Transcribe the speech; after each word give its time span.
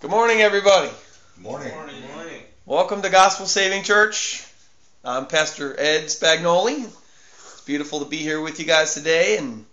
Good 0.00 0.12
morning, 0.12 0.40
everybody. 0.42 0.90
Morning. 1.38 1.74
Morning. 1.74 2.02
Morning. 2.14 2.42
Welcome 2.64 3.02
to 3.02 3.08
Gospel 3.10 3.46
Saving 3.46 3.82
Church. 3.82 4.46
I'm 5.04 5.26
Pastor 5.26 5.74
Ed 5.76 6.04
Spagnoli. 6.04 6.84
It's 6.84 7.62
beautiful 7.62 7.98
to 7.98 8.04
be 8.04 8.18
here 8.18 8.40
with 8.40 8.60
you 8.60 8.64
guys 8.64 8.94
today 8.94 9.38
and 9.38 9.66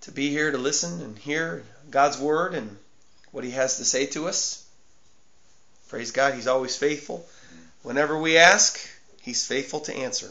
to 0.00 0.12
be 0.12 0.30
here 0.30 0.50
to 0.50 0.56
listen 0.56 1.02
and 1.02 1.18
hear 1.18 1.62
God's 1.90 2.18
Word 2.18 2.54
and 2.54 2.78
what 3.32 3.44
He 3.44 3.50
has 3.50 3.76
to 3.76 3.84
say 3.84 4.06
to 4.06 4.28
us. 4.28 4.66
Praise 5.90 6.10
God, 6.10 6.32
He's 6.32 6.48
always 6.48 6.74
faithful. 6.74 7.26
Whenever 7.82 8.18
we 8.18 8.38
ask, 8.38 8.80
He's 9.20 9.46
faithful 9.46 9.80
to 9.80 9.94
answer. 9.94 10.30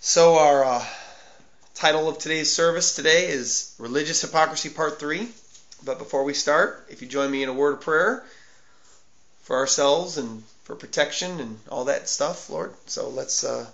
So, 0.00 0.38
our 0.38 0.64
uh, 0.64 0.84
title 1.74 2.08
of 2.08 2.16
today's 2.16 2.50
service 2.50 2.96
today 2.96 3.26
is 3.26 3.74
Religious 3.78 4.22
Hypocrisy 4.22 4.70
Part 4.70 4.98
3. 4.98 5.28
But 5.84 5.98
before 5.98 6.24
we 6.24 6.34
start, 6.34 6.86
if 6.90 7.02
you 7.02 7.08
join 7.08 7.30
me 7.30 7.42
in 7.42 7.48
a 7.48 7.54
word 7.54 7.74
of 7.74 7.80
prayer 7.80 8.24
for 9.42 9.56
ourselves 9.56 10.18
and 10.18 10.42
for 10.64 10.76
protection 10.76 11.40
and 11.40 11.58
all 11.70 11.86
that 11.86 12.08
stuff, 12.08 12.50
Lord. 12.50 12.74
So 12.86 13.08
let's 13.08 13.44
uh, 13.44 13.66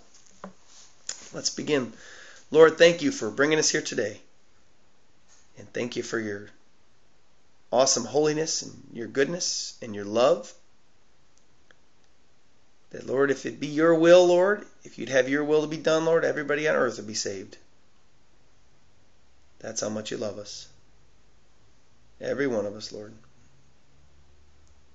let's 1.32 1.50
begin. 1.50 1.92
Lord, 2.52 2.78
thank 2.78 3.02
you 3.02 3.10
for 3.10 3.30
bringing 3.30 3.58
us 3.58 3.70
here 3.70 3.82
today, 3.82 4.20
and 5.58 5.70
thank 5.72 5.96
you 5.96 6.04
for 6.04 6.20
your 6.20 6.50
awesome 7.72 8.04
holiness 8.04 8.62
and 8.62 8.72
your 8.92 9.08
goodness 9.08 9.76
and 9.82 9.94
your 9.94 10.04
love. 10.04 10.54
That 12.90 13.08
Lord, 13.08 13.32
if 13.32 13.44
it 13.44 13.58
be 13.58 13.66
your 13.66 13.96
will, 13.96 14.24
Lord, 14.24 14.64
if 14.84 14.98
you'd 14.98 15.08
have 15.08 15.28
your 15.28 15.42
will 15.42 15.62
to 15.62 15.66
be 15.66 15.76
done, 15.76 16.04
Lord, 16.04 16.24
everybody 16.24 16.68
on 16.68 16.76
earth 16.76 16.98
would 16.98 17.08
be 17.08 17.14
saved. 17.14 17.56
That's 19.58 19.80
how 19.80 19.88
much 19.88 20.12
you 20.12 20.16
love 20.16 20.38
us. 20.38 20.68
Every 22.20 22.46
one 22.46 22.66
of 22.66 22.74
us, 22.74 22.92
Lord. 22.92 23.12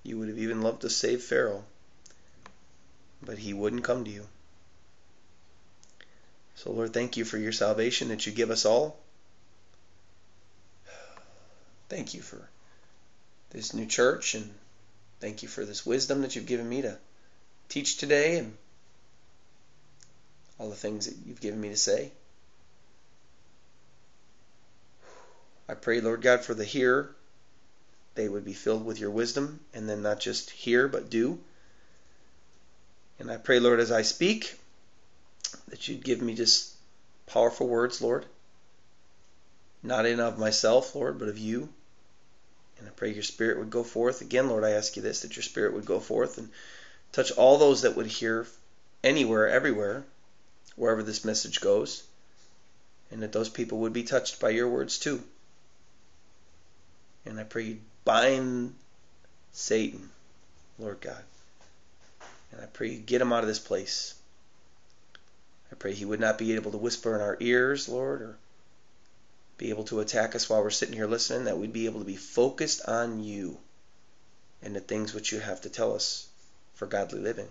You 0.04 0.18
would 0.18 0.30
have 0.30 0.40
even 0.40 0.62
loved 0.62 0.82
to 0.82 0.90
save 0.90 1.24
Pharaoh, 1.24 1.64
but 3.22 3.38
he 3.38 3.54
wouldn't 3.54 3.84
come 3.84 4.06
to 4.06 4.12
you. 4.12 4.28
So, 6.56 6.72
Lord, 6.72 6.94
thank 6.94 7.18
you 7.18 7.26
for 7.26 7.38
your 7.38 7.52
salvation 7.52 8.10
that 8.10 8.26
you 8.26 8.32
give 8.32 8.50
us 8.50 8.66
all. 8.66 9.00
Thank 11.90 12.14
you 12.14 12.22
for 12.22 12.50
this 13.50 13.74
new 13.74 13.86
church, 13.86 14.36
and 14.36 14.54
thank 15.20 15.42
you 15.42 15.50
for 15.50 15.66
this 15.66 15.86
wisdom 15.86 16.22
that 16.22 16.36
you've 16.36 16.46
given 16.46 16.68
me 16.68 16.82
to 16.82 16.98
teach 17.68 17.98
today 17.98 18.38
and 18.38 18.58
all 20.58 20.70
the 20.70 20.76
things 20.76 21.06
that 21.06 21.16
you've 21.26 21.42
given 21.42 21.60
me 21.60 21.70
to 21.70 21.78
say. 21.78 22.12
I 25.68 25.76
pray, 25.76 26.02
Lord 26.02 26.22
God, 26.22 26.44
for 26.44 26.54
the 26.54 26.66
hearer. 26.66 27.16
They 28.20 28.28
would 28.28 28.44
be 28.44 28.52
filled 28.52 28.86
with 28.86 29.00
your 29.00 29.12
wisdom, 29.12 29.62
and 29.74 29.88
then 29.88 30.02
not 30.02 30.20
just 30.20 30.50
hear, 30.50 30.90
but 30.90 31.10
do. 31.10 31.40
And 33.18 33.32
I 33.32 33.38
pray, 33.38 33.62
Lord, 33.62 33.80
as 33.80 33.94
I 33.94 34.02
speak, 34.02 34.60
that 35.70 35.88
you'd 35.88 36.04
give 36.04 36.22
me 36.22 36.36
just 36.36 36.74
powerful 37.28 37.70
words, 37.70 38.02
Lord. 38.02 38.26
Not 39.82 40.06
in 40.06 40.20
of 40.20 40.38
myself, 40.38 40.96
Lord, 40.96 41.18
but 41.18 41.30
of 41.30 41.38
you. 41.38 41.70
And 42.78 42.90
I 42.90 42.92
pray 42.92 43.14
your 43.14 43.24
spirit 43.24 43.58
would 43.58 43.70
go 43.70 43.86
forth. 43.86 44.20
Again, 44.20 44.50
Lord, 44.50 44.66
I 44.66 44.72
ask 44.72 44.98
you 44.98 45.02
this 45.02 45.22
that 45.22 45.38
your 45.38 45.44
spirit 45.44 45.74
would 45.74 45.86
go 45.86 46.02
forth 46.02 46.38
and 46.38 46.50
touch 47.14 47.32
all 47.32 47.58
those 47.58 47.84
that 47.84 47.96
would 47.96 48.08
hear 48.08 48.46
anywhere, 49.02 49.48
everywhere, 49.48 50.04
wherever 50.76 51.04
this 51.04 51.24
message 51.24 51.62
goes. 51.62 52.04
And 53.12 53.24
that 53.24 53.32
those 53.32 53.48
people 53.48 53.78
would 53.78 53.94
be 53.94 54.04
touched 54.04 54.42
by 54.42 54.50
your 54.50 54.68
words 54.68 55.00
too. 55.00 55.24
And 57.26 57.40
I 57.40 57.44
pray 57.44 57.64
you 57.64 57.80
bind 58.06 58.76
Satan, 59.52 60.10
Lord 60.78 61.02
God. 61.02 61.24
And 62.52 62.62
I 62.62 62.66
pray 62.66 62.90
you 62.90 63.00
get 63.00 63.22
him 63.22 63.34
out 63.34 63.44
of 63.44 63.48
this 63.48 63.60
place. 63.60 64.16
I 65.72 65.76
pray 65.76 65.94
he 65.94 66.06
would 66.06 66.20
not 66.20 66.38
be 66.38 66.56
able 66.56 66.72
to 66.72 66.78
whisper 66.78 67.16
in 67.16 67.22
our 67.22 67.38
ears, 67.40 67.88
Lord, 67.88 68.22
or 68.22 68.38
be 69.58 69.70
able 69.70 69.84
to 69.86 70.00
attack 70.00 70.36
us 70.36 70.50
while 70.50 70.64
we're 70.64 70.70
sitting 70.72 70.96
here 70.96 71.08
listening, 71.08 71.46
that 71.46 71.58
we'd 71.58 71.74
be 71.74 71.86
able 71.86 72.00
to 72.00 72.06
be 72.06 72.16
focused 72.16 72.82
on 72.88 73.24
you 73.24 73.58
and 74.62 74.76
the 74.76 74.80
things 74.80 75.14
which 75.14 75.32
you 75.32 75.40
have 75.40 75.62
to 75.62 75.70
tell 75.70 75.94
us 75.94 76.28
for 76.74 76.86
godly 76.86 77.20
living. 77.20 77.48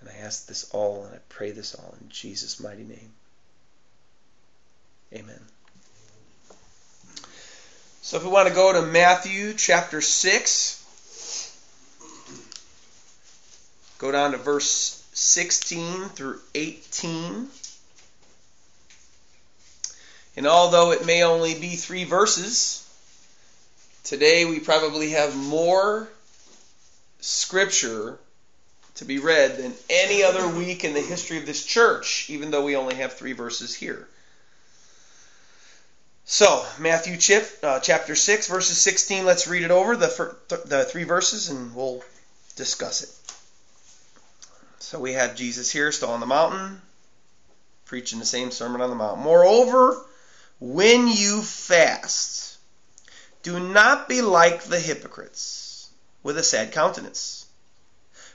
And 0.00 0.08
I 0.08 0.14
ask 0.24 0.46
this 0.46 0.70
all 0.70 1.04
and 1.04 1.14
I 1.14 1.18
pray 1.28 1.50
this 1.50 1.74
all 1.74 1.94
in 2.00 2.08
Jesus' 2.08 2.60
mighty 2.60 2.84
name. 2.84 3.12
Amen. 5.12 5.40
So 8.08 8.16
if 8.16 8.24
we 8.24 8.30
want 8.30 8.48
to 8.48 8.54
go 8.54 8.72
to 8.72 8.80
Matthew 8.80 9.52
chapter 9.52 10.00
6, 10.00 11.52
go 13.98 14.10
down 14.10 14.32
to 14.32 14.38
verse 14.38 15.04
16 15.12 16.08
through 16.08 16.40
18. 16.54 17.48
And 20.38 20.46
although 20.46 20.92
it 20.92 21.04
may 21.04 21.22
only 21.22 21.60
be 21.60 21.76
three 21.76 22.04
verses, 22.04 22.82
today 24.04 24.46
we 24.46 24.58
probably 24.58 25.10
have 25.10 25.36
more 25.36 26.08
scripture 27.20 28.18
to 28.94 29.04
be 29.04 29.18
read 29.18 29.58
than 29.58 29.74
any 29.90 30.22
other 30.22 30.48
week 30.48 30.82
in 30.82 30.94
the 30.94 31.02
history 31.02 31.36
of 31.36 31.44
this 31.44 31.62
church, 31.62 32.30
even 32.30 32.52
though 32.52 32.64
we 32.64 32.74
only 32.74 32.94
have 32.94 33.12
three 33.12 33.34
verses 33.34 33.74
here. 33.74 34.08
So, 36.30 36.66
Matthew 36.78 37.16
chip, 37.16 37.58
uh, 37.62 37.80
chapter 37.80 38.14
6, 38.14 38.48
verses 38.48 38.76
16, 38.76 39.24
let's 39.24 39.48
read 39.48 39.62
it 39.62 39.70
over, 39.70 39.96
the, 39.96 40.08
fir- 40.08 40.36
th- 40.50 40.64
the 40.64 40.84
three 40.84 41.04
verses, 41.04 41.48
and 41.48 41.74
we'll 41.74 42.04
discuss 42.54 43.02
it. 43.02 43.08
So, 44.78 45.00
we 45.00 45.14
had 45.14 45.38
Jesus 45.38 45.70
here, 45.70 45.90
still 45.90 46.10
on 46.10 46.20
the 46.20 46.26
mountain, 46.26 46.82
preaching 47.86 48.18
the 48.18 48.26
same 48.26 48.50
Sermon 48.50 48.82
on 48.82 48.90
the 48.90 48.94
Mount. 48.94 49.20
Moreover, 49.20 50.04
when 50.60 51.08
you 51.08 51.40
fast, 51.40 52.58
do 53.42 53.58
not 53.58 54.06
be 54.06 54.20
like 54.20 54.64
the 54.64 54.80
hypocrites, 54.80 55.88
with 56.22 56.36
a 56.36 56.42
sad 56.42 56.72
countenance. 56.72 57.46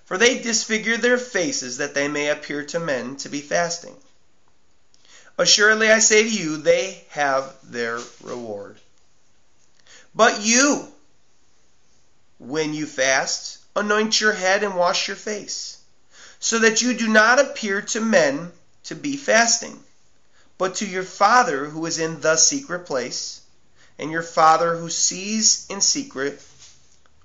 For 0.06 0.18
they 0.18 0.40
disfigure 0.40 0.98
their 0.98 1.20
faces 1.20 1.78
that 1.78 1.94
they 1.94 2.08
may 2.08 2.30
appear 2.30 2.66
to 2.66 2.80
men 2.80 3.18
to 3.18 3.30
be 3.30 3.42
fasting. 3.42 3.96
Assuredly, 5.38 5.92
I 5.92 6.00
say 6.00 6.24
to 6.24 6.30
you, 6.30 6.58
they 6.58 7.04
have 7.10 7.56
their 7.64 8.00
reward. 8.22 8.78
But 10.14 10.42
you, 10.42 10.88
when 12.38 12.74
you 12.74 12.86
fast, 12.86 13.58
anoint 13.76 14.22
your 14.22 14.34
head 14.34 14.64
and 14.64 14.76
wash 14.76 15.08
your 15.08 15.18
face, 15.18 15.78
so 16.40 16.60
that 16.60 16.82
you 16.82 16.94
do 16.94 17.08
not 17.08 17.40
appear 17.40 17.82
to 17.82 18.00
men 18.00 18.52
to 18.84 18.96
be 18.96 19.18
fasting, 19.18 19.84
but 20.58 20.76
to 20.76 20.86
your 20.86 21.04
Father 21.04 21.66
who 21.66 21.86
is 21.88 21.98
in 21.98 22.22
the 22.22 22.38
secret 22.38 22.86
place, 22.86 23.42
and 23.98 24.12
your 24.12 24.24
Father 24.24 24.78
who 24.78 24.90
sees 24.90 25.66
in 25.70 25.82
secret 25.82 26.42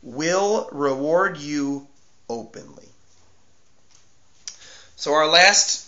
will 0.02 0.68
reward 0.72 1.36
you 1.36 1.86
openly. 2.28 2.88
So, 4.96 5.12
our 5.12 5.26
last 5.26 5.87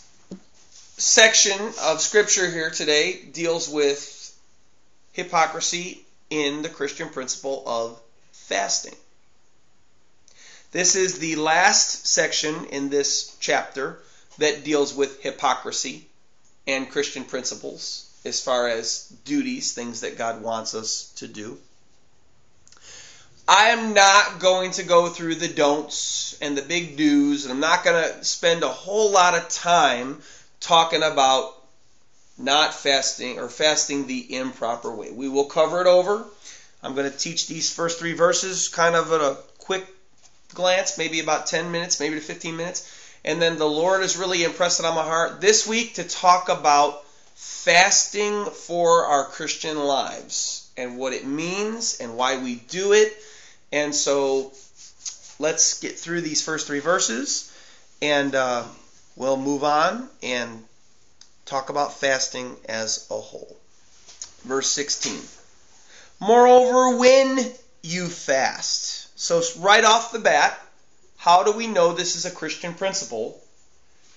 section 1.01 1.59
of 1.81 1.99
scripture 2.03 2.51
here 2.51 2.69
today 2.69 3.19
deals 3.33 3.71
with 3.71 4.39
hypocrisy 5.13 6.05
in 6.29 6.61
the 6.61 6.69
Christian 6.69 7.09
principle 7.09 7.63
of 7.67 7.99
fasting. 8.33 8.95
This 10.73 10.97
is 10.97 11.19
the 11.19 11.37
last 11.37 12.07
section 12.07 12.67
in 12.67 12.91
this 12.91 13.35
chapter 13.41 13.99
that 14.39 14.63
deals 14.63 14.95
with 14.95 15.23
hypocrisy 15.23 16.07
and 16.67 16.91
Christian 16.91 17.25
principles 17.25 18.07
as 18.27 18.41
far 18.41 18.69
as 18.69 19.07
duties, 19.25 19.73
things 19.73 20.03
that 20.03 20.19
God 20.19 20.43
wants 20.43 20.75
us 20.75 21.11
to 21.17 21.27
do. 21.27 21.59
I 23.49 23.71
am 23.71 23.95
not 23.95 24.39
going 24.39 24.73
to 24.73 24.83
go 24.83 25.09
through 25.09 25.37
the 25.37 25.49
don'ts 25.49 26.37
and 26.43 26.59
the 26.59 26.63
big 26.63 26.99
do's, 26.99 27.45
and 27.45 27.53
I'm 27.53 27.61
not 27.61 27.85
going 27.85 28.05
to 28.05 28.23
spend 28.23 28.63
a 28.63 28.69
whole 28.69 29.11
lot 29.11 29.35
of 29.35 29.49
time 29.49 30.21
talking 30.61 31.03
about 31.03 31.55
not 32.39 32.75
fasting 32.75 33.39
or 33.39 33.49
fasting 33.49 34.07
the 34.07 34.37
improper 34.37 34.95
way. 34.95 35.11
We 35.11 35.29
will 35.29 35.45
cover 35.45 35.81
it 35.81 35.87
over. 35.87 36.25
I'm 36.83 36.95
going 36.95 37.11
to 37.11 37.17
teach 37.17 37.47
these 37.47 37.73
first 37.73 37.99
three 37.99 38.15
verses 38.15 38.69
kind 38.69 38.95
of 38.95 39.13
at 39.13 39.21
a 39.21 39.37
quick 39.59 39.87
glance, 40.55 40.97
maybe 40.97 41.21
about 41.21 41.47
10 41.47 41.71
minutes, 41.71 42.01
maybe 42.01 42.15
to 42.15 42.21
15 42.21 42.57
minutes. 42.57 42.91
And 43.25 43.41
then 43.41 43.59
the 43.59 43.69
Lord 43.69 44.01
has 44.01 44.17
really 44.17 44.45
impressed 44.45 44.81
it 44.81 44.87
on 44.87 44.95
my 44.95 45.03
heart 45.03 45.41
this 45.41 45.67
week 45.67 45.95
to 45.95 46.05
talk 46.05 46.49
about 46.49 47.05
fasting 47.35 48.47
for 48.47 49.05
our 49.05 49.25
Christian 49.27 49.79
lives 49.79 50.69
and 50.77 50.97
what 50.97 51.13
it 51.13 51.27
means 51.27 52.01
and 52.01 52.17
why 52.17 52.39
we 52.39 52.55
do 52.55 52.93
it. 52.93 53.15
And 53.73 53.95
so 53.95 54.53
let's 55.39 55.81
get 55.81 55.99
through 55.99 56.23
these 56.23 56.43
first 56.43 56.67
three 56.67 56.81
verses 56.81 57.53
and 58.01 58.35
uh, 58.35 58.65
we'll 59.21 59.37
move 59.37 59.63
on 59.63 60.09
and 60.23 60.65
talk 61.45 61.69
about 61.69 62.01
fasting 62.01 62.57
as 62.67 63.07
a 63.11 63.21
whole. 63.21 63.55
Verse 64.45 64.71
16. 64.71 65.21
Moreover, 66.21 66.97
when 66.97 67.39
you 67.83 68.09
fast. 68.09 69.09
So, 69.21 69.43
right 69.59 69.85
off 69.85 70.13
the 70.13 70.21
bat, 70.21 70.59
how 71.19 71.43
do 71.43 71.53
we 71.53 71.67
know 71.67 71.93
this 71.93 72.17
is 72.17 72.25
a 72.25 72.31
Christian 72.31 72.73
principle? 72.73 73.39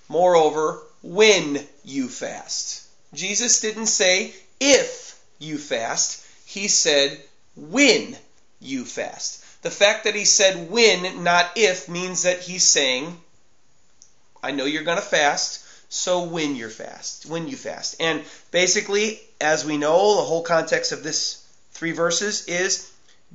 Moreover, 0.08 0.82
when 1.02 1.60
you 1.84 2.08
fast. 2.08 2.84
Jesus 3.14 3.60
didn't 3.60 3.88
say 3.88 4.34
if 4.62 5.20
you 5.38 5.58
fast, 5.58 6.26
he 6.46 6.70
said 6.70 7.20
when 7.58 8.16
you 8.62 8.86
fast. 8.86 9.44
The 9.64 9.72
fact 9.72 10.06
that 10.06 10.16
he 10.16 10.24
said 10.24 10.70
when, 10.72 11.26
not 11.26 11.52
if, 11.58 11.90
means 11.90 12.24
that 12.24 12.40
he's 12.40 12.64
saying, 12.64 13.18
I 14.44 14.52
know 14.52 14.66
you're 14.66 14.84
going 14.84 14.98
to 14.98 15.04
fast, 15.04 15.64
so 15.90 16.24
when 16.24 16.56
you're 16.56 16.70
fast, 16.70 17.26
when 17.26 17.48
you 17.48 17.56
fast. 17.56 17.96
And 18.00 18.24
basically, 18.52 19.22
as 19.40 19.64
we 19.64 19.78
know, 19.78 20.18
the 20.18 20.24
whole 20.24 20.44
context 20.44 20.92
of 20.92 21.02
this 21.02 21.44
three 21.72 21.92
verses 21.92 22.46
is 22.48 22.92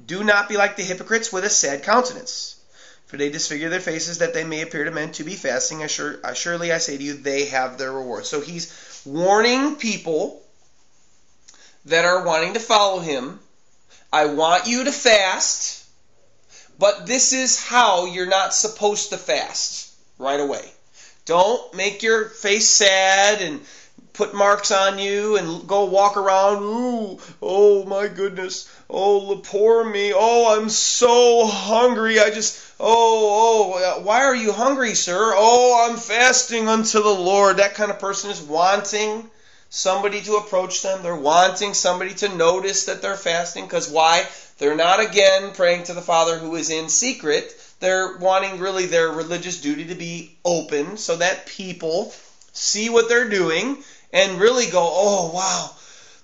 do 0.06 0.22
not 0.22 0.48
be 0.48 0.56
like 0.56 0.76
the 0.76 0.84
hypocrites 0.84 1.32
with 1.32 1.44
a 1.44 1.50
sad 1.50 1.82
countenance. 1.82 2.56
For 3.06 3.16
they 3.16 3.30
disfigure 3.30 3.70
their 3.70 3.80
faces 3.80 4.18
that 4.18 4.34
they 4.34 4.44
may 4.44 4.60
appear 4.60 4.84
to 4.84 4.90
men 4.90 5.12
to 5.12 5.24
be 5.24 5.34
fasting. 5.34 5.82
Assure, 5.82 6.20
surely 6.34 6.72
I 6.72 6.78
say 6.78 6.98
to 6.98 7.02
you, 7.02 7.14
they 7.14 7.46
have 7.46 7.78
their 7.78 7.90
reward. 7.90 8.26
So 8.26 8.42
he's 8.42 9.02
warning 9.06 9.76
people 9.76 10.42
that 11.86 12.04
are 12.04 12.22
wanting 12.22 12.52
to 12.54 12.60
follow 12.60 13.00
him. 13.00 13.40
I 14.12 14.26
want 14.26 14.66
you 14.66 14.84
to 14.84 14.92
fast, 14.92 15.86
but 16.78 17.06
this 17.06 17.32
is 17.32 17.62
how 17.62 18.04
you're 18.04 18.26
not 18.26 18.52
supposed 18.52 19.10
to 19.10 19.16
fast 19.16 19.90
right 20.18 20.40
away. 20.40 20.70
Don't 21.28 21.74
make 21.74 22.02
your 22.02 22.24
face 22.24 22.70
sad 22.70 23.42
and 23.42 23.60
put 24.14 24.32
marks 24.32 24.70
on 24.70 24.98
you 24.98 25.36
and 25.36 25.68
go 25.68 25.84
walk 25.84 26.16
around. 26.16 26.62
Ooh, 26.62 27.18
oh 27.42 27.84
my 27.84 28.08
goodness. 28.08 28.66
Oh, 28.88 29.38
poor 29.44 29.84
me. 29.84 30.14
Oh, 30.14 30.56
I'm 30.58 30.70
so 30.70 31.46
hungry. 31.46 32.18
I 32.18 32.30
just, 32.30 32.58
oh, 32.80 33.74
oh, 33.76 34.00
why 34.00 34.24
are 34.24 34.34
you 34.34 34.52
hungry, 34.52 34.94
sir? 34.94 35.18
Oh, 35.36 35.86
I'm 35.86 35.98
fasting 35.98 36.66
unto 36.66 37.02
the 37.02 37.10
Lord. 37.10 37.58
That 37.58 37.74
kind 37.74 37.90
of 37.90 37.98
person 37.98 38.30
is 38.30 38.40
wanting 38.40 39.30
somebody 39.68 40.22
to 40.22 40.36
approach 40.36 40.80
them. 40.80 41.02
They're 41.02 41.14
wanting 41.14 41.74
somebody 41.74 42.14
to 42.14 42.34
notice 42.34 42.86
that 42.86 43.02
they're 43.02 43.16
fasting 43.16 43.64
because 43.66 43.90
why? 43.90 44.26
They're 44.56 44.76
not 44.76 45.00
again 45.00 45.52
praying 45.52 45.84
to 45.84 45.92
the 45.92 46.00
Father 46.00 46.38
who 46.38 46.56
is 46.56 46.70
in 46.70 46.88
secret. 46.88 47.54
They're 47.80 48.16
wanting 48.16 48.58
really 48.58 48.86
their 48.86 49.10
religious 49.10 49.60
duty 49.60 49.86
to 49.86 49.94
be 49.94 50.36
open 50.44 50.96
so 50.96 51.16
that 51.16 51.46
people 51.46 52.12
see 52.52 52.90
what 52.90 53.08
they're 53.08 53.28
doing 53.28 53.78
and 54.12 54.40
really 54.40 54.66
go, 54.66 54.82
oh, 54.82 55.30
wow, 55.32 55.70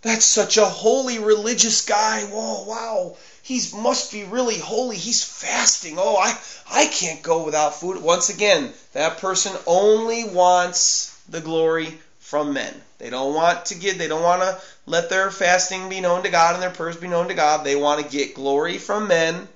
that's 0.03 0.25
such 0.25 0.57
a 0.57 0.65
holy 0.65 1.19
religious 1.19 1.85
guy. 1.85 2.23
Whoa, 2.23 2.65
wow. 2.65 3.17
He 3.43 3.61
must 3.77 4.11
be 4.11 4.25
really 4.25 4.59
holy. 4.59 4.97
He's 4.97 5.23
fasting. 5.23 5.97
Oh, 5.99 6.17
I, 6.17 6.37
I 6.71 6.87
can't 6.87 7.23
go 7.23 7.45
without 7.45 7.79
food. 7.79 8.03
Once 8.03 8.31
again, 8.31 8.73
that 8.93 9.19
person 9.19 9.53
only 9.67 10.25
wants 10.25 11.17
the 11.29 11.41
glory 11.41 11.99
from 12.19 12.53
men. 12.53 12.83
They 12.99 13.11
don't 13.11 13.35
want 13.35 13.67
to 13.67 13.75
get, 13.75 13.99
they 13.99 14.09
don't 14.09 14.23
want 14.23 14.43
to 14.43 14.59
let 14.87 15.09
their 15.09 15.31
fasting 15.31 15.89
be 15.89 16.01
known 16.01 16.23
to 16.25 16.31
God 16.31 16.55
and 16.55 16.63
their 16.63 16.71
prayers 16.71 16.97
be 16.97 17.07
known 17.07 17.29
to 17.29 17.35
God. 17.35 17.65
They 17.65 17.77
want 17.77 18.03
to 18.03 18.11
get 18.11 18.35
glory 18.35 18.79
from 18.79 19.09
men 19.09 19.47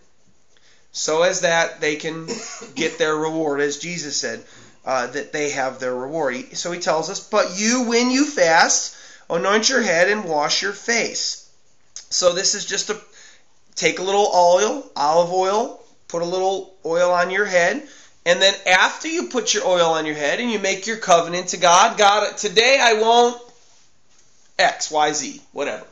so 0.98 1.22
as 1.22 1.42
that 1.42 1.80
they 1.80 1.94
can 1.94 2.26
get 2.74 2.98
their 2.98 3.14
reward, 3.14 3.60
as 3.60 3.78
Jesus 3.78 4.16
said 4.16 4.42
uh, 4.84 5.06
that 5.06 5.32
they 5.32 5.50
have 5.50 5.78
their 5.78 5.94
reward. 5.94 6.56
So 6.56 6.72
he 6.72 6.80
tells 6.80 7.08
us, 7.08 7.20
But 7.20 7.56
you, 7.56 7.84
when 7.84 8.10
you 8.10 8.26
fast, 8.26 8.96
anoint 9.30 9.68
your 9.68 9.80
head 9.80 10.08
and 10.08 10.24
wash 10.24 10.60
your 10.60 10.72
face. 10.72 11.48
So 12.10 12.32
this 12.32 12.56
is 12.56 12.64
just 12.64 12.88
to 12.88 13.00
take 13.76 14.00
a 14.00 14.02
little 14.02 14.28
oil, 14.34 14.90
olive 14.96 15.32
oil, 15.32 15.80
put 16.08 16.22
a 16.22 16.26
little 16.26 16.74
oil 16.84 17.12
on 17.12 17.30
your 17.30 17.44
head, 17.44 17.86
and 18.26 18.42
then 18.42 18.54
after 18.66 19.06
you 19.06 19.28
put 19.28 19.54
your 19.54 19.66
oil 19.66 19.90
on 19.90 20.04
your 20.04 20.16
head 20.16 20.40
and 20.40 20.50
you 20.50 20.58
make 20.58 20.88
your 20.88 20.96
covenant 20.96 21.48
to 21.48 21.58
God, 21.58 21.96
God, 21.96 22.36
today 22.36 22.78
I 22.80 22.94
won't 22.94 23.40
X, 24.58 24.90
Y, 24.90 25.12
Z, 25.12 25.42
whatever. 25.52 25.86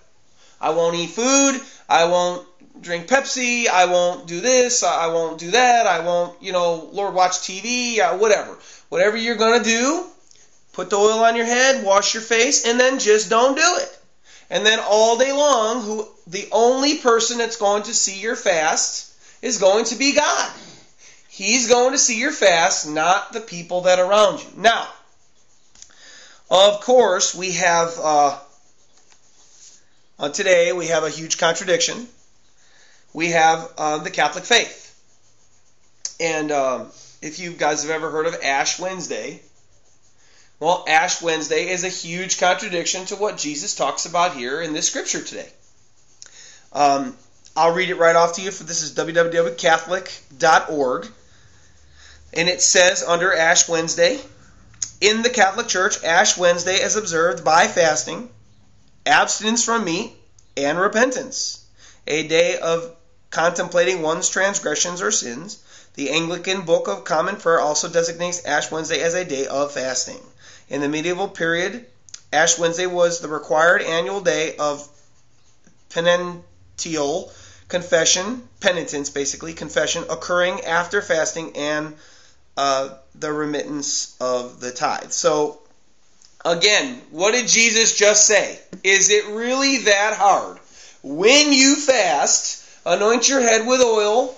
I 0.61 0.71
won't 0.71 0.97
eat 0.97 1.11
food. 1.11 1.61
I 1.89 2.07
won't 2.07 2.47
drink 2.81 3.07
Pepsi. 3.07 3.67
I 3.69 3.87
won't 3.87 4.27
do 4.27 4.41
this. 4.41 4.83
I 4.83 5.09
won't 5.09 5.39
do 5.39 5.53
that. 5.53 5.87
I 5.87 6.01
won't, 6.01 6.41
you 6.43 6.53
know, 6.53 6.89
Lord, 6.93 7.15
watch 7.15 7.33
TV, 7.33 7.99
whatever. 8.19 8.57
Whatever 8.89 9.17
you're 9.17 9.37
going 9.37 9.59
to 9.63 9.65
do, 9.65 10.07
put 10.73 10.91
the 10.91 10.97
oil 10.97 11.21
on 11.25 11.37
your 11.37 11.47
head, 11.47 11.85
wash 11.85 12.15
your 12.15 12.23
face, 12.23 12.67
and 12.67 12.79
then 12.79 12.99
just 12.99 13.31
don't 13.31 13.57
do 13.57 13.77
it. 13.79 13.99
And 14.49 14.65
then 14.65 14.79
all 14.81 15.19
day 15.19 15.33
long, 15.33 15.83
who 15.83 16.09
the 16.27 16.49
only 16.53 16.99
person 16.99 17.39
that's 17.39 17.57
going 17.57 17.85
to 17.85 17.95
see 17.95 18.21
your 18.21 18.37
fast 18.37 19.13
is 19.43 19.59
going 19.59 19.87
to 19.87 19.97
be 19.97 20.15
God. 20.15 20.53
He's 21.29 21.69
going 21.69 21.93
to 21.93 21.99
see 21.99 22.19
your 22.19 22.33
fast, 22.33 22.89
not 22.89 23.33
the 23.33 23.41
people 23.41 23.83
that 23.83 23.99
are 23.99 24.09
around 24.09 24.41
you. 24.41 24.49
Now, 24.57 24.89
of 26.51 26.81
course, 26.81 27.35
we 27.35 27.53
have 27.53 27.99
uh, 28.01 28.39
uh, 30.19 30.31
today 30.31 30.73
we 30.73 30.87
have 30.87 31.05
a 31.05 31.11
huge 31.11 31.37
contradiction. 31.37 32.09
We 33.17 33.31
have 33.31 33.73
uh, 33.79 33.97
the 33.97 34.11
Catholic 34.11 34.45
faith, 34.45 34.95
and 36.21 36.53
um, 36.53 36.89
if 37.23 37.39
you 37.39 37.53
guys 37.53 37.81
have 37.81 37.91
ever 37.91 38.11
heard 38.11 38.27
of 38.27 38.37
Ash 38.43 38.79
Wednesday, 38.79 39.41
well, 40.61 40.85
Ash 40.87 41.23
Wednesday 41.23 41.71
is 41.71 41.83
a 41.83 41.89
huge 41.89 42.39
contradiction 42.39 43.07
to 43.07 43.17
what 43.17 43.39
Jesus 43.39 43.75
talks 43.75 44.05
about 44.05 44.37
here 44.37 44.61
in 44.61 44.75
this 44.75 44.87
scripture 44.87 45.23
today. 45.23 45.49
Um, 46.75 47.17
I'll 47.57 47.73
read 47.73 47.89
it 47.89 47.95
right 47.95 48.15
off 48.15 48.35
to 48.35 48.43
you. 48.43 48.51
For 48.51 48.65
this 48.65 48.83
is 48.83 48.93
www.catholic.org, 48.93 51.09
and 52.35 52.49
it 52.51 52.61
says 52.61 53.03
under 53.03 53.35
Ash 53.35 53.67
Wednesday, 53.67 54.21
in 55.01 55.23
the 55.23 55.31
Catholic 55.31 55.69
Church, 55.69 56.05
Ash 56.05 56.37
Wednesday 56.37 56.83
is 56.83 56.97
observed 56.97 57.43
by 57.43 57.67
fasting, 57.67 58.29
abstinence 59.07 59.65
from 59.65 59.87
meat, 59.87 60.13
and 60.55 60.79
repentance, 60.79 61.65
a 62.07 62.29
day 62.29 62.59
of 62.59 62.93
contemplating 63.31 64.03
one's 64.03 64.29
transgressions 64.29 65.03
or 65.03 65.11
sins 65.11 65.59
the 65.97 66.11
Anglican 66.11 66.61
Book 66.61 66.89
of 66.89 67.05
Common 67.05 67.37
Prayer 67.37 67.59
also 67.59 67.89
designates 67.89 68.45
Ash 68.45 68.71
Wednesday 68.71 69.01
as 69.01 69.15
a 69.15 69.25
day 69.25 69.47
of 69.47 69.73
fasting. 69.73 70.21
In 70.69 70.83
the 70.83 70.89
medieval 70.89 71.27
period, 71.27 71.87
Ash 72.33 72.59
Wednesday 72.59 72.85
was 72.87 73.21
the 73.21 73.29
required 73.29 73.81
annual 73.81 74.21
day 74.21 74.57
of 74.57 74.87
penitential 75.89 77.33
confession, 77.69 78.47
penitence 78.61 79.09
basically, 79.09 79.55
confession, 79.55 80.05
occurring 80.11 80.61
after 80.67 81.01
fasting 81.01 81.57
and 81.57 81.97
uh, 82.59 82.91
the 83.15 83.33
remittance 83.33 84.15
of 84.21 84.61
the 84.61 84.73
tithe. 84.73 85.13
So, 85.13 85.61
again, 86.45 87.01
what 87.11 87.33
did 87.33 87.49
Jesus 87.49 87.97
just 87.97 88.27
say? 88.27 88.59
Is 88.85 89.09
it 89.09 89.29
really 89.29 89.79
that 89.85 90.15
hard? 90.19 90.59
When 91.03 91.55
you 91.55 91.77
fast, 91.77 92.66
anoint 92.87 93.29
your 93.29 93.41
head 93.41 93.67
with 93.67 93.83
oil 93.83 94.35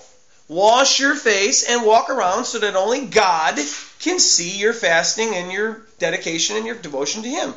wash 0.49 0.99
your 0.99 1.15
face, 1.15 1.63
and 1.63 1.85
walk 1.85 2.09
around 2.09 2.43
so 2.43 2.59
that 2.59 2.75
only 2.75 3.05
God 3.05 3.57
can 3.99 4.19
see 4.19 4.57
your 4.57 4.73
fasting 4.73 5.35
and 5.35 5.51
your 5.51 5.81
dedication 5.99 6.57
and 6.57 6.65
your 6.65 6.75
devotion 6.75 7.23
to 7.23 7.29
Him. 7.29 7.53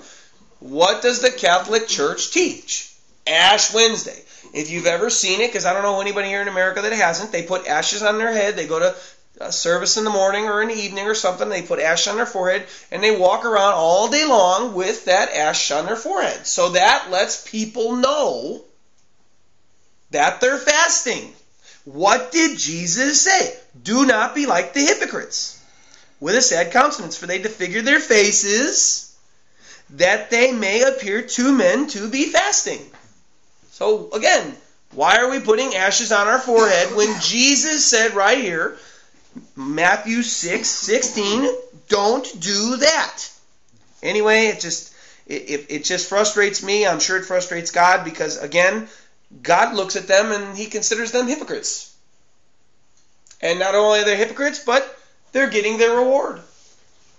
What 0.60 1.02
does 1.02 1.20
the 1.20 1.30
Catholic 1.30 1.88
Church 1.88 2.30
teach? 2.30 2.92
Ash 3.26 3.72
Wednesday. 3.72 4.20
If 4.52 4.70
you've 4.70 4.86
ever 4.86 5.08
seen 5.08 5.40
it, 5.40 5.48
because 5.48 5.64
I 5.64 5.72
don't 5.72 5.82
know 5.82 6.00
anybody 6.00 6.28
here 6.28 6.42
in 6.42 6.48
America 6.48 6.82
that 6.82 6.92
hasn't, 6.92 7.32
they 7.32 7.42
put 7.42 7.66
ashes 7.66 8.02
on 8.02 8.18
their 8.18 8.32
head. 8.32 8.56
They 8.56 8.66
go 8.66 8.78
to 8.78 8.94
a 9.40 9.50
service 9.50 9.96
in 9.96 10.04
the 10.04 10.10
morning 10.10 10.44
or 10.44 10.60
in 10.60 10.68
the 10.68 10.74
evening 10.74 11.06
or 11.06 11.14
something. 11.14 11.48
They 11.48 11.62
put 11.62 11.80
ash 11.80 12.06
on 12.06 12.16
their 12.16 12.26
forehead 12.26 12.66
and 12.90 13.02
they 13.02 13.16
walk 13.16 13.44
around 13.44 13.74
all 13.74 14.08
day 14.08 14.26
long 14.26 14.74
with 14.74 15.06
that 15.06 15.32
ash 15.32 15.70
on 15.70 15.86
their 15.86 15.96
forehead. 15.96 16.46
So 16.46 16.70
that 16.70 17.08
lets 17.10 17.48
people 17.48 17.96
know 17.96 18.62
that 20.12 20.40
they're 20.40 20.58
fasting. 20.58 21.32
What 21.84 22.30
did 22.30 22.58
Jesus 22.58 23.20
say? 23.20 23.54
Do 23.82 24.06
not 24.06 24.34
be 24.34 24.46
like 24.46 24.72
the 24.72 24.80
hypocrites 24.80 25.60
with 26.20 26.36
a 26.36 26.42
sad 26.42 26.70
countenance, 26.72 27.16
for 27.16 27.26
they 27.26 27.38
disfigure 27.38 27.82
their 27.82 28.00
faces 28.00 29.14
that 29.90 30.30
they 30.30 30.52
may 30.52 30.82
appear 30.82 31.22
to 31.22 31.52
men 31.52 31.88
to 31.88 32.08
be 32.08 32.26
fasting. 32.26 32.80
So 33.72 34.10
again, 34.12 34.56
why 34.92 35.16
are 35.16 35.30
we 35.30 35.40
putting 35.40 35.74
ashes 35.74 36.12
on 36.12 36.28
our 36.28 36.38
forehead 36.38 36.94
when 36.94 37.20
Jesus 37.20 37.84
said 37.84 38.14
right 38.14 38.38
here, 38.38 38.76
Matthew 39.56 40.22
6, 40.22 40.68
16, 40.68 41.48
don't 41.88 42.40
do 42.40 42.76
that. 42.76 43.30
Anyway, 44.02 44.46
it 44.46 44.60
just 44.60 44.94
it, 45.26 45.66
it 45.68 45.84
just 45.84 46.08
frustrates 46.08 46.62
me. 46.62 46.86
I'm 46.86 47.00
sure 47.00 47.16
it 47.16 47.24
frustrates 47.24 47.70
God 47.70 48.04
because 48.04 48.38
again, 48.38 48.88
God 49.40 49.74
looks 49.74 49.96
at 49.96 50.08
them 50.08 50.30
and 50.30 50.56
he 50.56 50.66
considers 50.66 51.12
them 51.12 51.26
hypocrites. 51.26 51.94
And 53.40 53.58
not 53.58 53.74
only 53.74 54.00
are 54.00 54.04
they 54.04 54.16
hypocrites, 54.16 54.60
but 54.64 54.98
they're 55.32 55.50
getting 55.50 55.78
their 55.78 55.96
reward. 55.96 56.40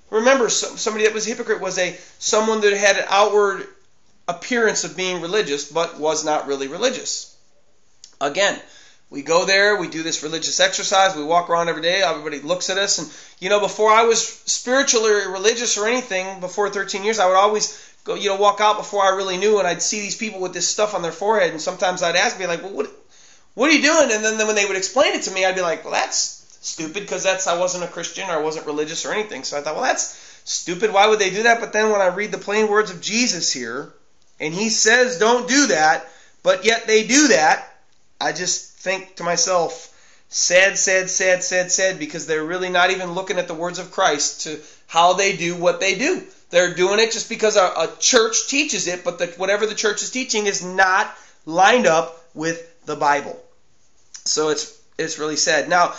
Remember, 0.10 0.50
somebody 0.50 1.06
that 1.06 1.14
was 1.14 1.26
a 1.26 1.30
hypocrite 1.30 1.60
was 1.60 1.78
a 1.80 1.98
someone 2.20 2.62
that 2.62 2.74
had 2.74 2.98
an 2.98 3.06
outward 3.08 3.68
appearance 4.28 4.84
of 4.84 4.96
being 4.96 5.22
religious, 5.22 5.72
but 5.72 6.00
was 6.00 6.24
not 6.24 6.48
really 6.48 6.68
religious. 6.68 7.36
Again, 8.22 8.62
we 9.10 9.22
go 9.22 9.46
there, 9.46 9.76
we 9.76 9.90
do 9.90 10.02
this 10.02 10.24
religious 10.24 10.60
exercise, 10.60 11.16
we 11.16 11.24
walk 11.24 11.50
around 11.50 11.70
every 11.70 11.82
day, 11.82 12.02
everybody 12.02 12.40
looks 12.40 12.70
at 12.70 12.78
us. 12.78 13.00
And, 13.00 13.12
you 13.40 13.50
know, 13.50 13.60
before 13.60 13.92
I 13.92 14.04
was 14.04 14.28
spiritual 14.28 15.06
or 15.06 15.32
religious 15.32 15.78
or 15.78 15.88
anything, 15.88 16.40
before 16.40 16.70
13 16.70 17.04
years, 17.04 17.20
I 17.20 17.28
would 17.28 17.36
always 17.36 17.93
go, 18.04 18.16
you 18.16 18.30
know, 18.30 18.36
walk 18.36 18.60
out 18.60 18.78
before 18.78 19.04
I 19.04 19.16
really 19.16 19.38
knew, 19.38 19.60
and 19.60 19.68
I'd 19.68 19.82
see 19.82 20.02
these 20.02 20.18
people 20.18 20.40
with 20.40 20.54
this 20.54 20.68
stuff 20.68 20.94
on 20.94 21.02
their 21.02 21.12
forehead, 21.12 21.52
and 21.52 21.62
sometimes 21.62 22.04
I'd 22.04 22.16
ask, 22.16 22.38
be 22.38 22.48
like, 22.48 22.64
well, 22.64 22.74
what, 22.74 22.92
what 23.54 23.70
are 23.70 23.74
you 23.74 23.82
doing? 23.82 24.12
And 24.12 24.24
then, 24.24 24.38
then 24.38 24.48
when 24.48 24.56
they 24.56 24.66
would 24.66 24.78
explain 24.78 25.14
it 25.14 25.24
to 25.24 25.32
me, 25.32 25.46
I'd 25.46 25.56
be 25.56 25.62
like, 25.62 25.84
well, 25.84 25.94
that's 25.94 26.58
stupid 26.62 27.04
because 27.04 27.24
that's 27.24 27.48
I 27.48 27.58
wasn't 27.58 27.84
a 27.84 27.88
Christian 27.88 28.30
or 28.30 28.34
I 28.34 28.42
wasn't 28.42 28.66
religious 28.66 29.06
or 29.06 29.14
anything. 29.14 29.44
So 29.44 29.58
I 29.58 29.62
thought, 29.62 29.76
well, 29.76 29.84
that's 29.84 30.42
stupid. 30.46 30.92
Why 30.92 31.08
would 31.08 31.20
they 31.20 31.30
do 31.30 31.44
that? 31.44 31.60
But 31.60 31.74
then 31.74 31.92
when 31.92 32.02
I 32.02 32.08
read 32.08 32.32
the 32.32 32.38
plain 32.38 32.68
words 32.68 32.92
of 32.92 33.02
Jesus 33.02 33.52
here, 33.52 33.94
and 34.40 34.54
he 34.54 34.70
says, 34.70 35.20
don't 35.20 35.48
do 35.48 35.68
that, 35.68 36.08
but 36.42 36.66
yet 36.66 36.88
they 36.88 37.06
do 37.06 37.30
that, 37.30 37.70
I 38.20 38.32
just 38.32 38.72
think 38.80 39.16
to 39.18 39.24
myself, 39.24 39.90
sad, 40.30 40.78
sad, 40.78 41.10
sad, 41.10 41.44
sad, 41.44 41.72
sad, 41.72 42.00
because 42.00 42.26
they're 42.26 42.44
really 42.44 42.70
not 42.70 42.92
even 42.92 43.12
looking 43.12 43.38
at 43.38 43.48
the 43.48 43.54
words 43.54 43.80
of 43.80 43.92
Christ 43.92 44.42
to 44.42 44.60
how 44.88 45.14
they 45.14 45.38
do 45.38 45.56
what 45.56 45.80
they 45.80 45.96
do. 45.96 46.24
They're 46.54 46.76
doing 46.76 47.00
it 47.00 47.12
just 47.12 47.30
because 47.30 47.56
a, 47.56 47.64
a 47.64 47.90
church 48.00 48.48
teaches 48.48 48.86
it, 48.86 49.04
but 49.04 49.18
the, 49.18 49.26
whatever 49.38 49.66
the 49.66 49.74
church 49.74 50.04
is 50.04 50.12
teaching 50.12 50.46
is 50.46 50.64
not 50.64 51.12
lined 51.48 51.88
up 51.88 52.24
with 52.36 52.86
the 52.86 52.96
Bible. 52.96 53.42
So 54.26 54.50
it's 54.50 54.80
it's 55.00 55.18
really 55.18 55.36
sad. 55.36 55.68
Now, 55.68 55.96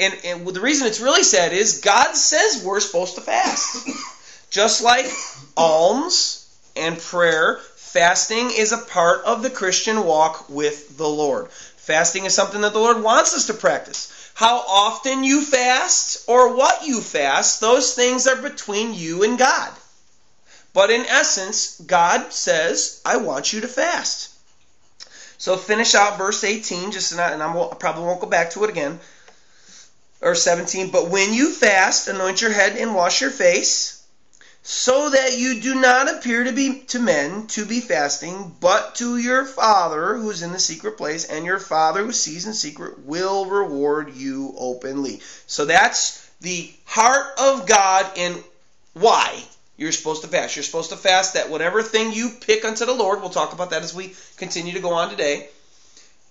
and, 0.00 0.16
and 0.24 0.46
the 0.46 0.62
reason 0.62 0.86
it's 0.86 1.00
really 1.00 1.24
sad 1.24 1.52
is 1.52 1.82
God 1.82 2.14
says 2.14 2.64
we're 2.64 2.80
supposed 2.80 3.16
to 3.16 3.20
fast. 3.20 3.86
Just 4.50 4.82
like 4.82 5.04
alms 5.58 6.48
and 6.74 6.98
prayer, 6.98 7.60
fasting 7.76 8.50
is 8.56 8.72
a 8.72 8.78
part 8.78 9.26
of 9.26 9.42
the 9.42 9.50
Christian 9.50 10.04
walk 10.04 10.48
with 10.48 10.96
the 10.96 11.06
Lord. 11.06 11.50
Fasting 11.50 12.24
is 12.24 12.34
something 12.34 12.62
that 12.62 12.72
the 12.72 12.78
Lord 12.78 13.02
wants 13.02 13.34
us 13.34 13.48
to 13.48 13.52
practice. 13.52 14.10
How 14.32 14.56
often 14.66 15.22
you 15.22 15.44
fast 15.44 16.26
or 16.26 16.56
what 16.56 16.86
you 16.86 17.02
fast, 17.02 17.60
those 17.60 17.92
things 17.92 18.26
are 18.26 18.40
between 18.40 18.94
you 18.94 19.22
and 19.22 19.38
God. 19.38 19.70
But 20.72 20.90
in 20.90 21.06
essence, 21.06 21.80
God 21.80 22.32
says, 22.32 23.00
I 23.04 23.16
want 23.16 23.52
you 23.52 23.62
to 23.62 23.68
fast. 23.68 24.30
So 25.38 25.56
finish 25.56 25.94
out 25.94 26.18
verse 26.18 26.44
18, 26.44 26.90
just 26.90 27.12
and 27.12 27.20
I, 27.20 27.34
I 27.34 27.74
probably 27.74 28.04
won't 28.04 28.20
go 28.20 28.26
back 28.26 28.50
to 28.50 28.64
it 28.64 28.70
again. 28.70 29.00
Or 30.20 30.34
17, 30.34 30.90
but 30.90 31.10
when 31.10 31.32
you 31.32 31.52
fast, 31.52 32.08
anoint 32.08 32.42
your 32.42 32.50
head 32.50 32.76
and 32.76 32.94
wash 32.94 33.20
your 33.20 33.30
face 33.30 34.02
so 34.64 35.10
that 35.10 35.38
you 35.38 35.60
do 35.60 35.76
not 35.76 36.12
appear 36.12 36.44
to 36.44 36.52
be 36.52 36.80
to 36.80 36.98
men 36.98 37.46
to 37.46 37.64
be 37.64 37.80
fasting, 37.80 38.54
but 38.60 38.96
to 38.96 39.16
your 39.16 39.46
Father 39.46 40.16
who 40.16 40.28
is 40.28 40.42
in 40.42 40.52
the 40.52 40.58
secret 40.58 40.96
place, 40.96 41.24
and 41.24 41.46
your 41.46 41.60
Father 41.60 42.04
who 42.04 42.12
sees 42.12 42.44
in 42.44 42.52
secret 42.52 43.06
will 43.06 43.46
reward 43.46 44.14
you 44.14 44.54
openly. 44.58 45.22
So 45.46 45.64
that's 45.64 46.28
the 46.40 46.70
heart 46.84 47.26
of 47.38 47.66
God 47.66 48.10
and 48.18 48.42
why 48.92 49.42
you're 49.78 49.92
supposed 49.92 50.22
to 50.22 50.28
fast. 50.28 50.56
You're 50.56 50.64
supposed 50.64 50.90
to 50.90 50.96
fast 50.96 51.34
that 51.34 51.48
whatever 51.48 51.82
thing 51.82 52.12
you 52.12 52.30
pick 52.40 52.66
unto 52.66 52.84
the 52.84 52.94
Lord, 52.94 53.20
we'll 53.20 53.30
talk 53.30 53.54
about 53.54 53.70
that 53.70 53.82
as 53.82 53.94
we 53.94 54.14
continue 54.36 54.74
to 54.74 54.80
go 54.80 54.92
on 54.92 55.08
today. 55.08 55.48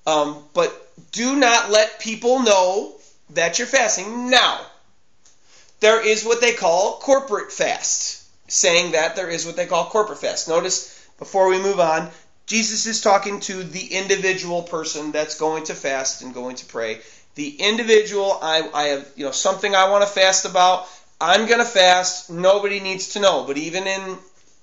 Um, 0.05 0.43
but 0.53 0.71
do 1.11 1.35
not 1.35 1.71
let 1.71 1.99
people 1.99 2.41
know 2.43 2.95
that 3.31 3.57
you're 3.57 3.67
fasting. 3.67 4.29
Now, 4.29 4.59
there 5.79 6.05
is 6.05 6.23
what 6.23 6.41
they 6.41 6.53
call 6.53 6.99
corporate 6.99 7.51
fast 7.51 8.17
saying 8.47 8.93
that 8.93 9.15
there 9.15 9.29
is 9.29 9.45
what 9.45 9.55
they 9.55 9.65
call 9.65 9.85
corporate 9.85 10.19
fast. 10.19 10.47
Notice 10.47 10.93
before 11.19 11.49
we 11.49 11.59
move 11.59 11.79
on, 11.79 12.09
Jesus 12.45 12.85
is 12.85 13.01
talking 13.01 13.41
to 13.41 13.63
the 13.63 13.93
individual 13.93 14.63
person 14.63 15.11
that's 15.11 15.37
going 15.37 15.65
to 15.65 15.73
fast 15.73 16.21
and 16.21 16.33
going 16.33 16.55
to 16.57 16.65
pray. 16.65 16.99
The 17.35 17.49
individual, 17.49 18.39
I, 18.41 18.69
I 18.73 18.83
have 18.85 19.07
you 19.15 19.25
know 19.25 19.31
something 19.31 19.75
I 19.75 19.89
want 19.89 20.07
to 20.07 20.09
fast 20.09 20.45
about. 20.45 20.87
I'm 21.19 21.47
going 21.47 21.59
to 21.59 21.65
fast. 21.65 22.29
Nobody 22.29 22.79
needs 22.79 23.09
to 23.09 23.19
know. 23.19 23.45
But 23.45 23.57
even 23.57 23.87
in 23.87 24.17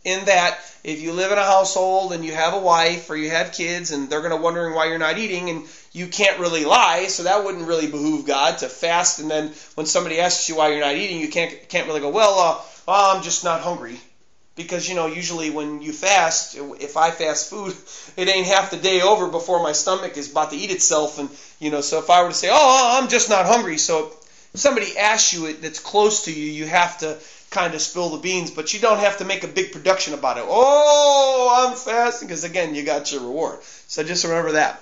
in 0.04 0.26
that, 0.26 0.58
if 0.84 1.00
you 1.00 1.12
live 1.12 1.32
in 1.32 1.38
a 1.38 1.42
household 1.44 2.12
and 2.12 2.24
you 2.24 2.34
have 2.34 2.52
a 2.52 2.58
wife 2.58 3.08
or 3.08 3.16
you 3.16 3.30
have 3.30 3.52
kids 3.52 3.90
and 3.90 4.10
they're 4.10 4.20
going 4.20 4.36
to 4.36 4.42
wondering 4.42 4.74
why 4.74 4.84
you're 4.86 4.98
not 4.98 5.16
eating 5.16 5.48
and 5.48 5.64
you 5.92 6.06
can't 6.06 6.38
really 6.38 6.66
lie, 6.66 7.06
so 7.06 7.22
that 7.22 7.42
wouldn't 7.42 7.66
really 7.66 7.86
behoove 7.86 8.26
God 8.26 8.58
to 8.58 8.68
fast. 8.68 9.18
And 9.18 9.30
then 9.30 9.54
when 9.76 9.86
somebody 9.86 10.20
asks 10.20 10.48
you 10.48 10.56
why 10.56 10.68
you're 10.68 10.80
not 10.84 10.96
eating, 10.96 11.20
you 11.20 11.28
can't 11.28 11.68
can't 11.68 11.86
really 11.86 12.00
go, 12.00 12.10
well, 12.10 12.38
uh, 12.38 12.60
I'm 12.86 13.22
just 13.22 13.44
not 13.44 13.62
hungry. 13.62 13.98
Because, 14.56 14.88
you 14.88 14.94
know, 14.94 15.06
usually 15.06 15.50
when 15.50 15.82
you 15.82 15.92
fast, 15.92 16.56
if 16.56 16.96
I 16.96 17.10
fast 17.10 17.50
food, 17.50 17.74
it 18.16 18.28
ain't 18.28 18.46
half 18.46 18.70
the 18.70 18.76
day 18.76 19.00
over 19.00 19.26
before 19.26 19.60
my 19.62 19.72
stomach 19.72 20.16
is 20.16 20.30
about 20.30 20.50
to 20.50 20.56
eat 20.56 20.70
itself. 20.70 21.18
And, 21.18 21.28
you 21.58 21.70
know, 21.70 21.80
so 21.80 21.98
if 21.98 22.08
I 22.08 22.22
were 22.22 22.28
to 22.28 22.34
say, 22.34 22.50
oh, 22.52 23.00
I'm 23.00 23.08
just 23.08 23.28
not 23.30 23.46
hungry. 23.46 23.78
So 23.78 24.12
if 24.54 24.60
somebody 24.60 24.96
asks 24.96 25.32
you 25.32 25.46
it 25.46 25.60
that's 25.60 25.80
close 25.80 26.24
to 26.24 26.32
you, 26.32 26.46
you 26.46 26.66
have 26.66 26.98
to 26.98 27.18
kind 27.50 27.74
of 27.74 27.80
spill 27.80 28.10
the 28.10 28.18
beans, 28.18 28.50
but 28.50 28.72
you 28.72 28.80
don't 28.80 29.00
have 29.00 29.18
to 29.18 29.24
make 29.24 29.44
a 29.44 29.48
big 29.48 29.72
production 29.72 30.14
about 30.14 30.38
it. 30.38 30.44
Oh, 30.46 31.68
I'm 31.68 31.76
fasting. 31.76 32.28
Because, 32.28 32.44
again, 32.44 32.74
you 32.74 32.84
got 32.84 33.12
your 33.12 33.22
reward. 33.22 33.58
So 33.62 34.02
just 34.02 34.24
remember 34.24 34.52
that. 34.52 34.80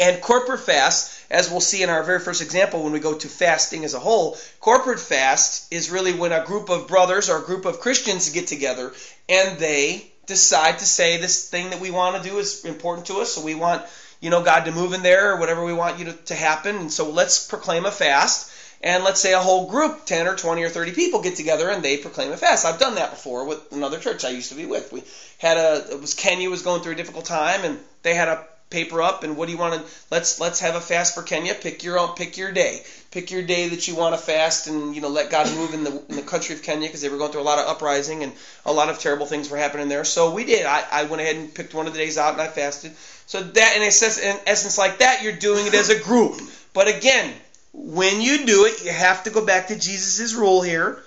And 0.00 0.20
corporate 0.20 0.60
fast 0.60 1.18
as 1.30 1.50
we'll 1.50 1.60
see 1.60 1.82
in 1.82 1.90
our 1.90 2.02
very 2.04 2.20
first 2.20 2.40
example 2.40 2.84
when 2.84 2.92
we 2.92 3.00
go 3.00 3.18
to 3.18 3.28
fasting 3.28 3.84
as 3.84 3.94
a 3.94 3.98
whole, 3.98 4.36
corporate 4.60 5.00
fast 5.00 5.72
is 5.72 5.90
really 5.90 6.12
when 6.12 6.32
a 6.32 6.44
group 6.44 6.70
of 6.70 6.86
brothers 6.86 7.28
or 7.28 7.38
a 7.38 7.46
group 7.46 7.64
of 7.64 7.80
Christians 7.80 8.30
get 8.30 8.46
together 8.46 8.92
and 9.28 9.58
they 9.58 10.10
decide 10.26 10.78
to 10.78 10.86
say 10.86 11.16
this 11.16 11.48
thing 11.48 11.70
that 11.70 11.80
we 11.80 11.90
want 11.90 12.22
to 12.22 12.28
do 12.28 12.38
is 12.38 12.64
important 12.64 13.06
to 13.08 13.20
us, 13.20 13.32
so 13.32 13.42
we 13.42 13.54
want 13.54 13.84
you 14.20 14.30
know 14.30 14.42
God 14.42 14.64
to 14.66 14.72
move 14.72 14.92
in 14.92 15.02
there 15.02 15.32
or 15.32 15.40
whatever 15.40 15.64
we 15.64 15.72
want 15.72 15.98
you 15.98 16.06
to, 16.06 16.12
to 16.12 16.34
happen, 16.34 16.76
and 16.76 16.92
so 16.92 17.10
let's 17.10 17.46
proclaim 17.46 17.86
a 17.86 17.90
fast. 17.90 18.52
And 18.82 19.02
let's 19.02 19.20
say 19.20 19.32
a 19.32 19.40
whole 19.40 19.68
group, 19.68 20.04
10 20.06 20.28
or 20.28 20.36
20 20.36 20.62
or 20.62 20.68
30 20.68 20.92
people 20.92 21.20
get 21.20 21.36
together 21.36 21.68
and 21.68 21.82
they 21.82 21.96
proclaim 21.96 22.30
a 22.30 22.36
fast. 22.36 22.64
I've 22.64 22.78
done 22.78 22.94
that 22.94 23.10
before 23.10 23.44
with 23.44 23.72
another 23.72 23.98
church 23.98 24.24
I 24.24 24.30
used 24.30 24.50
to 24.50 24.54
be 24.54 24.66
with. 24.66 24.92
We 24.92 25.02
had 25.38 25.56
a, 25.56 25.92
it 25.92 26.00
was 26.00 26.14
Kenya 26.14 26.48
was 26.48 26.62
going 26.62 26.82
through 26.82 26.92
a 26.92 26.96
difficult 26.96 27.24
time 27.24 27.64
and 27.64 27.78
they 28.02 28.14
had 28.14 28.28
a 28.28 28.44
paper 28.70 29.00
up 29.00 29.22
and 29.22 29.36
what 29.36 29.46
do 29.46 29.52
you 29.52 29.58
want 29.58 29.74
to 29.74 29.92
let's 30.10 30.38
let's 30.40 30.60
have 30.60 30.74
a 30.74 30.80
fast 30.80 31.14
for 31.14 31.22
Kenya. 31.22 31.54
Pick 31.54 31.82
your 31.82 31.98
own 31.98 32.14
pick 32.14 32.36
your 32.36 32.52
day. 32.52 32.82
Pick 33.10 33.30
your 33.30 33.42
day 33.42 33.68
that 33.68 33.88
you 33.88 33.96
want 33.96 34.14
to 34.14 34.20
fast 34.20 34.66
and 34.66 34.94
you 34.94 35.00
know 35.00 35.08
let 35.08 35.30
God 35.30 35.52
move 35.56 35.74
in 35.74 35.84
the 35.84 36.02
in 36.08 36.16
the 36.16 36.22
country 36.22 36.54
of 36.54 36.62
Kenya 36.62 36.86
because 36.86 37.00
they 37.00 37.08
were 37.08 37.16
going 37.16 37.32
through 37.32 37.40
a 37.40 37.42
lot 37.42 37.58
of 37.58 37.66
uprising 37.66 38.22
and 38.22 38.32
a 38.66 38.72
lot 38.72 38.90
of 38.90 38.98
terrible 38.98 39.26
things 39.26 39.50
were 39.50 39.56
happening 39.56 39.88
there. 39.88 40.04
So 40.04 40.32
we 40.32 40.44
did. 40.44 40.66
I, 40.66 40.84
I 40.92 41.04
went 41.04 41.22
ahead 41.22 41.36
and 41.36 41.52
picked 41.52 41.74
one 41.74 41.86
of 41.86 41.94
the 41.94 41.98
days 41.98 42.18
out 42.18 42.34
and 42.34 42.42
I 42.42 42.48
fasted. 42.48 42.92
So 43.26 43.42
that 43.42 43.76
in 43.76 43.82
essence, 43.82 44.18
in 44.18 44.36
essence 44.46 44.76
like 44.78 44.98
that 44.98 45.22
you're 45.22 45.32
doing 45.32 45.66
it 45.66 45.74
as 45.74 45.88
a 45.88 45.98
group. 45.98 46.40
But 46.74 46.88
again 46.88 47.34
when 47.80 48.20
you 48.20 48.46
do 48.46 48.64
it 48.66 48.84
you 48.84 48.92
have 48.92 49.24
to 49.24 49.30
go 49.30 49.44
back 49.44 49.68
to 49.68 49.74
Jesus's 49.74 50.34
rule 50.34 50.62
here 50.62 51.02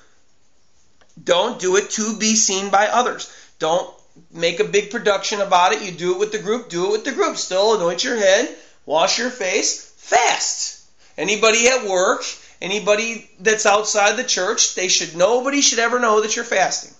don't 1.24 1.60
do 1.60 1.75
it 1.75 1.90
to 1.92 2.18
be 2.18 2.36
seen 2.36 2.70
by 2.70 2.88
others 2.88 3.32
don't 3.60 3.94
make 4.32 4.60
a 4.60 4.66
big 4.66 4.92
production 4.92 5.42
about 5.42 5.74
it. 5.74 5.82
You 5.82 5.92
do 5.92 6.13
it 6.13 6.20
with 6.20 6.32
the 6.32 6.40
group, 6.40 6.70
do 6.70 6.88
it 6.88 6.92
with 6.92 7.06
the 7.06 7.12
group. 7.12 7.38
Still 7.38 7.75
anoint 7.75 8.04
your 8.04 8.18
head, 8.18 8.56
wash 8.86 9.20
your 9.20 9.30
face, 9.30 9.94
fast. 9.98 10.82
Anybody 11.18 11.68
at 11.68 11.88
work, 11.88 12.24
anybody 12.62 13.30
that's 13.40 13.66
outside 13.66 14.18
the 14.18 14.24
church, 14.24 14.75
they 14.75 14.88
should 14.88 15.16
nobody 15.16 15.62
should 15.62 15.80
ever 15.80 16.00
know 16.00 16.22
that 16.22 16.36
you're 16.36 16.46
fasting. 16.46 16.94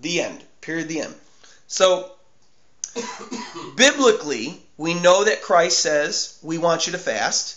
The 0.00 0.22
end. 0.22 0.42
Period 0.60 0.88
the 0.88 1.02
end. 1.02 1.14
So 1.66 2.10
biblically, 3.76 4.60
we 4.76 4.94
know 4.94 5.24
that 5.24 5.42
Christ 5.42 5.80
says 5.80 6.38
we 6.42 6.58
want 6.58 6.86
you 6.86 6.92
to 6.92 6.98
fast. 6.98 7.56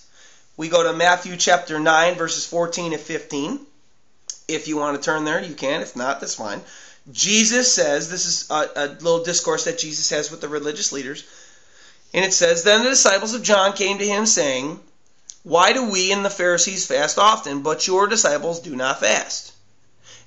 We 0.58 0.70
go 0.70 0.82
to 0.84 0.94
Matthew 0.94 1.38
chapter 1.38 1.80
9 1.80 2.16
verses 2.16 2.46
14 2.46 2.94
and 2.94 3.02
15. 3.02 3.60
If 4.48 4.68
you 4.68 4.78
want 4.78 4.98
to 4.98 5.06
turn 5.06 5.24
there, 5.24 5.42
you 5.42 5.54
can. 5.54 5.82
If 5.82 5.96
not, 5.96 6.20
that's 6.20 6.36
fine. 6.36 6.62
Jesus 7.12 7.72
says, 7.72 8.10
this 8.10 8.26
is 8.26 8.50
a, 8.50 8.68
a, 8.76 8.88
little 8.88 9.24
discourse 9.24 9.66
that 9.66 9.78
Jesus 9.78 10.10
has 10.10 10.30
with 10.32 10.42
the 10.42 10.50
religious 10.50 10.92
leaders, 10.92 11.24
and 12.14 12.26
it 12.26 12.34
says, 12.34 12.64
Then 12.64 12.84
the 12.84 12.90
disciples 12.90 13.34
of 13.34 13.44
John 13.44 13.74
came 13.74 14.00
to 14.00 14.06
him, 14.06 14.26
saying, 14.26 14.80
Why 15.44 15.72
do 15.74 15.90
we 15.90 16.12
and 16.12 16.26
the 16.26 16.30
Pharisees 16.30 16.86
fast 16.86 17.18
often, 17.18 17.62
but 17.62 17.88
your 17.88 18.08
disciples 18.08 18.60
do 18.60 18.76
not 18.76 19.00
fast? 19.00 19.54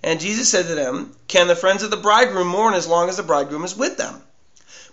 And 0.03 0.21
Jesus 0.21 0.49
said 0.49 0.69
to 0.69 0.75
them, 0.75 1.15
Can 1.29 1.49
the 1.49 1.57
friends 1.57 1.83
of 1.83 1.91
the 1.91 1.97
bridegroom 1.97 2.47
mourn 2.47 2.73
as 2.73 2.87
long 2.87 3.09
as 3.09 3.19
the 3.19 3.23
bridegroom 3.23 3.65
is 3.65 3.77
with 3.77 3.99
them? 3.99 4.23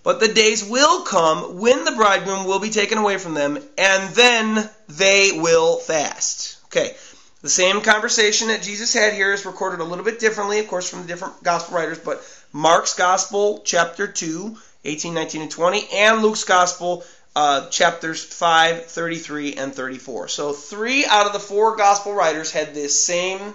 But 0.03 0.19
the 0.19 0.27
days 0.27 0.63
will 0.63 1.01
come 1.01 1.59
when 1.59 1.83
the 1.83 1.91
bridegroom 1.91 2.45
will 2.45 2.59
be 2.59 2.69
taken 2.69 2.97
away 2.97 3.17
from 3.17 3.33
them, 3.33 3.57
and 3.77 4.15
then 4.15 4.69
they 4.87 5.33
will 5.33 5.77
fast. 5.77 6.57
Okay, 6.65 6.95
the 7.41 7.49
same 7.49 7.81
conversation 7.81 8.47
that 8.47 8.61
Jesus 8.61 8.93
had 8.93 9.13
here 9.13 9.31
is 9.31 9.45
recorded 9.45 9.79
a 9.79 9.83
little 9.83 10.05
bit 10.05 10.19
differently, 10.19 10.59
of 10.59 10.67
course, 10.67 10.89
from 10.89 11.01
the 11.01 11.07
different 11.07 11.43
gospel 11.43 11.77
writers, 11.77 11.99
but 11.99 12.23
Mark's 12.51 12.93
Gospel, 12.93 13.61
chapter 13.63 14.07
2, 14.07 14.57
18, 14.85 15.13
19, 15.13 15.41
and 15.43 15.51
20, 15.51 15.87
and 15.93 16.21
Luke's 16.21 16.45
Gospel, 16.45 17.03
uh, 17.35 17.69
chapters 17.69 18.23
5, 18.23 18.85
33, 18.87 19.53
and 19.55 19.75
34. 19.75 20.27
So 20.27 20.53
three 20.53 21.05
out 21.05 21.27
of 21.27 21.33
the 21.33 21.39
four 21.39 21.75
gospel 21.75 22.13
writers 22.13 22.51
had 22.51 22.73
this 22.73 23.03
same 23.03 23.53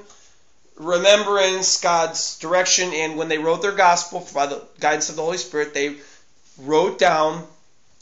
remembrance, 0.76 1.80
God's 1.80 2.38
direction, 2.38 2.92
and 2.94 3.16
when 3.16 3.28
they 3.28 3.38
wrote 3.38 3.62
their 3.62 3.72
gospel 3.72 4.26
by 4.32 4.46
the 4.46 4.62
guidance 4.78 5.08
of 5.08 5.16
the 5.16 5.22
Holy 5.22 5.38
Spirit, 5.38 5.75
they 5.75 5.96
wrote 6.62 6.99
down 6.99 7.45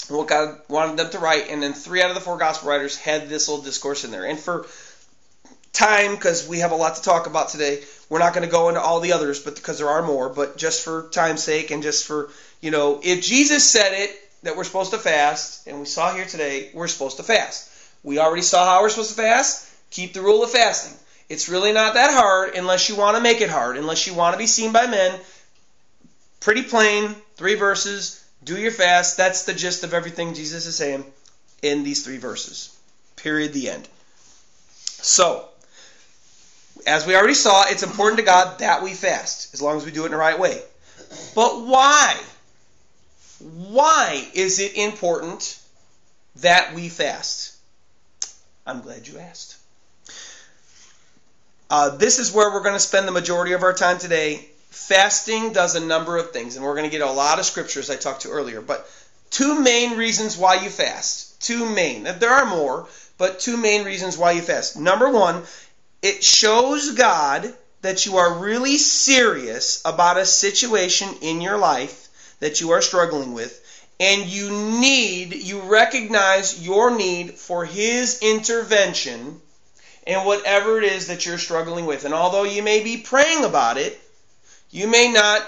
what 0.09 0.29
God 0.29 0.61
wanted 0.69 0.97
them 0.97 1.11
to 1.11 1.19
write, 1.19 1.49
and 1.51 1.63
then 1.63 1.73
three 1.73 2.03
out 2.03 2.11
of 2.11 2.15
the 2.15 2.21
four 2.21 2.39
gospel 2.39 2.69
writers 2.69 2.97
had 2.97 3.29
this 3.29 3.49
little 3.49 3.65
discourse 3.65 4.05
in 4.05 4.11
there. 4.11 4.25
And 4.25 4.39
for 4.39 4.67
time, 5.73 6.15
because 6.15 6.49
we 6.49 6.59
have 6.61 6.73
a 6.73 6.77
lot 6.77 6.97
to 6.97 7.03
talk 7.03 7.27
about 7.27 7.51
today, 7.51 7.83
we're 8.09 8.19
not 8.19 8.35
going 8.35 8.45
to 8.45 8.51
go 8.51 8.69
into 8.69 8.81
all 8.81 9.01
the 9.01 9.13
others, 9.13 9.41
but 9.41 9.55
because 9.55 9.79
there 9.79 9.89
are 9.89 10.03
more. 10.03 10.29
But 10.29 10.57
just 10.57 10.85
for 10.85 11.09
time's 11.13 11.43
sake, 11.43 11.71
and 11.71 11.83
just 11.83 12.07
for 12.07 12.31
you 12.61 12.71
know, 12.71 13.01
if 13.03 13.23
Jesus 13.23 13.69
said 13.69 13.93
it 13.93 14.11
that 14.43 14.57
we're 14.57 14.65
supposed 14.65 14.91
to 14.93 14.99
fast, 14.99 15.67
and 15.67 15.81
we 15.81 15.87
saw 15.87 16.13
here 16.13 16.25
today, 16.25 16.71
we're 16.75 16.89
supposed 16.89 17.17
to 17.19 17.23
fast. 17.23 17.71
We 18.03 18.19
already 18.19 18.43
saw 18.43 18.65
how 18.65 18.83
we're 18.83 18.91
supposed 18.91 19.11
to 19.11 19.17
fast. 19.17 19.69
Keep 19.91 20.13
the 20.13 20.23
rule 20.23 20.43
of 20.43 20.51
fasting. 20.51 20.97
It's 21.29 21.49
really 21.49 21.73
not 21.73 21.95
that 21.95 22.13
hard 22.13 22.55
unless 22.57 22.89
you 22.89 22.97
want 22.97 23.17
to 23.17 23.23
make 23.23 23.41
it 23.41 23.51
hard, 23.51 23.77
unless 23.77 24.07
you 24.07 24.15
want 24.15 24.35
to 24.35 24.39
be 24.39 24.47
seen 24.47 24.73
by 24.73 24.87
men. 24.87 25.19
Pretty 26.41 26.63
plain, 26.63 27.15
three 27.37 27.55
verses. 27.55 28.20
Do 28.43 28.59
your 28.59 28.73
fast. 28.73 29.17
That's 29.17 29.45
the 29.45 29.55
gist 29.55 29.85
of 29.85 29.95
everything 29.95 30.35
Jesus 30.35 30.67
is 30.67 30.77
saying 30.77 31.05
in 31.63 31.85
these 31.85 32.05
three 32.05 32.19
verses. 32.19 32.77
Period. 33.17 33.53
The 33.53 33.71
end. 33.71 33.89
So, 34.87 35.49
as 36.87 37.07
we 37.07 37.17
already 37.17 37.35
saw, 37.35 37.65
it's 37.69 37.83
important 37.83 38.19
to 38.19 38.25
God 38.25 38.59
that 38.61 38.83
we 38.83 38.95
fast, 38.95 39.53
as 39.55 39.61
long 39.61 39.77
as 39.77 39.85
we 39.85 39.93
do 39.93 40.03
it 40.03 40.07
in 40.07 40.13
the 40.13 40.19
right 40.19 40.39
way. 40.39 40.61
But 41.35 41.63
why? 41.63 42.19
Why 43.39 44.27
is 44.35 44.59
it 44.59 44.77
important 44.77 45.59
that 46.37 46.75
we 46.75 46.89
fast? 46.89 47.57
I'm 48.67 48.81
glad 48.83 49.09
you 49.09 49.19
asked. 49.19 49.57
Uh, 51.71 51.97
this 51.97 52.19
is 52.19 52.33
where 52.33 52.51
we're 52.53 52.63
going 52.63 52.75
to 52.75 52.81
spend 52.81 53.07
the 53.07 53.13
majority 53.13 53.53
of 53.53 53.63
our 53.63 53.73
time 53.73 53.99
today. 53.99 54.50
Fasting 54.71 55.53
does 55.53 55.75
a 55.75 55.85
number 55.85 56.17
of 56.17 56.31
things, 56.31 56.57
and 56.57 56.65
we're 56.65 56.77
going 56.77 56.89
to 56.89 56.97
get 56.97 57.07
a 57.07 57.11
lot 57.11 57.39
of 57.39 57.45
scriptures 57.45 57.91
I 57.91 57.97
talked 57.97 58.23
to 58.23 58.31
earlier. 58.31 58.61
But 58.61 58.89
two 59.31 59.61
main 59.61 59.97
reasons 59.97 60.39
why 60.39 60.63
you 60.63 60.71
fast. 60.71 61.43
Two 61.43 61.69
main. 61.69 62.05
There 62.05 62.31
are 62.31 62.47
more, 62.47 62.89
but 63.19 63.41
two 63.41 63.57
main 63.57 63.85
reasons 63.85 64.17
why 64.17 64.33
you 64.33 64.43
fast. 64.43 64.79
Number 64.79 65.11
one, 65.11 65.43
it 66.03 66.23
shows 66.23 66.93
God 66.93 67.53
that 67.83 68.07
you 68.07 68.19
are 68.19 68.39
really 68.39 68.79
serious 68.79 69.83
about 69.85 70.19
a 70.19 70.27
situation 70.27 71.09
in 71.21 71.41
your 71.41 71.59
life 71.59 72.09
that 72.41 72.61
you 72.61 72.71
are 72.71 72.83
struggling 72.83 73.33
with, 73.33 73.61
and 73.99 74.27
you 74.27 74.51
need, 74.81 75.35
you 75.35 75.61
recognize 75.61 76.65
your 76.65 76.97
need 76.97 77.35
for 77.35 77.65
His 77.65 78.21
intervention 78.23 79.41
in 80.07 80.25
whatever 80.25 80.79
it 80.79 80.85
is 80.85 81.09
that 81.09 81.27
you're 81.27 81.39
struggling 81.39 81.87
with. 81.87 82.05
And 82.05 82.15
although 82.15 82.45
you 82.45 82.63
may 82.63 82.83
be 82.83 82.99
praying 82.99 83.45
about 83.45 83.77
it, 83.77 84.01
you 84.71 84.87
may 84.87 85.11
not 85.13 85.47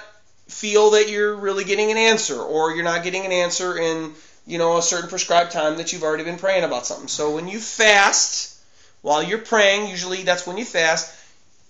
feel 0.48 0.90
that 0.90 1.08
you're 1.08 1.34
really 1.34 1.64
getting 1.64 1.90
an 1.90 1.96
answer, 1.96 2.40
or 2.40 2.74
you're 2.74 2.84
not 2.84 3.04
getting 3.04 3.24
an 3.24 3.32
answer 3.32 3.78
in 3.78 4.12
you 4.46 4.58
know 4.58 4.76
a 4.78 4.82
certain 4.82 5.08
prescribed 5.08 5.52
time 5.52 5.76
that 5.76 5.92
you've 5.92 6.02
already 6.02 6.24
been 6.24 6.38
praying 6.38 6.64
about 6.64 6.86
something. 6.86 7.08
So 7.08 7.34
when 7.34 7.48
you 7.48 7.58
fast, 7.58 8.58
while 9.00 9.22
you're 9.22 9.38
praying, 9.38 9.88
usually 9.88 10.22
that's 10.22 10.46
when 10.46 10.58
you 10.58 10.64
fast. 10.64 11.14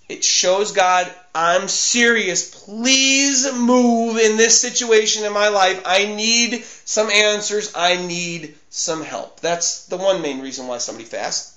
It 0.09 0.25
shows 0.25 0.73
God, 0.73 1.11
I'm 1.35 1.69
serious. 1.69 2.51
Please 2.67 3.51
move 3.53 4.19
in 4.19 4.37
this 4.37 4.61
situation 4.61 5.25
in 5.25 5.33
my 5.33 5.49
life. 5.49 5.81
I 5.87 6.05
need 6.05 6.65
some 6.85 7.09
answers. 7.09 7.73
I 7.75 7.97
need 7.97 8.55
some 8.69 9.03
help. 9.03 9.41
That's 9.41 9.87
the 9.87 9.97
one 9.97 10.21
main 10.21 10.41
reason 10.41 10.67
why 10.67 10.79
somebody 10.79 11.07
fasts. 11.07 11.57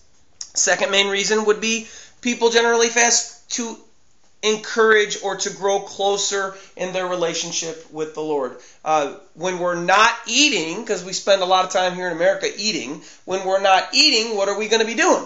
Second 0.54 0.92
main 0.92 1.08
reason 1.08 1.46
would 1.46 1.60
be 1.60 1.88
people 2.22 2.50
generally 2.50 2.88
fast 2.88 3.50
to 3.52 3.78
encourage 4.44 5.24
or 5.24 5.38
to 5.38 5.50
grow 5.50 5.80
closer 5.80 6.56
in 6.76 6.94
their 6.94 7.08
relationship 7.08 7.92
with 7.92 8.14
the 8.14 8.22
Lord. 8.22 8.58
Uh, 8.84 9.16
when 9.34 9.60
we're 9.60 9.82
not 9.82 10.14
eating, 10.28 10.82
because 10.82 11.04
we 11.04 11.14
spend 11.14 11.42
a 11.42 11.46
lot 11.46 11.66
of 11.66 11.72
time 11.72 11.96
here 11.96 12.08
in 12.08 12.16
America 12.16 12.48
eating, 12.58 13.02
when 13.26 13.46
we're 13.46 13.62
not 13.62 13.90
eating, 13.94 14.38
what 14.38 14.50
are 14.50 14.58
we 14.58 14.68
going 14.68 14.82
to 14.82 14.88
be 14.88 14.96
doing? 14.96 15.26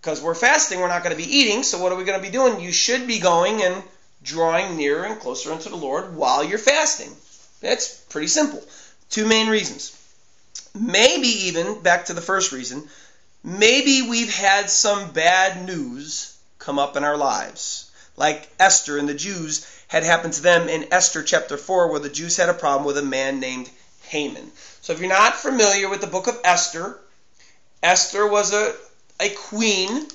Because 0.00 0.20
we're 0.20 0.34
fasting, 0.34 0.80
we're 0.80 0.88
not 0.88 1.04
going 1.04 1.16
to 1.16 1.22
be 1.22 1.38
eating, 1.38 1.62
so 1.62 1.80
what 1.80 1.92
are 1.92 1.96
we 1.96 2.04
going 2.04 2.18
to 2.18 2.26
be 2.26 2.32
doing? 2.32 2.60
You 2.60 2.72
should 2.72 3.06
be 3.06 3.20
going 3.20 3.62
and 3.62 3.82
drawing 4.24 4.76
nearer 4.76 5.04
and 5.04 5.20
closer 5.20 5.52
unto 5.52 5.70
the 5.70 5.76
Lord 5.76 6.16
while 6.16 6.42
you're 6.42 6.58
fasting. 6.58 7.12
That's 7.60 7.96
pretty 8.10 8.26
simple. 8.26 8.62
Two 9.10 9.26
main 9.26 9.48
reasons. 9.48 9.96
Maybe 10.74 11.28
even, 11.28 11.82
back 11.82 12.06
to 12.06 12.14
the 12.14 12.20
first 12.20 12.50
reason, 12.50 12.88
maybe 13.44 14.02
we've 14.02 14.34
had 14.34 14.70
some 14.70 15.12
bad 15.12 15.64
news 15.66 16.36
come 16.58 16.78
up 16.78 16.96
in 16.96 17.04
our 17.04 17.16
lives. 17.16 17.91
Like 18.16 18.48
Esther 18.58 18.98
and 18.98 19.08
the 19.08 19.14
Jews 19.14 19.66
had 19.88 20.04
happened 20.04 20.34
to 20.34 20.42
them 20.42 20.68
in 20.68 20.92
Esther 20.92 21.22
chapter 21.22 21.56
4, 21.56 21.88
where 21.88 22.00
the 22.00 22.08
Jews 22.08 22.36
had 22.36 22.48
a 22.48 22.54
problem 22.54 22.84
with 22.86 22.98
a 22.98 23.02
man 23.02 23.40
named 23.40 23.70
Haman. 24.08 24.52
So 24.80 24.92
if 24.92 25.00
you're 25.00 25.08
not 25.08 25.36
familiar 25.36 25.88
with 25.88 26.00
the 26.00 26.06
book 26.06 26.26
of 26.26 26.38
Esther, 26.44 26.98
Esther 27.82 28.26
was 28.26 28.52
a 28.52 28.74
a 29.20 29.28
queen 29.30 30.08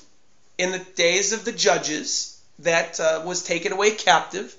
in 0.58 0.72
the 0.72 0.80
days 0.80 1.32
of 1.32 1.46
the 1.46 1.52
judges 1.52 2.38
that 2.60 3.00
uh, 3.00 3.22
was 3.24 3.44
taken 3.44 3.72
away 3.72 3.92
captive 3.92 4.54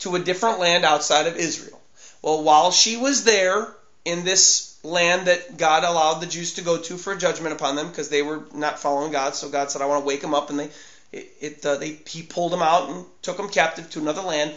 to 0.00 0.16
a 0.16 0.18
different 0.18 0.58
land 0.58 0.84
outside 0.84 1.26
of 1.26 1.36
Israel. 1.36 1.80
Well, 2.22 2.42
while 2.42 2.72
she 2.72 2.96
was 2.96 3.24
there 3.24 3.72
in 4.04 4.24
this 4.24 4.74
land 4.82 5.28
that 5.28 5.56
God 5.56 5.84
allowed 5.84 6.14
the 6.14 6.26
Jews 6.26 6.54
to 6.54 6.62
go 6.62 6.78
to 6.78 6.96
for 6.96 7.14
judgment 7.14 7.54
upon 7.54 7.76
them 7.76 7.88
because 7.88 8.08
they 8.08 8.22
were 8.22 8.42
not 8.52 8.80
following 8.80 9.12
God, 9.12 9.36
so 9.36 9.48
God 9.48 9.70
said, 9.70 9.82
"I 9.82 9.86
want 9.86 10.02
to 10.02 10.06
wake 10.06 10.22
them 10.22 10.34
up," 10.34 10.50
and 10.50 10.58
they, 10.58 10.70
it, 11.12 11.32
it 11.40 11.66
uh, 11.66 11.76
they, 11.76 11.98
He 12.06 12.22
pulled 12.22 12.52
them 12.52 12.62
out 12.62 12.90
and 12.90 13.04
took 13.22 13.36
them 13.36 13.48
captive 13.48 13.90
to 13.90 14.00
another 14.00 14.22
land. 14.22 14.52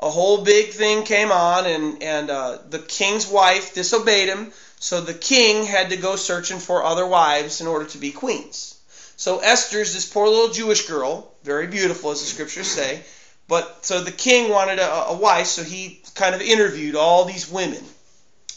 A 0.00 0.08
whole 0.08 0.44
big 0.44 0.70
thing 0.70 1.04
came 1.04 1.30
on, 1.30 1.66
and 1.66 2.02
and 2.02 2.30
uh, 2.30 2.58
the 2.68 2.78
king's 2.78 3.26
wife 3.26 3.74
disobeyed 3.74 4.28
him, 4.28 4.52
so 4.78 5.00
the 5.00 5.14
king 5.14 5.66
had 5.66 5.90
to 5.90 5.96
go 5.96 6.16
searching 6.16 6.58
for 6.58 6.84
other 6.84 7.06
wives 7.06 7.60
in 7.60 7.66
order 7.66 7.84
to 7.86 7.98
be 7.98 8.12
queens. 8.12 8.76
So 9.16 9.40
Esther's 9.40 9.92
this 9.92 10.06
poor 10.06 10.26
little 10.26 10.48
Jewish 10.48 10.86
girl, 10.86 11.30
very 11.44 11.66
beautiful 11.66 12.10
as 12.10 12.20
the 12.20 12.26
scriptures 12.26 12.68
say. 12.68 13.02
But 13.48 13.84
so 13.84 14.00
the 14.00 14.12
king 14.12 14.48
wanted 14.48 14.78
a, 14.78 15.08
a 15.08 15.16
wife, 15.16 15.48
so 15.48 15.64
he 15.64 16.00
kind 16.14 16.34
of 16.34 16.40
interviewed 16.40 16.94
all 16.94 17.24
these 17.24 17.50
women. 17.50 17.84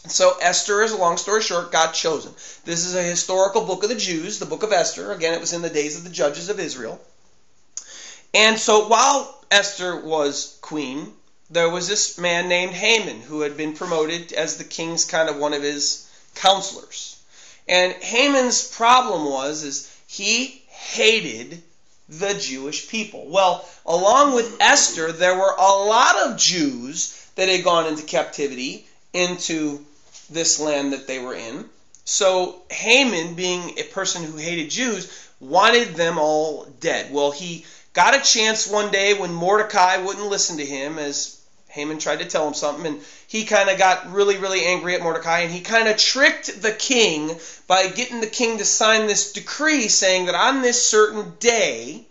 So 0.07 0.37
Esther, 0.39 0.83
as 0.83 0.91
a 0.91 0.97
long 0.97 1.17
story 1.17 1.41
short, 1.41 1.71
got 1.71 1.93
chosen. 1.93 2.33
This 2.63 2.85
is 2.85 2.93
a 2.93 3.01
historical 3.01 3.65
book 3.65 3.83
of 3.83 3.89
the 3.89 3.95
Jews, 3.95 4.37
the 4.37 4.45
book 4.45 4.63
of 4.63 4.71
Esther. 4.71 5.11
Again, 5.11 5.33
it 5.33 5.41
was 5.41 5.53
in 5.53 5.61
the 5.61 5.69
days 5.69 5.97
of 5.97 6.03
the 6.03 6.09
judges 6.09 6.49
of 6.49 6.59
Israel. 6.59 7.01
And 8.33 8.59
so 8.59 8.87
while 8.87 9.43
Esther 9.51 9.95
was 9.95 10.57
queen, 10.61 11.13
there 11.49 11.69
was 11.69 11.87
this 11.87 12.17
man 12.17 12.47
named 12.47 12.73
Haman 12.73 13.21
who 13.21 13.41
had 13.41 13.55
been 13.55 13.73
promoted 13.73 14.33
as 14.33 14.57
the 14.57 14.63
king's 14.63 15.05
kind 15.05 15.29
of 15.29 15.37
one 15.37 15.53
of 15.53 15.61
his 15.61 16.07
counselors. 16.35 17.17
And 17.67 17.93
Haman's 17.93 18.67
problem 18.67 19.25
was 19.25 19.63
is 19.63 19.89
he 20.07 20.63
hated 20.67 21.61
the 22.09 22.33
Jewish 22.33 22.87
people. 22.87 23.27
Well, 23.27 23.67
along 23.85 24.33
with 24.33 24.57
Esther, 24.59 25.11
there 25.11 25.37
were 25.37 25.55
a 25.57 25.71
lot 25.85 26.17
of 26.17 26.37
Jews 26.37 27.27
that 27.35 27.49
had 27.49 27.63
gone 27.63 27.87
into 27.87 28.03
captivity 28.03 28.87
into 29.13 29.85
this 30.29 30.59
land 30.59 30.93
that 30.93 31.07
they 31.07 31.19
were 31.19 31.35
in. 31.35 31.69
So 32.05 32.61
Haman, 32.69 33.35
being 33.35 33.77
a 33.77 33.83
person 33.83 34.23
who 34.23 34.37
hated 34.37 34.69
Jews, 34.69 35.29
wanted 35.39 35.95
them 35.95 36.17
all 36.17 36.65
dead. 36.79 37.13
Well, 37.13 37.31
he 37.31 37.65
got 37.93 38.15
a 38.15 38.21
chance 38.21 38.67
one 38.67 38.91
day 38.91 39.13
when 39.13 39.33
Mordecai 39.33 39.97
wouldn't 39.97 40.27
listen 40.27 40.57
to 40.57 40.65
him, 40.65 40.99
as 40.99 41.37
Haman 41.69 41.99
tried 41.99 42.19
to 42.19 42.25
tell 42.25 42.47
him 42.47 42.53
something, 42.53 42.85
and 42.85 43.01
he 43.27 43.45
kind 43.45 43.69
of 43.69 43.77
got 43.77 44.11
really, 44.11 44.37
really 44.37 44.65
angry 44.65 44.93
at 44.93 45.01
Mordecai, 45.01 45.39
and 45.39 45.51
he 45.51 45.61
kind 45.61 45.87
of 45.87 45.97
tricked 45.97 46.61
the 46.61 46.71
king 46.71 47.39
by 47.67 47.87
getting 47.87 48.19
the 48.19 48.27
king 48.27 48.57
to 48.57 48.65
sign 48.65 49.07
this 49.07 49.31
decree 49.31 49.87
saying 49.87 50.25
that 50.25 50.35
on 50.35 50.61
this 50.61 50.87
certain 50.87 51.33
day, 51.39 52.05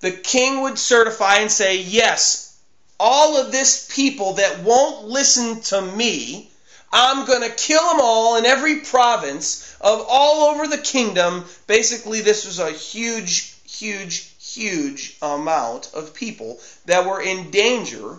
the 0.00 0.12
king 0.12 0.60
would 0.62 0.78
certify 0.78 1.36
and 1.36 1.50
say, 1.50 1.78
Yes, 1.78 2.52
all 2.98 3.36
of 3.36 3.52
this 3.52 3.88
people 3.90 4.34
that 4.34 4.60
won't 4.60 5.04
listen 5.04 5.60
to 5.62 5.80
me, 5.80 6.50
I'm 6.92 7.24
going 7.24 7.42
to 7.42 7.56
kill 7.56 7.82
them 7.88 8.00
all 8.02 8.36
in 8.36 8.44
every 8.44 8.80
province 8.80 9.74
of 9.80 10.04
all 10.08 10.44
over 10.50 10.66
the 10.66 10.78
kingdom. 10.78 11.46
Basically, 11.66 12.20
this 12.20 12.44
was 12.44 12.58
a 12.58 12.70
huge, 12.70 13.54
huge, 13.64 14.31
huge 14.54 15.16
amount 15.22 15.90
of 15.94 16.14
people 16.14 16.60
that 16.86 17.06
were 17.06 17.20
in 17.20 17.50
danger 17.50 18.18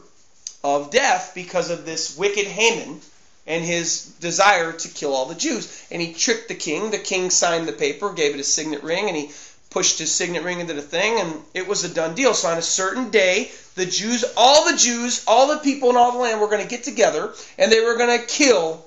of 0.64 0.92
death 0.92 1.32
because 1.36 1.70
of 1.70 1.86
this 1.86 2.18
wicked 2.18 2.48
Haman 2.48 3.02
and 3.46 3.64
his 3.64 4.06
desire 4.20 4.72
to 4.72 4.88
kill 4.88 5.14
all 5.14 5.26
the 5.26 5.36
Jews. 5.36 5.84
And 5.92 6.02
he 6.02 6.14
tricked 6.14 6.48
the 6.48 6.56
king. 6.56 6.92
The 6.92 7.00
king 7.00 7.30
signed 7.30 7.68
the 7.68 7.74
paper, 7.74 8.14
gave 8.14 8.34
it 8.34 8.40
a 8.40 8.44
signet 8.44 8.84
ring, 8.84 9.08
and 9.08 9.18
he 9.18 9.32
pushed 9.70 10.00
his 10.00 10.14
signet 10.14 10.44
ring 10.44 10.60
into 10.60 10.74
the 10.74 10.82
thing, 10.82 11.20
and 11.20 11.42
it 11.54 11.68
was 11.68 11.84
a 11.84 11.90
done 11.90 12.16
deal. 12.16 12.34
So 12.34 12.48
on 12.50 12.58
a 12.58 12.62
certain 12.62 13.10
day, 13.10 13.52
the 13.76 13.86
Jews, 13.86 14.24
all 14.38 14.72
the 14.72 14.78
Jews, 14.78 15.24
all 15.28 15.48
the 15.48 15.58
people 15.58 15.90
in 15.90 15.98
all 15.98 16.12
the 16.12 16.20
land 16.20 16.40
were 16.40 16.48
going 16.48 16.62
to 16.62 16.68
get 16.68 16.84
together, 16.84 17.34
and 17.58 17.72
they 17.72 17.82
were 17.82 17.98
going 17.98 18.20
to 18.20 18.26
kill 18.26 18.86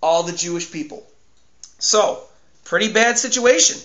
all 0.00 0.22
the 0.22 0.32
Jewish 0.32 0.70
people. 0.70 1.04
So, 1.78 2.22
pretty 2.64 2.92
bad 2.92 3.18
situation. 3.18 3.78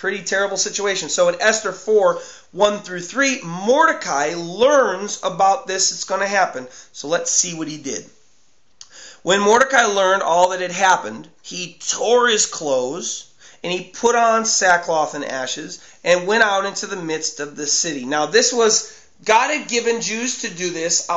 Pretty 0.00 0.22
terrible 0.22 0.56
situation. 0.56 1.10
So 1.10 1.28
in 1.28 1.36
Esther 1.42 1.72
4, 1.72 2.18
1 2.52 2.78
through 2.80 3.02
3, 3.02 3.42
Mordecai 3.42 4.32
learns 4.34 5.20
about 5.22 5.66
this. 5.66 5.92
It's 5.92 6.04
going 6.04 6.22
to 6.22 6.26
happen. 6.26 6.66
So 6.92 7.06
let's 7.06 7.30
see 7.30 7.52
what 7.52 7.68
he 7.68 7.76
did. 7.76 8.08
When 9.22 9.40
Mordecai 9.40 9.84
learned 9.84 10.22
all 10.22 10.48
that 10.48 10.62
had 10.62 10.72
happened, 10.72 11.28
he 11.42 11.78
tore 11.86 12.28
his 12.28 12.46
clothes 12.46 13.26
and 13.62 13.70
he 13.70 13.90
put 13.92 14.16
on 14.16 14.46
sackcloth 14.46 15.12
and 15.12 15.22
ashes 15.22 15.80
and 16.02 16.26
went 16.26 16.44
out 16.44 16.64
into 16.64 16.86
the 16.86 16.96
midst 16.96 17.38
of 17.38 17.54
the 17.54 17.66
city. 17.66 18.06
Now, 18.06 18.24
this 18.24 18.54
was, 18.54 18.90
God 19.26 19.50
had 19.50 19.68
given 19.68 20.00
Jews 20.00 20.40
to 20.40 20.48
do 20.48 20.70
this 20.70 21.08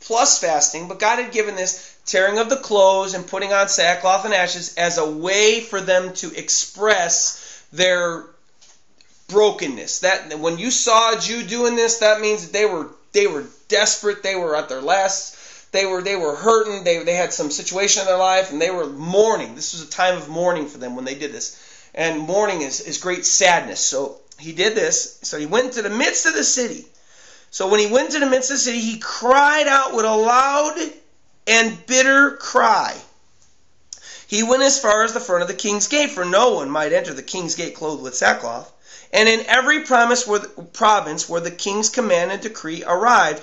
plus 0.00 0.38
fasting, 0.38 0.88
but 0.88 1.00
God 1.00 1.18
had 1.18 1.32
given 1.32 1.54
this 1.54 1.92
tearing 2.06 2.38
of 2.38 2.48
the 2.48 2.56
clothes 2.56 3.12
and 3.12 3.26
putting 3.26 3.52
on 3.52 3.68
sackcloth 3.68 4.24
and 4.24 4.32
ashes 4.32 4.72
as 4.78 4.96
a 4.96 5.10
way 5.10 5.60
for 5.60 5.82
them 5.82 6.14
to 6.14 6.34
express 6.34 7.42
their 7.76 8.24
brokenness. 9.28 10.00
That 10.00 10.38
when 10.38 10.58
you 10.58 10.70
saw 10.70 11.16
a 11.16 11.20
Jew 11.20 11.44
doing 11.44 11.76
this, 11.76 11.98
that 11.98 12.20
means 12.20 12.46
that 12.46 12.52
they 12.52 12.66
were 12.66 12.90
they 13.12 13.26
were 13.26 13.44
desperate, 13.68 14.22
they 14.22 14.36
were 14.36 14.56
at 14.56 14.68
their 14.68 14.82
last 14.82 15.36
they 15.76 15.84
were 15.84 16.02
they 16.02 16.16
were 16.16 16.34
hurting. 16.34 16.84
They 16.84 17.02
they 17.02 17.14
had 17.14 17.32
some 17.32 17.50
situation 17.50 18.00
in 18.00 18.06
their 18.06 18.18
life, 18.18 18.50
and 18.50 18.60
they 18.60 18.70
were 18.70 18.86
mourning. 18.86 19.54
This 19.54 19.72
was 19.72 19.82
a 19.82 19.90
time 19.90 20.16
of 20.16 20.28
mourning 20.28 20.68
for 20.68 20.78
them 20.78 20.96
when 20.96 21.04
they 21.04 21.14
did 21.14 21.32
this. 21.32 21.60
And 21.94 22.20
mourning 22.20 22.62
is 22.62 22.80
is 22.80 22.98
great 22.98 23.26
sadness. 23.26 23.80
So 23.80 24.18
he 24.38 24.52
did 24.52 24.74
this. 24.74 25.18
So 25.22 25.38
he 25.38 25.46
went 25.46 25.66
into 25.66 25.82
the 25.82 25.90
midst 25.90 26.26
of 26.26 26.34
the 26.34 26.44
city. 26.44 26.86
So 27.50 27.68
when 27.68 27.80
he 27.80 27.86
went 27.86 28.12
to 28.12 28.20
the 28.20 28.26
midst 28.26 28.50
of 28.50 28.56
the 28.56 28.60
city, 28.60 28.80
he 28.80 28.98
cried 28.98 29.66
out 29.66 29.94
with 29.94 30.04
a 30.04 30.14
loud 30.14 30.78
and 31.46 31.86
bitter 31.86 32.32
cry. 32.32 32.96
He 34.26 34.42
went 34.42 34.62
as 34.62 34.78
far 34.78 35.04
as 35.04 35.12
the 35.12 35.20
front 35.20 35.42
of 35.42 35.48
the 35.48 35.54
king's 35.54 35.88
gate, 35.88 36.10
for 36.10 36.24
no 36.24 36.54
one 36.54 36.68
might 36.68 36.92
enter 36.92 37.14
the 37.14 37.22
king's 37.22 37.54
gate 37.54 37.76
clothed 37.76 38.02
with 38.02 38.16
sackcloth. 38.16 38.72
And 39.12 39.28
in 39.28 39.46
every 39.46 39.80
province 39.80 40.26
where 40.26 40.40
the, 40.40 40.48
province 40.48 41.28
where 41.28 41.40
the 41.40 41.50
king's 41.50 41.88
command 41.88 42.32
and 42.32 42.42
decree 42.42 42.82
arrived, 42.84 43.42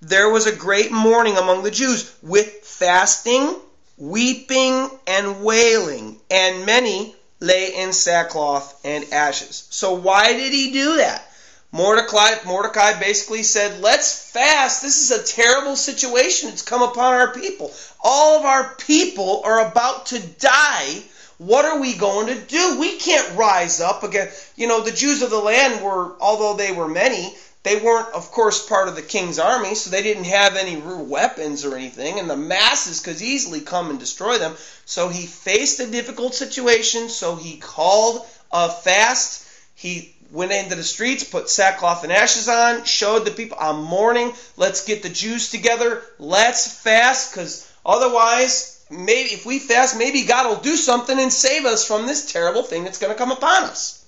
there 0.00 0.30
was 0.30 0.46
a 0.46 0.54
great 0.54 0.92
mourning 0.92 1.36
among 1.36 1.62
the 1.62 1.70
Jews 1.70 2.10
with 2.22 2.64
fasting, 2.64 3.56
weeping, 3.98 4.90
and 5.06 5.42
wailing, 5.42 6.20
and 6.30 6.64
many 6.64 7.14
lay 7.40 7.74
in 7.74 7.92
sackcloth 7.92 8.80
and 8.84 9.12
ashes. 9.12 9.66
So 9.70 9.94
why 9.94 10.32
did 10.32 10.52
he 10.52 10.72
do 10.72 10.96
that? 10.98 11.29
Mordecai, 11.72 12.34
Mordecai 12.46 12.98
basically 12.98 13.44
said, 13.44 13.80
Let's 13.80 14.30
fast. 14.30 14.82
This 14.82 15.02
is 15.02 15.10
a 15.12 15.22
terrible 15.36 15.76
situation. 15.76 16.48
It's 16.48 16.62
come 16.62 16.82
upon 16.82 17.14
our 17.14 17.32
people. 17.32 17.72
All 18.02 18.38
of 18.38 18.44
our 18.44 18.74
people 18.74 19.42
are 19.44 19.66
about 19.66 20.06
to 20.06 20.18
die. 20.20 21.02
What 21.38 21.64
are 21.64 21.80
we 21.80 21.94
going 21.94 22.26
to 22.26 22.34
do? 22.34 22.78
We 22.78 22.96
can't 22.96 23.36
rise 23.36 23.80
up 23.80 24.02
again. 24.02 24.30
You 24.56 24.66
know, 24.66 24.80
the 24.82 24.90
Jews 24.90 25.22
of 25.22 25.30
the 25.30 25.38
land 25.38 25.82
were, 25.82 26.20
although 26.20 26.54
they 26.54 26.72
were 26.72 26.88
many, 26.88 27.34
they 27.62 27.76
weren't, 27.76 28.12
of 28.14 28.30
course, 28.32 28.66
part 28.66 28.88
of 28.88 28.96
the 28.96 29.02
king's 29.02 29.38
army, 29.38 29.74
so 29.74 29.90
they 29.90 30.02
didn't 30.02 30.24
have 30.24 30.56
any 30.56 30.76
real 30.76 31.04
weapons 31.04 31.64
or 31.64 31.76
anything, 31.76 32.18
and 32.18 32.28
the 32.28 32.36
masses 32.36 33.00
could 33.00 33.20
easily 33.22 33.60
come 33.60 33.90
and 33.90 33.98
destroy 33.98 34.38
them. 34.38 34.56
So 34.86 35.08
he 35.08 35.26
faced 35.26 35.78
a 35.78 35.86
difficult 35.86 36.34
situation, 36.34 37.08
so 37.08 37.36
he 37.36 37.58
called 37.58 38.26
a 38.50 38.70
fast. 38.70 39.46
He 39.74 40.14
went 40.30 40.52
into 40.52 40.74
the 40.74 40.84
streets, 40.84 41.24
put 41.24 41.50
sackcloth 41.50 42.04
and 42.04 42.12
ashes 42.12 42.48
on, 42.48 42.84
showed 42.84 43.24
the 43.24 43.30
people, 43.30 43.58
I'm 43.60 43.82
mourning. 43.82 44.32
Let's 44.56 44.84
get 44.84 45.02
the 45.02 45.08
Jews 45.08 45.50
together. 45.50 46.02
Let's 46.18 46.80
fast, 46.82 47.32
because 47.32 47.70
otherwise, 47.84 48.84
maybe 48.90 49.30
if 49.30 49.44
we 49.44 49.58
fast, 49.58 49.98
maybe 49.98 50.24
God 50.24 50.48
will 50.48 50.62
do 50.62 50.76
something 50.76 51.18
and 51.18 51.32
save 51.32 51.64
us 51.64 51.86
from 51.86 52.06
this 52.06 52.30
terrible 52.32 52.62
thing 52.62 52.84
that's 52.84 52.98
going 52.98 53.12
to 53.12 53.18
come 53.18 53.32
upon 53.32 53.64
us. 53.64 54.04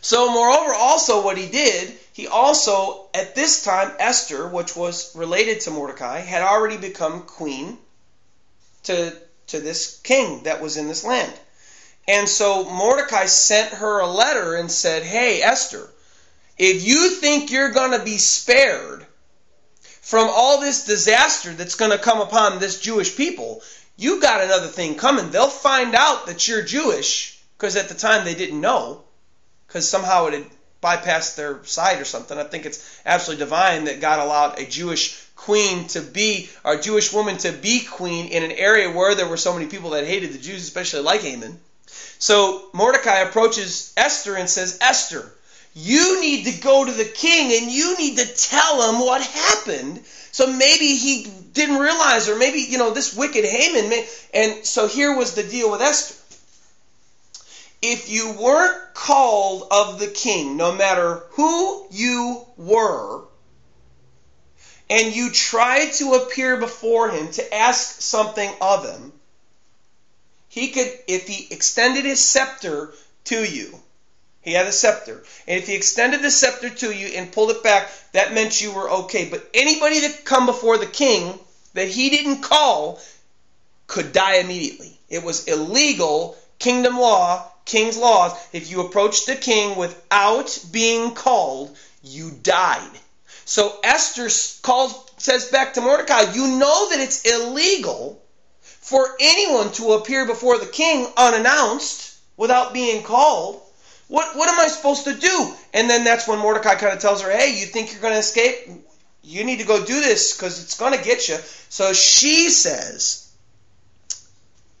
So, 0.00 0.32
moreover, 0.32 0.72
also 0.74 1.24
what 1.24 1.38
he 1.38 1.48
did, 1.48 1.92
he 2.12 2.28
also, 2.28 3.08
at 3.14 3.34
this 3.34 3.64
time, 3.64 3.92
Esther, 3.98 4.46
which 4.46 4.76
was 4.76 5.14
related 5.16 5.60
to 5.62 5.70
Mordecai, 5.70 6.20
had 6.20 6.42
already 6.42 6.76
become 6.76 7.22
queen 7.22 7.78
to, 8.84 9.12
to 9.48 9.60
this 9.60 9.98
king 10.02 10.44
that 10.44 10.60
was 10.60 10.76
in 10.76 10.86
this 10.86 11.04
land. 11.04 11.32
And 12.08 12.26
so 12.26 12.64
Mordecai 12.64 13.26
sent 13.26 13.74
her 13.74 14.00
a 14.00 14.06
letter 14.06 14.54
and 14.54 14.72
said, 14.72 15.02
Hey, 15.02 15.42
Esther, 15.42 15.86
if 16.56 16.82
you 16.82 17.10
think 17.10 17.50
you're 17.50 17.70
going 17.70 17.92
to 17.92 18.04
be 18.04 18.16
spared 18.16 19.06
from 19.82 20.28
all 20.30 20.58
this 20.58 20.86
disaster 20.86 21.52
that's 21.52 21.74
going 21.74 21.90
to 21.90 21.98
come 21.98 22.20
upon 22.20 22.58
this 22.58 22.80
Jewish 22.80 23.14
people, 23.14 23.62
you 23.98 24.22
got 24.22 24.40
another 24.40 24.68
thing 24.68 24.94
coming. 24.94 25.28
They'll 25.28 25.48
find 25.48 25.94
out 25.94 26.26
that 26.26 26.48
you're 26.48 26.62
Jewish, 26.62 27.38
because 27.58 27.76
at 27.76 27.90
the 27.90 27.94
time 27.94 28.24
they 28.24 28.34
didn't 28.34 28.60
know 28.60 29.04
because 29.66 29.86
somehow 29.86 30.26
it 30.26 30.32
had 30.32 30.46
bypassed 30.82 31.36
their 31.36 31.62
sight 31.64 32.00
or 32.00 32.04
something. 32.04 32.38
I 32.38 32.44
think 32.44 32.64
it's 32.64 33.00
absolutely 33.04 33.44
divine 33.44 33.84
that 33.84 34.00
God 34.00 34.20
allowed 34.20 34.58
a 34.58 34.64
Jewish 34.64 35.22
queen 35.36 35.86
to 35.88 36.00
be, 36.00 36.48
or 36.64 36.74
a 36.74 36.80
Jewish 36.80 37.12
woman 37.12 37.36
to 37.38 37.52
be 37.52 37.84
queen 37.84 38.28
in 38.28 38.44
an 38.44 38.52
area 38.52 38.90
where 38.90 39.14
there 39.14 39.28
were 39.28 39.36
so 39.36 39.52
many 39.52 39.66
people 39.66 39.90
that 39.90 40.06
hated 40.06 40.32
the 40.32 40.38
Jews, 40.38 40.62
especially 40.62 41.02
like 41.02 41.20
Haman. 41.20 41.60
So 42.18 42.68
Mordecai 42.72 43.20
approaches 43.20 43.92
Esther 43.96 44.36
and 44.36 44.48
says, 44.48 44.78
Esther, 44.80 45.32
you 45.74 46.20
need 46.20 46.46
to 46.46 46.60
go 46.60 46.84
to 46.84 46.92
the 46.92 47.04
king 47.04 47.62
and 47.62 47.70
you 47.70 47.96
need 47.96 48.18
to 48.18 48.26
tell 48.26 48.90
him 48.90 49.00
what 49.00 49.22
happened. 49.22 50.00
So 50.32 50.46
maybe 50.52 50.96
he 50.96 51.30
didn't 51.52 51.78
realize, 51.78 52.28
or 52.28 52.36
maybe, 52.36 52.60
you 52.60 52.78
know, 52.78 52.90
this 52.90 53.14
wicked 53.14 53.44
Haman. 53.44 53.88
May, 53.88 54.06
and 54.34 54.64
so 54.64 54.88
here 54.88 55.16
was 55.16 55.34
the 55.34 55.42
deal 55.42 55.70
with 55.70 55.80
Esther 55.80 56.16
if 57.80 58.10
you 58.10 58.32
weren't 58.32 58.94
called 58.94 59.68
of 59.70 59.98
the 59.98 60.08
king, 60.08 60.56
no 60.56 60.74
matter 60.74 61.22
who 61.30 61.86
you 61.90 62.44
were, 62.56 63.24
and 64.90 65.14
you 65.14 65.30
tried 65.30 65.92
to 65.92 66.14
appear 66.14 66.56
before 66.56 67.10
him 67.10 67.30
to 67.30 67.54
ask 67.54 68.00
something 68.00 68.50
of 68.60 68.84
him, 68.84 69.12
he 70.48 70.68
could, 70.68 70.90
if 71.06 71.28
he 71.28 71.46
extended 71.52 72.04
his 72.04 72.24
scepter 72.24 72.92
to 73.24 73.44
you, 73.44 73.78
he 74.40 74.52
had 74.52 74.66
a 74.66 74.72
scepter. 74.72 75.22
And 75.46 75.58
if 75.58 75.66
he 75.66 75.74
extended 75.74 76.22
the 76.22 76.30
scepter 76.30 76.70
to 76.70 76.92
you 76.92 77.08
and 77.08 77.32
pulled 77.32 77.50
it 77.50 77.62
back, 77.62 77.90
that 78.12 78.32
meant 78.32 78.60
you 78.60 78.72
were 78.72 78.90
okay. 78.90 79.28
But 79.28 79.48
anybody 79.52 80.00
that 80.00 80.24
come 80.24 80.46
before 80.46 80.78
the 80.78 80.86
king 80.86 81.38
that 81.74 81.88
he 81.88 82.10
didn't 82.10 82.40
call 82.40 83.00
could 83.86 84.12
die 84.12 84.36
immediately. 84.36 84.98
It 85.08 85.22
was 85.22 85.44
illegal 85.46 86.36
kingdom 86.58 86.98
law 86.98 87.50
king's 87.68 87.98
laws, 87.98 88.32
if 88.52 88.70
you 88.70 88.80
approached 88.80 89.26
the 89.26 89.36
king 89.36 89.76
without 89.76 90.58
being 90.72 91.14
called, 91.14 91.76
you 92.02 92.30
died. 92.42 92.90
So 93.44 93.78
Esther 93.84 94.28
calls, 94.62 94.94
says 95.18 95.48
back 95.48 95.74
to 95.74 95.80
Mordecai, 95.80 96.32
you 96.32 96.58
know 96.58 96.90
that 96.90 96.98
it's 96.98 97.24
illegal 97.24 98.20
for 98.88 99.06
anyone 99.20 99.70
to 99.72 99.92
appear 99.92 100.26
before 100.26 100.58
the 100.58 100.66
king 100.66 101.06
unannounced 101.16 102.16
without 102.38 102.72
being 102.72 103.02
called. 103.02 103.60
What, 104.08 104.34
what 104.34 104.48
am 104.48 104.58
I 104.58 104.68
supposed 104.68 105.04
to 105.04 105.12
do? 105.12 105.54
And 105.74 105.90
then 105.90 106.04
that's 106.04 106.26
when 106.26 106.38
Mordecai 106.38 106.76
kind 106.76 106.94
of 106.94 106.98
tells 106.98 107.20
her, 107.20 107.30
hey, 107.30 107.58
you 107.60 107.66
think 107.66 107.92
you're 107.92 108.00
going 108.00 108.14
to 108.14 108.18
escape? 108.18 108.56
You 109.22 109.44
need 109.44 109.58
to 109.58 109.66
go 109.66 109.84
do 109.84 110.00
this 110.00 110.34
because 110.34 110.62
it's 110.62 110.78
going 110.78 110.96
to 110.96 111.04
get 111.04 111.28
you. 111.28 111.36
So 111.68 111.92
she 111.92 112.48
says, 112.48 113.30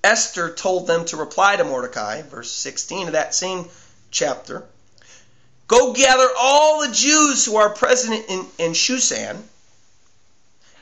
Esther 0.02 0.54
told 0.54 0.86
them 0.86 1.04
to 1.06 1.18
reply 1.18 1.56
to 1.56 1.64
Mordecai, 1.64 2.22
verse 2.22 2.50
16 2.50 3.08
of 3.08 3.12
that 3.12 3.34
same 3.34 3.66
chapter 4.10 4.64
Go 5.66 5.92
gather 5.92 6.28
all 6.40 6.80
the 6.80 6.94
Jews 6.94 7.44
who 7.44 7.56
are 7.56 7.68
present 7.68 8.24
in, 8.30 8.46
in 8.56 8.72
Shushan 8.72 9.36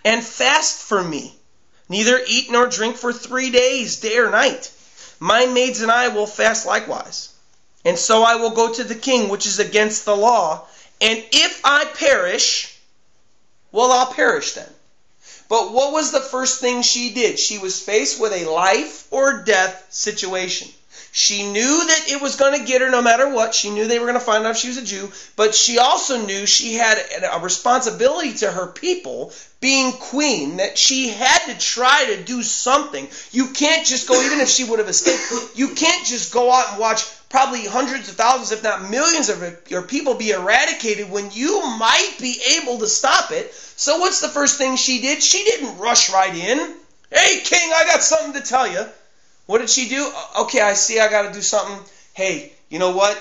and 0.04 0.24
fast 0.24 0.80
for 0.80 1.02
me. 1.02 1.36
Neither 1.88 2.20
eat 2.27 2.51
nor 2.51 2.66
drink 2.66 2.96
for 2.96 3.12
three 3.12 3.51
days, 3.51 3.96
day 3.96 4.18
or 4.18 4.31
night. 4.31 4.70
My 5.20 5.46
maids 5.46 5.81
and 5.81 5.90
I 5.90 6.09
will 6.09 6.27
fast 6.27 6.66
likewise. 6.66 7.29
And 7.85 7.99
so 7.99 8.22
I 8.22 8.37
will 8.37 8.51
go 8.51 8.72
to 8.72 8.85
the 8.85 8.94
king, 8.94 9.29
which 9.29 9.46
is 9.46 9.59
against 9.59 10.05
the 10.05 10.16
law. 10.16 10.66
And 11.01 11.25
if 11.33 11.61
I 11.64 11.85
perish, 11.85 12.77
well, 13.70 13.92
I'll 13.92 14.12
perish 14.12 14.53
then. 14.53 14.68
But 15.49 15.72
what 15.72 15.92
was 15.92 16.11
the 16.11 16.20
first 16.20 16.61
thing 16.61 16.83
she 16.83 17.12
did? 17.14 17.38
She 17.38 17.59
was 17.59 17.81
faced 17.81 18.18
with 18.18 18.33
a 18.33 18.51
life 18.51 19.07
or 19.12 19.44
death 19.44 19.87
situation. 19.90 20.68
She 21.18 21.50
knew 21.50 21.87
that 21.87 22.11
it 22.11 22.20
was 22.20 22.37
going 22.37 22.61
to 22.61 22.66
get 22.66 22.83
her 22.83 22.90
no 22.90 23.00
matter 23.00 23.26
what. 23.26 23.55
She 23.55 23.70
knew 23.70 23.88
they 23.88 23.98
were 23.98 24.05
going 24.05 24.18
to 24.18 24.24
find 24.24 24.44
out 24.44 24.50
if 24.50 24.59
she 24.59 24.68
was 24.68 24.76
a 24.76 24.85
Jew, 24.85 25.11
but 25.35 25.55
she 25.55 25.79
also 25.79 26.26
knew 26.26 26.44
she 26.44 26.74
had 26.74 26.98
a 27.33 27.40
responsibility 27.40 28.35
to 28.35 28.52
her 28.52 28.66
people, 28.66 29.33
being 29.59 29.92
queen, 29.92 30.59
that 30.59 30.76
she 30.76 31.09
had 31.09 31.38
to 31.46 31.59
try 31.59 32.05
to 32.05 32.22
do 32.22 32.42
something. 32.42 33.09
You 33.33 33.48
can't 33.55 33.87
just 33.87 34.07
go, 34.07 34.20
even 34.20 34.40
if 34.40 34.50
she 34.50 34.64
would 34.64 34.79
have 34.79 34.90
escaped, 34.90 35.57
you 35.57 35.68
can't 35.68 36.05
just 36.05 36.35
go 36.35 36.52
out 36.52 36.72
and 36.72 36.79
watch 36.79 37.07
probably 37.31 37.64
hundreds 37.64 38.11
of 38.11 38.16
thousands, 38.16 38.52
if 38.52 38.62
not 38.62 38.90
millions 38.90 39.31
of 39.31 39.42
your 39.68 39.83
people 39.85 40.16
be 40.16 40.33
eradicated 40.33 41.11
when 41.11 41.31
you 41.33 41.62
might 41.79 42.16
be 42.20 42.38
able 42.61 42.81
to 42.81 42.87
stop 42.87 43.31
it. 43.31 43.55
So 43.55 44.00
what's 44.00 44.20
the 44.20 44.29
first 44.29 44.59
thing 44.59 44.76
she 44.76 45.00
did? 45.00 45.22
She 45.22 45.44
didn't 45.44 45.79
rush 45.79 46.12
right 46.12 46.35
in. 46.35 46.59
Hey, 47.11 47.40
King, 47.42 47.72
I 47.74 47.87
got 47.87 48.02
something 48.02 48.35
to 48.35 48.46
tell 48.46 48.70
you. 48.70 48.85
What 49.46 49.59
did 49.59 49.70
she 49.70 49.88
do? 49.88 50.12
Okay, 50.40 50.61
I 50.61 50.74
see 50.74 50.98
I 50.98 51.09
got 51.09 51.28
to 51.28 51.32
do 51.32 51.42
something. 51.42 51.78
Hey, 52.14 52.52
you 52.68 52.78
know 52.78 52.96
what? 52.96 53.16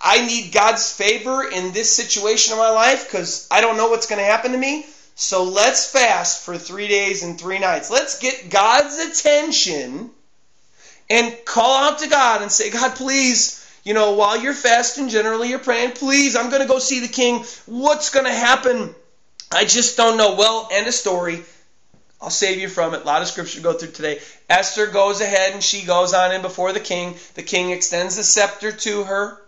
I 0.00 0.24
need 0.26 0.52
God's 0.52 0.92
favor 0.92 1.48
in 1.48 1.72
this 1.72 1.94
situation 1.94 2.52
of 2.52 2.58
my 2.58 2.70
life 2.70 3.06
because 3.06 3.48
I 3.50 3.60
don't 3.60 3.76
know 3.76 3.88
what's 3.88 4.06
going 4.06 4.20
to 4.20 4.24
happen 4.24 4.52
to 4.52 4.58
me. 4.58 4.86
So 5.16 5.42
let's 5.42 5.90
fast 5.90 6.44
for 6.44 6.56
three 6.56 6.86
days 6.86 7.24
and 7.24 7.38
three 7.38 7.58
nights. 7.58 7.90
Let's 7.90 8.18
get 8.20 8.50
God's 8.50 8.98
attention 8.98 10.10
and 11.10 11.36
call 11.44 11.90
out 11.90 11.98
to 12.00 12.08
God 12.08 12.42
and 12.42 12.52
say, 12.52 12.70
God, 12.70 12.94
please, 12.94 13.66
you 13.82 13.94
know, 13.94 14.12
while 14.12 14.36
you're 14.40 14.54
fasting, 14.54 15.08
generally 15.08 15.48
you're 15.48 15.58
praying, 15.58 15.92
please, 15.92 16.36
I'm 16.36 16.50
going 16.50 16.62
to 16.62 16.68
go 16.68 16.78
see 16.78 17.00
the 17.00 17.08
king. 17.08 17.44
What's 17.66 18.10
going 18.10 18.26
to 18.26 18.32
happen? 18.32 18.94
I 19.50 19.64
just 19.64 19.96
don't 19.96 20.16
know. 20.16 20.36
Well, 20.36 20.68
end 20.70 20.86
of 20.86 20.94
story. 20.94 21.42
I'll 22.20 22.30
save 22.30 22.60
you 22.60 22.68
from 22.68 22.94
it. 22.94 23.02
A 23.02 23.04
lot 23.04 23.22
of 23.22 23.28
scripture 23.28 23.56
to 23.56 23.62
go 23.62 23.72
through 23.72 23.92
today. 23.92 24.20
Esther 24.48 24.86
goes 24.86 25.20
ahead 25.20 25.52
and 25.52 25.62
she 25.62 25.84
goes 25.84 26.14
on 26.14 26.32
in 26.32 26.42
before 26.42 26.72
the 26.72 26.80
king. 26.80 27.16
The 27.34 27.42
king 27.42 27.70
extends 27.70 28.16
the 28.16 28.24
scepter 28.24 28.72
to 28.72 29.04
her. 29.04 29.40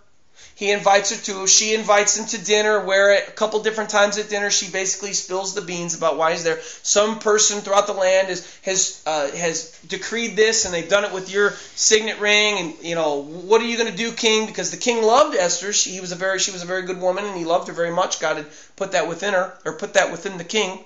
He 0.61 0.73
invites 0.73 1.09
her 1.09 1.17
to, 1.25 1.47
she 1.47 1.75
invites 1.75 2.19
him 2.19 2.27
to 2.27 2.45
dinner, 2.45 2.85
where 2.85 3.15
a 3.15 3.31
couple 3.31 3.63
different 3.63 3.89
times 3.89 4.19
at 4.19 4.29
dinner 4.29 4.51
she 4.51 4.69
basically 4.71 5.15
spills 5.15 5.55
the 5.55 5.63
beans 5.63 5.95
about 5.95 6.19
why 6.19 6.33
he's 6.33 6.45
there. 6.45 6.61
Some 6.83 7.19
person 7.19 7.63
throughout 7.63 7.87
the 7.87 7.95
land 7.95 8.29
is, 8.29 8.59
has 8.61 9.03
uh, 9.07 9.31
has 9.31 9.75
decreed 9.89 10.37
this, 10.37 10.67
and 10.67 10.75
they've 10.75 10.87
done 10.87 11.07
it 11.07 11.13
with 11.13 11.33
your 11.33 11.53
signet 11.77 12.21
ring. 12.21 12.59
And 12.59 12.75
you 12.83 12.95
know, 12.95 13.23
what 13.23 13.63
are 13.63 13.65
you 13.65 13.79
going 13.79 13.91
to 13.91 13.97
do, 13.97 14.13
king? 14.13 14.45
Because 14.45 14.71
the 14.71 14.77
king 14.77 15.03
loved 15.03 15.35
Esther. 15.35 15.73
She 15.73 15.99
was 15.99 16.13
a 16.13 16.17
very 16.17 16.39
she 16.39 16.51
was 16.51 16.63
a 16.63 16.67
very 16.67 16.83
good 16.83 17.01
woman, 17.01 17.25
and 17.25 17.39
he 17.39 17.47
loved 17.47 17.69
her 17.69 17.75
very 17.75 17.91
much. 17.91 18.21
God 18.21 18.37
had 18.37 18.47
put 18.77 18.93
that 18.93 19.09
within 19.09 19.33
her, 19.33 19.57
or 19.65 19.79
put 19.79 19.95
that 19.95 20.13
within 20.13 20.37
the 20.37 20.45
king. 20.45 20.85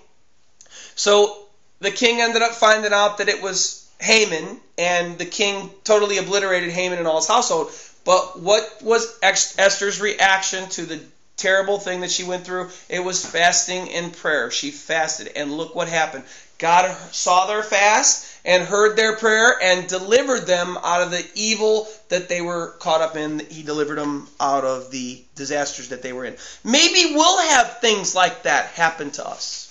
So 0.94 1.48
the 1.80 1.90
king 1.90 2.20
ended 2.20 2.42
up 2.42 2.52
finding 2.52 2.92
out 2.92 3.18
that 3.18 3.28
it 3.28 3.42
was 3.42 3.83
Haman, 4.04 4.60
and 4.76 5.18
the 5.18 5.24
king 5.24 5.70
totally 5.82 6.18
obliterated 6.18 6.70
Haman 6.70 6.98
and 6.98 7.08
all 7.08 7.16
his 7.16 7.26
household. 7.26 7.72
But 8.04 8.38
what 8.38 8.82
was 8.82 9.18
Esther's 9.22 10.00
reaction 10.00 10.68
to 10.70 10.84
the 10.84 11.00
terrible 11.38 11.78
thing 11.78 12.00
that 12.02 12.10
she 12.10 12.22
went 12.22 12.44
through? 12.44 12.68
It 12.88 13.00
was 13.00 13.24
fasting 13.24 13.90
and 13.90 14.14
prayer. 14.14 14.50
She 14.50 14.70
fasted, 14.70 15.32
and 15.34 15.56
look 15.56 15.74
what 15.74 15.88
happened. 15.88 16.24
God 16.58 16.94
saw 17.12 17.46
their 17.46 17.62
fast 17.62 18.26
and 18.44 18.62
heard 18.62 18.96
their 18.96 19.16
prayer 19.16 19.56
and 19.60 19.88
delivered 19.88 20.46
them 20.46 20.78
out 20.82 21.00
of 21.00 21.10
the 21.10 21.26
evil 21.34 21.88
that 22.10 22.28
they 22.28 22.42
were 22.42 22.74
caught 22.78 23.00
up 23.00 23.16
in. 23.16 23.40
He 23.50 23.62
delivered 23.62 23.96
them 23.96 24.28
out 24.38 24.64
of 24.64 24.90
the 24.90 25.22
disasters 25.34 25.88
that 25.88 26.02
they 26.02 26.12
were 26.12 26.26
in. 26.26 26.36
Maybe 26.62 27.14
we'll 27.14 27.40
have 27.48 27.80
things 27.80 28.14
like 28.14 28.42
that 28.42 28.66
happen 28.66 29.10
to 29.12 29.26
us. 29.26 29.70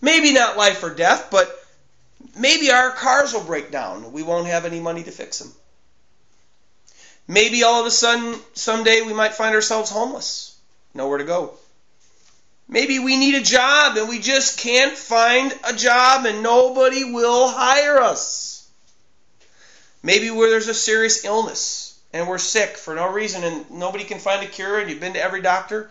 Maybe 0.00 0.32
not 0.32 0.58
life 0.58 0.82
or 0.82 0.90
death, 0.90 1.28
but 1.30 1.61
maybe 2.36 2.70
our 2.70 2.90
cars 2.90 3.32
will 3.32 3.44
break 3.44 3.70
down. 3.70 4.12
We 4.12 4.22
won't 4.22 4.46
have 4.46 4.64
any 4.64 4.80
money 4.80 5.02
to 5.04 5.10
fix 5.10 5.38
them. 5.38 5.52
Maybe 7.28 7.62
all 7.62 7.80
of 7.80 7.86
a 7.86 7.90
sudden, 7.90 8.38
someday, 8.54 9.02
we 9.02 9.14
might 9.14 9.34
find 9.34 9.54
ourselves 9.54 9.90
homeless, 9.90 10.56
nowhere 10.92 11.18
to 11.18 11.24
go. 11.24 11.54
Maybe 12.68 12.98
we 12.98 13.16
need 13.16 13.34
a 13.34 13.42
job 13.42 13.96
and 13.96 14.08
we 14.08 14.18
just 14.18 14.58
can't 14.58 14.96
find 14.96 15.56
a 15.64 15.74
job 15.74 16.24
and 16.26 16.42
nobody 16.42 17.04
will 17.04 17.48
hire 17.48 17.98
us. 17.98 18.66
Maybe 20.02 20.30
where 20.30 20.50
there's 20.50 20.68
a 20.68 20.74
serious 20.74 21.24
illness 21.24 22.00
and 22.12 22.26
we're 22.26 22.38
sick 22.38 22.76
for 22.76 22.94
no 22.94 23.08
reason 23.08 23.44
and 23.44 23.70
nobody 23.70 24.04
can 24.04 24.18
find 24.18 24.42
a 24.42 24.48
cure 24.48 24.78
and 24.78 24.90
you've 24.90 25.00
been 25.00 25.12
to 25.14 25.22
every 25.22 25.42
doctor. 25.42 25.90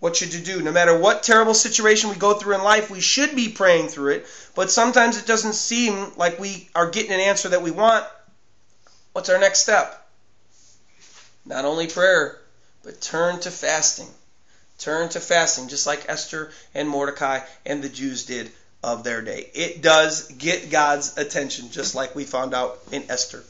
What 0.00 0.16
should 0.16 0.32
you 0.32 0.40
do? 0.40 0.62
No 0.62 0.70
matter 0.70 0.96
what 0.96 1.22
terrible 1.22 1.54
situation 1.54 2.10
we 2.10 2.16
go 2.16 2.34
through 2.34 2.54
in 2.54 2.62
life, 2.62 2.90
we 2.90 3.00
should 3.00 3.34
be 3.34 3.48
praying 3.48 3.88
through 3.88 4.12
it, 4.12 4.26
but 4.54 4.70
sometimes 4.70 5.18
it 5.18 5.26
doesn't 5.26 5.54
seem 5.54 6.12
like 6.16 6.38
we 6.38 6.68
are 6.74 6.90
getting 6.90 7.12
an 7.12 7.20
answer 7.20 7.48
that 7.48 7.62
we 7.62 7.72
want 7.72 8.06
What's 9.18 9.30
our 9.30 9.38
next 9.40 9.62
step? 9.62 10.08
Not 11.44 11.64
only 11.64 11.88
prayer, 11.88 12.38
but 12.84 13.00
turn 13.00 13.40
to 13.40 13.50
fasting. 13.50 14.06
Turn 14.78 15.08
to 15.08 15.18
fasting, 15.18 15.66
just 15.66 15.88
like 15.88 16.08
Esther 16.08 16.52
and 16.72 16.88
Mordecai 16.88 17.40
and 17.66 17.82
the 17.82 17.88
Jews 17.88 18.26
did 18.26 18.48
of 18.80 19.02
their 19.02 19.20
day. 19.22 19.50
It 19.54 19.82
does 19.82 20.28
get 20.28 20.70
God's 20.70 21.18
attention, 21.18 21.72
just 21.72 21.96
like 21.96 22.14
we 22.14 22.22
found 22.22 22.54
out 22.54 22.78
in 22.92 23.10
Esther. 23.10 23.42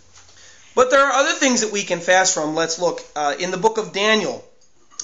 But 0.75 0.91
there 0.91 1.05
are 1.05 1.13
other 1.13 1.35
things 1.35 1.61
that 1.61 1.71
we 1.71 1.83
can 1.83 2.01
fast 2.01 2.33
from. 2.33 2.55
Let's 2.55 2.79
look 2.79 3.05
uh, 3.15 3.35
in 3.39 3.51
the 3.51 3.59
book 3.59 3.77
of 3.77 3.93
Daniel. 3.93 4.43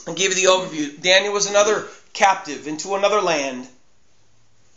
I 0.06 0.12
gave 0.12 0.36
you 0.36 0.46
the 0.46 0.52
overview. 0.52 1.00
Daniel 1.00 1.32
was 1.32 1.46
another 1.46 1.86
captive 2.12 2.66
into 2.66 2.94
another 2.94 3.20
land. 3.20 3.66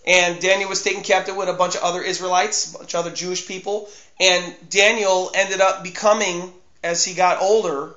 And 0.05 0.39
Daniel 0.39 0.69
was 0.69 0.83
taken 0.83 1.03
captive 1.03 1.35
with 1.35 1.49
a 1.49 1.53
bunch 1.53 1.75
of 1.75 1.83
other 1.83 2.01
Israelites, 2.01 2.73
a 2.73 2.77
bunch 2.77 2.93
of 2.93 3.05
other 3.05 3.15
Jewish 3.15 3.45
people. 3.45 3.89
And 4.19 4.55
Daniel 4.69 5.31
ended 5.35 5.59
up 5.59 5.83
becoming, 5.83 6.53
as 6.81 7.03
he 7.03 7.13
got 7.13 7.41
older, 7.41 7.93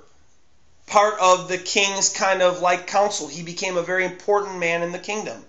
part 0.89 1.21
of 1.21 1.49
the 1.49 1.59
king's 1.59 2.09
kind 2.09 2.43
of 2.43 2.61
like 2.61 2.89
council. 2.89 3.29
He 3.29 3.45
became 3.45 3.77
a 3.77 3.83
very 3.83 4.05
important 4.05 4.59
man 4.59 4.83
in 4.83 4.91
the 4.91 4.99
kingdom. 4.99 5.45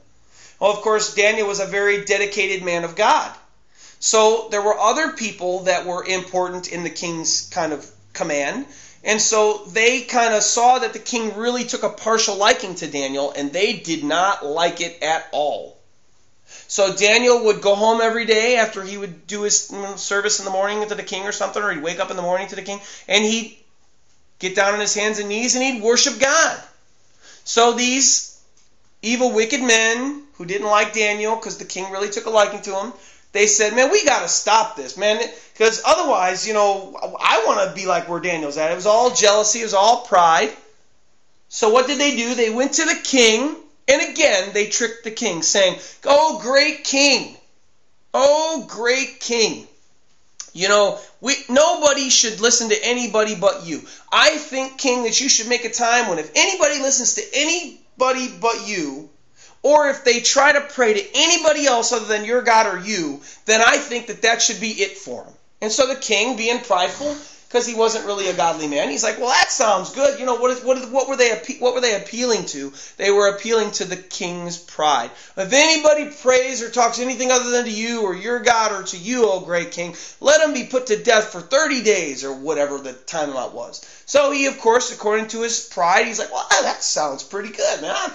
Well, 0.60 0.72
of 0.72 0.82
course, 0.82 1.16
Daniel 1.16 1.48
was 1.48 1.60
a 1.60 1.66
very 1.66 2.06
dedicated 2.06 2.64
man 2.64 2.84
of 2.84 2.96
God. 2.96 3.36
So 4.00 4.48
there 4.52 4.62
were 4.62 4.78
other 4.78 5.14
people 5.14 5.62
that 5.62 5.88
were 5.88 6.06
important 6.06 6.72
in 6.72 6.84
the 6.84 6.90
king's 6.92 7.50
kind 7.50 7.74
of 7.74 7.90
command. 8.14 8.68
And 9.04 9.20
so 9.20 9.64
they 9.68 10.02
kind 10.02 10.34
of 10.34 10.44
saw 10.44 10.80
that 10.80 10.94
the 10.94 11.00
king 11.00 11.36
really 11.36 11.64
took 11.64 11.84
a 11.84 11.90
partial 11.90 12.36
liking 12.36 12.76
to 12.76 12.88
Daniel, 12.88 13.32
and 13.32 13.52
they 13.52 13.74
did 13.74 14.04
not 14.04 14.46
like 14.46 14.80
it 14.80 15.02
at 15.02 15.28
all. 15.32 15.78
So 16.68 16.96
Daniel 16.96 17.46
would 17.46 17.62
go 17.62 17.76
home 17.76 18.00
every 18.02 18.26
day 18.26 18.58
after 18.58 18.84
he 18.84 18.98
would 18.98 19.26
do 19.28 19.42
his 19.42 19.72
service 19.98 20.40
in 20.40 20.46
the 20.46 20.52
morning 20.52 20.88
to 20.88 20.96
the 20.96 21.04
king 21.04 21.24
or 21.24 21.32
something, 21.32 21.62
or 21.62 21.72
he'd 21.72 21.84
wake 21.84 22.00
up 22.00 22.12
in 22.12 22.16
the 22.16 22.22
morning 22.22 22.48
to 22.50 22.56
the 22.56 22.62
king, 22.62 22.80
and 23.08 23.24
he'd 23.24 23.58
get 24.42 24.56
down 24.56 24.74
on 24.74 24.80
his 24.80 24.96
hands 24.96 25.20
and 25.20 25.30
knees 25.30 25.56
and 25.56 25.64
he'd 25.64 25.84
worship 25.84 26.20
God. 26.20 26.60
So 27.44 27.74
these 27.74 28.40
evil, 29.02 29.32
wicked 29.32 29.62
men 29.62 30.24
who 30.34 30.46
didn't 30.46 30.68
like 30.68 30.94
Daniel 30.94 31.36
because 31.36 31.58
the 31.58 31.66
king 31.66 31.92
really 31.92 32.10
took 32.10 32.26
a 32.26 32.30
liking 32.30 32.62
to 32.64 32.76
him, 32.76 32.94
they 33.32 33.48
said, 33.48 33.76
man, 33.76 33.92
we 33.92 34.04
got 34.06 34.22
to 34.22 34.28
stop 34.28 34.76
this, 34.76 34.98
man, 34.98 35.22
because 35.54 35.82
otherwise, 35.86 36.48
you 36.48 36.54
know, 36.54 36.98
I 37.20 37.44
want 37.46 37.70
to 37.70 37.76
be 37.76 37.86
like 37.88 38.10
where 38.10 38.20
Daniel's 38.20 38.58
at. 38.58 38.72
It 38.72 38.76
was 38.76 38.86
all 38.86 39.12
jealousy, 39.14 39.62
it 39.62 39.64
was 39.64 39.74
all 39.74 40.02
pride. 40.06 40.52
So 41.50 41.70
what 41.70 41.88
did 41.88 42.00
they 42.00 42.16
do? 42.16 42.36
They 42.36 42.50
went 42.50 42.74
to 42.74 42.86
the 42.86 43.00
king 43.04 43.56
and 43.92 44.10
again, 44.10 44.54
they 44.54 44.68
tricked 44.68 45.04
the 45.04 45.12
king, 45.12 45.42
saying, 45.42 45.80
Oh, 46.06 46.40
great 46.42 46.86
king! 46.86 47.36
Oh, 48.14 48.66
great 48.70 49.20
king! 49.20 49.68
You 50.54 50.70
know, 50.70 51.00
we, 51.20 51.36
nobody 51.50 52.10
should 52.10 52.40
listen 52.40 52.70
to 52.70 52.86
anybody 52.86 53.36
but 53.36 53.66
you. 53.66 53.82
I 54.12 54.38
think, 54.38 54.78
King, 54.78 55.04
that 55.04 55.20
you 55.20 55.30
should 55.30 55.48
make 55.48 55.66
a 55.66 55.70
time 55.70 56.08
when 56.10 56.20
if 56.20 56.32
anybody 56.36 56.80
listens 56.80 57.16
to 57.16 57.24
anybody 57.34 58.30
but 58.40 58.68
you, 58.68 59.10
or 59.64 59.90
if 59.90 60.04
they 60.04 60.20
try 60.20 60.54
to 60.54 60.62
pray 60.62 60.94
to 60.94 61.08
anybody 61.16 61.66
else 61.66 61.92
other 61.92 62.06
than 62.06 62.26
your 62.26 62.42
God 62.42 62.74
or 62.74 62.80
you, 62.80 63.22
then 63.46 63.62
I 63.62 63.78
think 63.78 64.08
that 64.08 64.24
that 64.24 64.42
should 64.42 64.60
be 64.60 64.72
it 64.72 64.98
for 64.98 65.24
them. 65.24 65.34
And 65.62 65.72
so 65.72 65.88
the 65.88 65.96
king, 65.96 66.38
being 66.38 66.60
prideful, 66.60 67.16
because 67.52 67.68
he 67.68 67.76
wasn't 67.76 68.06
really 68.06 68.30
a 68.30 68.34
godly 68.34 68.68
man. 68.68 68.90
He's 68.90 69.04
like, 69.04 69.20
well, 69.20 69.28
that 69.28 69.52
sounds 69.52 69.94
good. 69.94 70.20
You 70.20 70.26
know, 70.26 70.36
what, 70.36 70.52
is, 70.52 70.64
what, 70.64 70.78
is, 70.78 70.86
what 70.88 71.10
were 71.10 71.18
they 71.18 71.32
what 71.60 71.74
were 71.74 71.82
they 71.82 71.96
appealing 71.96 72.46
to? 72.46 72.72
They 72.96 73.12
were 73.12 73.28
appealing 73.28 73.72
to 73.72 73.86
the 73.86 73.98
king's 73.98 74.58
pride. 74.58 75.12
If 75.36 75.52
anybody 75.52 76.16
prays 76.22 76.64
or 76.64 76.70
talks 76.70 77.00
anything 77.00 77.30
other 77.30 77.50
than 77.50 77.66
to 77.66 77.72
you 77.72 78.04
or 78.04 78.16
your 78.16 78.40
God 78.40 78.72
or 78.72 78.84
to 78.84 78.98
you, 78.98 79.30
O 79.30 79.42
great 79.42 79.72
king, 79.72 79.96
let 80.22 80.42
him 80.42 80.54
be 80.54 80.64
put 80.64 80.88
to 80.88 81.04
death 81.04 81.26
for 81.26 81.42
30 81.42 81.84
days 81.84 82.24
or 82.24 82.34
whatever 82.34 82.78
the 82.78 82.94
time 82.94 83.32
amount 83.32 83.54
was. 83.54 83.86
So 84.06 84.32
he, 84.32 84.46
of 84.46 84.58
course, 84.58 84.94
according 84.94 85.28
to 85.28 85.42
his 85.42 85.60
pride, 85.60 86.08
he's 86.08 86.20
like, 86.20 86.32
well, 86.32 86.48
that 86.62 86.82
sounds 86.82 87.22
pretty 87.22 87.50
good, 87.50 87.82
man. 87.82 88.12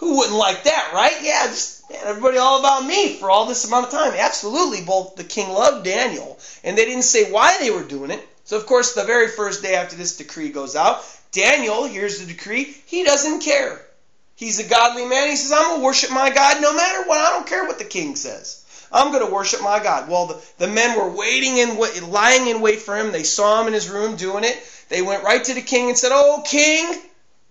Who 0.00 0.16
wouldn't 0.16 0.36
like 0.36 0.64
that, 0.64 0.92
right? 0.94 1.16
Yeah, 1.22 1.46
just 1.48 1.88
man, 1.90 2.00
everybody 2.04 2.38
all 2.38 2.60
about 2.60 2.86
me 2.86 3.16
for 3.16 3.30
all 3.30 3.44
this 3.44 3.66
amount 3.66 3.86
of 3.86 3.92
time. 3.92 4.14
Absolutely, 4.14 4.82
both 4.82 5.14
the 5.14 5.24
king 5.24 5.50
loved 5.50 5.84
Daniel, 5.84 6.38
and 6.64 6.76
they 6.76 6.86
didn't 6.86 7.02
say 7.02 7.30
why 7.30 7.58
they 7.58 7.70
were 7.70 7.84
doing 7.84 8.10
it. 8.10 8.26
So, 8.44 8.56
of 8.56 8.64
course, 8.64 8.94
the 8.94 9.04
very 9.04 9.28
first 9.28 9.62
day 9.62 9.74
after 9.74 9.96
this 9.96 10.16
decree 10.16 10.48
goes 10.48 10.74
out, 10.74 11.04
Daniel 11.32 11.84
hears 11.84 12.18
the 12.18 12.24
decree. 12.24 12.74
He 12.86 13.04
doesn't 13.04 13.40
care. 13.40 13.78
He's 14.36 14.58
a 14.58 14.66
godly 14.66 15.04
man. 15.04 15.28
He 15.28 15.36
says, 15.36 15.52
I'm 15.52 15.64
going 15.64 15.80
to 15.80 15.84
worship 15.84 16.10
my 16.10 16.30
God 16.30 16.62
no 16.62 16.74
matter 16.74 17.06
what. 17.06 17.20
I 17.20 17.30
don't 17.30 17.46
care 17.46 17.66
what 17.66 17.78
the 17.78 17.84
king 17.84 18.16
says. 18.16 18.64
I'm 18.90 19.12
going 19.12 19.24
to 19.24 19.32
worship 19.32 19.62
my 19.62 19.82
God. 19.82 20.08
Well, 20.08 20.26
the, 20.26 20.42
the 20.56 20.66
men 20.66 20.96
were 20.96 21.14
waiting 21.14 21.60
and 21.60 21.78
lying 22.10 22.46
in 22.46 22.62
wait 22.62 22.80
for 22.80 22.96
him. 22.96 23.12
They 23.12 23.22
saw 23.22 23.60
him 23.60 23.68
in 23.68 23.74
his 23.74 23.90
room 23.90 24.16
doing 24.16 24.44
it. 24.44 24.58
They 24.88 25.02
went 25.02 25.24
right 25.24 25.44
to 25.44 25.54
the 25.54 25.60
king 25.60 25.90
and 25.90 25.98
said, 25.98 26.10
Oh, 26.12 26.42
king, 26.44 27.00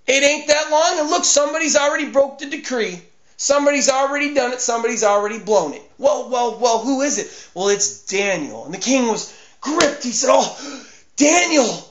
it 0.10 0.24
ain't 0.24 0.48
that 0.48 0.72
long. 0.72 1.00
And 1.00 1.10
look, 1.10 1.24
somebody's 1.24 1.76
already 1.76 2.10
broke 2.10 2.40
the 2.40 2.48
decree. 2.48 3.00
Somebody's 3.38 3.90
already 3.90 4.34
done 4.34 4.52
it. 4.52 4.60
Somebody's 4.60 5.04
already 5.04 5.40
blown 5.40 5.74
it. 5.74 5.84
Well, 5.98 6.30
well, 6.30 6.58
well, 6.60 6.80
who 6.80 7.02
is 7.02 7.20
it? 7.20 7.50
Well, 7.54 7.70
it's 7.70 8.06
Daniel. 8.06 8.66
And 8.66 8.74
the 8.74 8.80
king 8.80 9.08
was 9.08 9.34
gripped. 9.62 10.04
He 10.04 10.12
said, 10.12 10.30
Oh, 10.32 10.84
Daniel! 11.16 11.86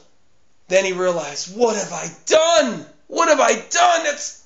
Then 0.68 0.85
he 0.85 0.92
realized, 0.92 1.57
What 1.57 1.76
have 1.76 1.92
I 1.92 2.11
done? 2.26 2.85
What 3.07 3.28
have 3.28 3.40
I 3.40 3.54
done? 3.54 4.07
It's 4.07 4.44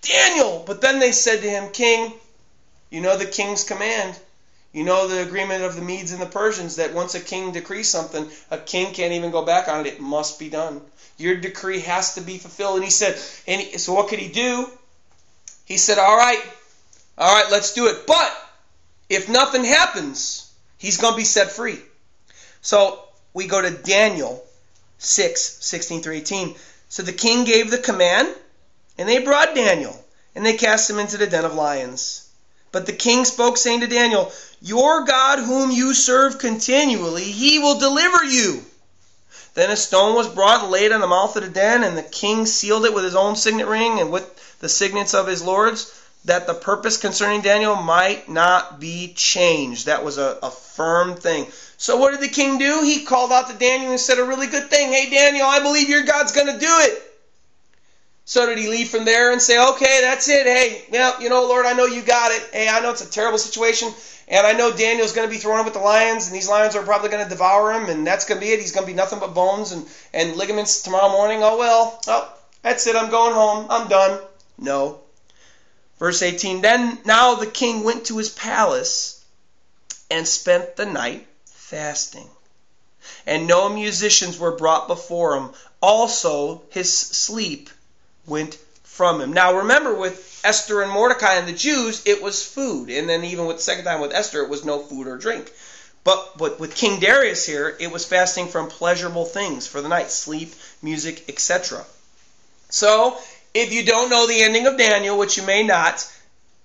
Daniel! 0.00 0.64
But 0.66 0.80
then 0.80 0.98
they 0.98 1.12
said 1.12 1.42
to 1.42 1.50
him, 1.50 1.70
King, 1.70 2.12
you 2.90 3.00
know 3.00 3.16
the 3.16 3.26
king's 3.26 3.64
command. 3.64 4.18
You 4.72 4.84
know 4.84 5.06
the 5.06 5.22
agreement 5.22 5.64
of 5.64 5.76
the 5.76 5.82
Medes 5.82 6.12
and 6.12 6.22
the 6.22 6.26
Persians 6.26 6.76
that 6.76 6.94
once 6.94 7.14
a 7.14 7.20
king 7.20 7.52
decrees 7.52 7.88
something, 7.88 8.26
a 8.50 8.56
king 8.56 8.94
can't 8.94 9.12
even 9.12 9.30
go 9.30 9.44
back 9.44 9.68
on 9.68 9.84
it. 9.84 9.94
It 9.94 10.00
must 10.00 10.38
be 10.38 10.48
done. 10.48 10.80
Your 11.18 11.36
decree 11.36 11.80
has 11.80 12.14
to 12.14 12.20
be 12.20 12.38
fulfilled. 12.38 12.76
And 12.76 12.84
he 12.84 12.90
said, 12.90 13.18
and 13.46 13.60
he, 13.60 13.78
so 13.78 13.94
what 13.94 14.08
could 14.08 14.18
he 14.18 14.28
do? 14.28 14.68
He 15.64 15.78
said, 15.78 15.98
All 15.98 16.16
right, 16.16 16.42
all 17.16 17.34
right, 17.34 17.50
let's 17.50 17.72
do 17.74 17.86
it. 17.86 18.06
But 18.06 18.32
if 19.08 19.28
nothing 19.28 19.64
happens, 19.64 20.50
he's 20.78 20.96
going 20.96 21.12
to 21.12 21.16
be 21.16 21.24
set 21.24 21.50
free. 21.50 21.78
So 22.60 23.02
we 23.34 23.46
go 23.46 23.60
to 23.60 23.70
Daniel 23.70 24.44
6, 24.98 25.40
16 25.40 26.02
through 26.02 26.14
18. 26.14 26.54
So 26.88 27.02
the 27.02 27.12
king 27.12 27.44
gave 27.44 27.70
the 27.70 27.78
command, 27.78 28.28
and 28.98 29.08
they 29.08 29.18
brought 29.18 29.54
Daniel, 29.54 30.04
and 30.34 30.44
they 30.44 30.56
cast 30.56 30.90
him 30.90 30.98
into 30.98 31.16
the 31.16 31.26
den 31.26 31.44
of 31.44 31.54
lions. 31.54 32.28
But 32.70 32.86
the 32.86 32.92
king 32.92 33.24
spoke, 33.24 33.58
saying 33.58 33.80
to 33.80 33.86
Daniel, 33.86 34.32
Your 34.60 35.04
God, 35.04 35.40
whom 35.40 35.70
you 35.70 35.92
serve 35.92 36.38
continually, 36.38 37.24
he 37.24 37.58
will 37.58 37.78
deliver 37.78 38.24
you. 38.24 38.64
Then 39.54 39.70
a 39.70 39.76
stone 39.76 40.14
was 40.14 40.28
brought 40.28 40.62
and 40.62 40.72
laid 40.72 40.92
on 40.92 41.00
the 41.00 41.06
mouth 41.06 41.36
of 41.36 41.42
the 41.42 41.50
den, 41.50 41.84
and 41.84 41.96
the 41.96 42.02
king 42.02 42.46
sealed 42.46 42.86
it 42.86 42.94
with 42.94 43.04
his 43.04 43.14
own 43.14 43.36
signet 43.36 43.66
ring 43.66 44.00
and 44.00 44.10
with 44.10 44.58
the 44.60 44.68
signets 44.68 45.12
of 45.12 45.26
his 45.26 45.42
lords, 45.42 45.98
that 46.24 46.46
the 46.46 46.54
purpose 46.54 46.96
concerning 46.96 47.42
Daniel 47.42 47.76
might 47.76 48.28
not 48.28 48.80
be 48.80 49.12
changed. 49.14 49.86
That 49.86 50.04
was 50.04 50.18
a, 50.18 50.38
a 50.42 50.50
firm 50.50 51.16
thing. 51.16 51.46
So 51.76 51.96
what 51.96 52.12
did 52.12 52.20
the 52.20 52.32
king 52.32 52.58
do? 52.58 52.82
He 52.82 53.04
called 53.04 53.32
out 53.32 53.50
to 53.50 53.56
Daniel 53.58 53.90
and 53.90 54.00
said 54.00 54.18
a 54.18 54.24
really 54.24 54.46
good 54.46 54.70
thing. 54.70 54.92
Hey, 54.92 55.10
Daniel, 55.10 55.46
I 55.46 55.58
believe 55.58 55.88
your 55.88 56.04
God's 56.04 56.32
going 56.32 56.46
to 56.46 56.58
do 56.58 56.78
it. 56.80 57.02
So 58.24 58.46
did 58.46 58.56
he 58.56 58.68
leave 58.68 58.88
from 58.88 59.04
there 59.04 59.32
and 59.32 59.42
say, 59.42 59.58
okay, 59.58 60.00
that's 60.02 60.28
it. 60.28 60.46
Hey, 60.46 60.84
well, 60.92 61.20
you 61.20 61.28
know, 61.28 61.42
Lord, 61.42 61.66
I 61.66 61.72
know 61.72 61.86
you 61.86 62.02
got 62.02 62.30
it. 62.30 62.48
Hey, 62.52 62.68
I 62.68 62.80
know 62.80 62.92
it's 62.92 63.04
a 63.04 63.10
terrible 63.10 63.38
situation. 63.38 63.92
And 64.32 64.46
I 64.46 64.52
know 64.52 64.74
Daniel's 64.74 65.12
going 65.12 65.28
to 65.28 65.30
be 65.30 65.38
thrown 65.38 65.58
up 65.58 65.66
with 65.66 65.74
the 65.74 65.80
lions, 65.80 66.26
and 66.26 66.34
these 66.34 66.48
lions 66.48 66.74
are 66.74 66.82
probably 66.82 67.10
going 67.10 67.22
to 67.22 67.28
devour 67.28 67.70
him, 67.74 67.90
and 67.90 68.06
that's 68.06 68.24
going 68.24 68.40
to 68.40 68.46
be 68.46 68.50
it. 68.50 68.60
He's 68.60 68.72
going 68.72 68.86
to 68.86 68.90
be 68.90 68.96
nothing 68.96 69.18
but 69.18 69.34
bones 69.34 69.72
and, 69.72 69.86
and 70.14 70.36
ligaments 70.36 70.80
tomorrow 70.80 71.10
morning. 71.10 71.42
Oh, 71.42 71.58
well, 71.58 72.00
oh, 72.06 72.32
that's 72.62 72.86
it. 72.86 72.96
I'm 72.96 73.10
going 73.10 73.34
home. 73.34 73.66
I'm 73.68 73.88
done. 73.88 74.22
No. 74.56 75.00
Verse 75.98 76.22
18 76.22 76.62
Then 76.62 76.98
now 77.04 77.34
the 77.34 77.46
king 77.46 77.84
went 77.84 78.06
to 78.06 78.16
his 78.16 78.30
palace 78.30 79.22
and 80.10 80.26
spent 80.26 80.76
the 80.76 80.86
night 80.86 81.26
fasting. 81.44 82.30
And 83.26 83.46
no 83.46 83.68
musicians 83.68 84.38
were 84.38 84.56
brought 84.56 84.88
before 84.88 85.36
him. 85.36 85.50
Also, 85.82 86.62
his 86.70 86.90
sleep 86.96 87.68
went 88.26 88.56
from 88.82 89.20
him. 89.20 89.34
Now 89.34 89.58
remember, 89.58 89.94
with 89.94 90.31
Esther 90.44 90.82
and 90.82 90.90
Mordecai 90.90 91.34
and 91.34 91.46
the 91.46 91.52
Jews, 91.52 92.02
it 92.04 92.22
was 92.22 92.44
food. 92.44 92.90
And 92.90 93.08
then 93.08 93.24
even 93.24 93.46
with 93.46 93.58
the 93.58 93.62
second 93.62 93.84
time 93.84 94.00
with 94.00 94.12
Esther, 94.12 94.42
it 94.42 94.48
was 94.48 94.64
no 94.64 94.80
food 94.80 95.06
or 95.06 95.16
drink. 95.16 95.52
But, 96.04 96.36
but 96.36 96.58
with 96.58 96.74
King 96.74 96.98
Darius 96.98 97.46
here, 97.46 97.76
it 97.78 97.92
was 97.92 98.04
fasting 98.04 98.48
from 98.48 98.68
pleasurable 98.68 99.24
things 99.24 99.68
for 99.68 99.80
the 99.80 99.88
night 99.88 100.10
sleep, 100.10 100.52
music, 100.82 101.24
etc. 101.28 101.84
So, 102.70 103.16
if 103.54 103.72
you 103.72 103.84
don't 103.84 104.10
know 104.10 104.26
the 104.26 104.42
ending 104.42 104.66
of 104.66 104.76
Daniel, 104.78 105.16
which 105.16 105.36
you 105.36 105.44
may 105.44 105.62
not, 105.62 106.04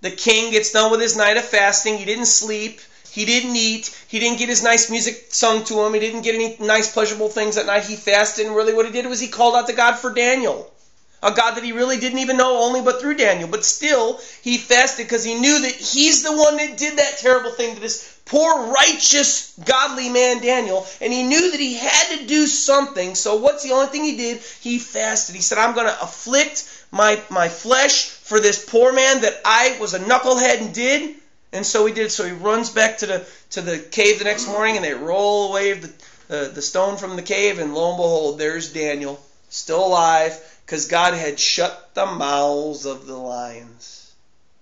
the 0.02 0.10
king 0.10 0.52
gets 0.52 0.72
done 0.72 0.90
with 0.90 1.02
his 1.02 1.16
night 1.16 1.38
of 1.38 1.46
fasting. 1.46 1.98
He 1.98 2.06
didn't 2.06 2.26
sleep. 2.26 2.82
He 3.12 3.26
didn't 3.26 3.56
eat. 3.56 3.96
He 4.08 4.20
didn't 4.20 4.40
get 4.40 4.50
his 4.50 4.63
nice 4.63 4.90
music 4.90 5.28
sung 5.30 5.63
to 5.66 5.84
him. 5.84 5.94
He 5.94 6.00
didn't 6.00 6.22
get 6.22 6.36
any 6.36 6.56
nice, 6.60 6.92
pleasurable 6.92 7.30
things 7.30 7.56
that 7.56 7.66
night. 7.68 7.86
He 7.86 7.96
fasted, 7.96 8.48
and 8.48 8.56
really 8.56 8.74
what 8.74 8.86
he 8.88 8.92
did 8.92 9.06
was 9.06 9.20
he 9.20 9.28
called 9.28 9.56
out 9.56 9.68
to 9.68 9.74
God 9.74 9.98
for 9.98 10.13
Daniel 10.13 10.72
a 11.24 11.32
God 11.32 11.56
that 11.56 11.64
he 11.64 11.72
really 11.72 12.00
didn't 12.00 12.20
even 12.20 12.38
know 12.38 12.64
only 12.64 12.82
but 12.82 13.02
through 13.02 13.16
Daniel. 13.16 13.50
But 13.50 13.66
still, 13.66 14.20
he 14.42 14.58
fasted 14.58 15.06
because 15.06 15.24
he 15.24 15.40
knew 15.40 15.62
that 15.62 15.72
he's 15.72 16.24
the 16.24 16.36
one 16.36 16.58
that 16.58 16.78
did 16.78 17.00
that 17.00 17.18
terrible 17.18 17.52
thing 17.52 17.76
to 17.76 17.82
this 17.82 18.20
poor, 18.26 18.72
righteous, 18.72 19.54
godly 19.66 20.10
man, 20.10 20.42
Daniel. 20.42 20.86
And 21.02 21.12
he 21.12 21.24
knew 21.24 21.52
that 21.52 21.60
he 21.60 21.76
had 21.76 22.18
to 22.18 22.28
do 22.28 22.46
something. 22.46 23.16
So 23.16 23.38
what's 23.38 23.64
the 23.64 23.72
only 23.72 23.88
thing 23.88 24.04
he 24.04 24.18
did? 24.18 24.42
He 24.62 24.78
fasted. 24.78 25.36
He 25.36 25.42
said, 25.42 25.58
I'm 25.58 25.74
going 25.74 25.88
to 25.88 26.02
afflict 26.04 26.86
my, 26.92 27.20
my 27.30 27.50
flesh 27.50 28.06
for 28.10 28.40
this 28.40 28.64
poor 28.64 28.94
man 28.94 29.22
that 29.22 29.42
I 29.44 29.78
was 29.80 29.94
a 29.94 30.00
knucklehead 30.00 30.62
and 30.62 30.74
did. 30.74 31.16
And 31.52 31.66
so 31.66 31.86
he 31.86 31.94
did. 31.94 32.12
So 32.12 32.26
he 32.26 32.34
runs 32.34 32.70
back 32.70 33.00
to 33.00 33.06
the 33.06 33.28
to 33.52 33.62
the 33.62 33.80
cave 33.80 34.20
the 34.20 34.26
next 34.26 34.46
morning, 34.48 34.76
and 34.76 34.84
they 34.84 34.94
roll 34.94 35.50
away 35.50 35.72
the, 35.72 36.52
the 36.54 36.62
stone 36.62 36.98
from 36.98 37.16
the 37.16 37.22
cave, 37.22 37.60
and 37.60 37.74
lo 37.74 37.92
and 37.92 37.98
behold, 37.98 38.38
there's 38.38 38.74
Daniel, 38.74 39.18
still 39.48 39.88
alive 39.88 40.38
because 40.68 40.88
God 40.88 41.14
had 41.14 41.40
shut 41.40 41.92
the 41.94 42.06
mouths 42.06 42.86
of 42.86 43.06
the 43.06 43.16
lions. 43.16 44.12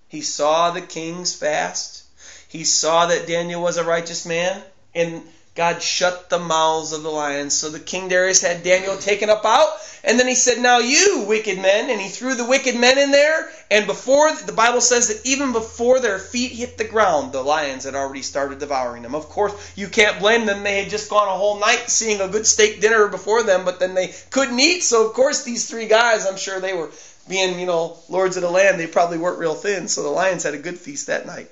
He 0.08 0.22
saw 0.22 0.70
the 0.70 0.82
king's 0.82 1.34
fast. 1.34 2.04
He 2.48 2.63
saw 2.63 3.08
that 3.08 3.26
Daniel 3.26 3.60
was 3.60 3.78
a 3.78 3.84
righteous 3.84 4.24
man, 4.24 4.62
and 4.94 5.24
God 5.56 5.82
shut 5.82 6.30
the 6.30 6.38
mouths 6.38 6.91
of 6.91 7.02
the 7.02 7.10
lions. 7.10 7.54
So 7.54 7.70
the 7.70 7.80
king 7.80 8.10
Darius 8.10 8.41
had 8.41 8.62
Daniel 8.62 8.98
taken 8.98 9.30
up 9.30 9.46
out, 9.46 9.70
and 10.04 10.20
then 10.20 10.28
he 10.28 10.36
said, 10.36 10.60
Now 10.60 10.80
you, 10.80 11.22
wicked 11.22 11.58
men, 11.58 11.89
and 11.89 12.02
he 12.02 12.10
threw 12.10 12.36
the 12.36 12.44
wicked 12.44 12.76
men 12.76 12.98
in 12.98 13.12
there, 13.12 13.50
and 13.72 13.88
before, 13.88 14.36
the 14.36 14.52
Bible 14.52 14.82
says 14.82 15.08
that 15.08 15.26
even 15.26 15.54
before 15.54 16.02
their 16.02 16.20
feet 16.20 16.52
hit 16.52 16.78
the 16.78 16.84
ground, 16.84 17.32
the 17.32 17.41
lions 17.41 17.86
had 17.86 17.96
already 17.96 18.22
started 18.22 18.60
devouring 18.60 19.04
them. 19.04 19.15
Of 19.15 19.30
course, 19.30 19.54
you 19.78 19.88
can't 19.88 20.20
blame 20.20 20.46
them. 20.46 20.62
They 20.62 20.84
had 20.84 20.89
just 20.89 21.10
gone 21.10 21.30
a 21.30 21.38
whole 21.38 21.58
night 21.58 21.89
seeing 21.89 22.20
a 22.20 22.28
good 22.28 22.46
steak 22.46 22.82
dinner 22.82 23.08
before 23.08 23.44
them, 23.44 23.63
but 23.63 23.80
then 23.80 23.94
they 23.94 24.13
couldn't 24.32 24.60
eat, 24.60 24.82
so 24.82 25.08
of 25.08 25.13
course 25.13 25.46
these 25.46 25.70
three 25.70 25.88
guys, 25.88 26.26
I'm 26.26 26.38
sure 26.38 26.60
they 26.60 26.74
were 26.74 26.91
being, 27.30 27.60
you 27.60 27.65
know, 27.65 27.98
lords 28.10 28.36
of 28.36 28.44
the 28.44 28.52
land, 28.52 28.78
they 28.78 28.88
probably 28.88 29.20
weren't 29.20 29.39
real 29.39 29.56
thin, 29.56 29.88
so 29.88 30.04
the 30.04 30.10
lions 30.10 30.44
had 30.44 30.54
a 30.54 30.60
good 30.60 30.78
feast 30.78 31.08
that 31.08 31.26
night. 31.26 31.50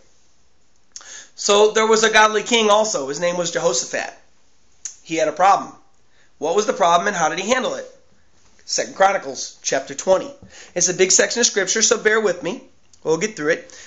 So 1.35 1.71
there 1.71 1.87
was 1.87 2.03
a 2.03 2.11
godly 2.11 2.43
king 2.43 2.69
also. 2.69 3.07
His 3.07 3.19
name 3.19 3.37
was 3.37 3.51
Jehoshaphat. 3.51 4.13
He 5.03 5.15
had 5.15 5.27
a 5.27 5.33
problem. 5.33 5.73
What 6.37 6.55
was 6.55 6.65
the 6.65 6.73
problem 6.73 7.07
and 7.07 7.15
how 7.15 7.29
did 7.29 7.39
he 7.39 7.49
handle 7.49 7.75
it? 7.75 7.89
Second 8.65 8.95
Chronicles 8.95 9.57
chapter 9.61 9.93
20. 9.93 10.31
It's 10.75 10.89
a 10.89 10.93
big 10.93 11.11
section 11.11 11.41
of 11.41 11.45
scripture, 11.45 11.81
so 11.81 11.97
bear 11.97 12.19
with 12.19 12.43
me. 12.43 12.63
We'll 13.03 13.17
get 13.17 13.35
through 13.35 13.51
it. 13.51 13.77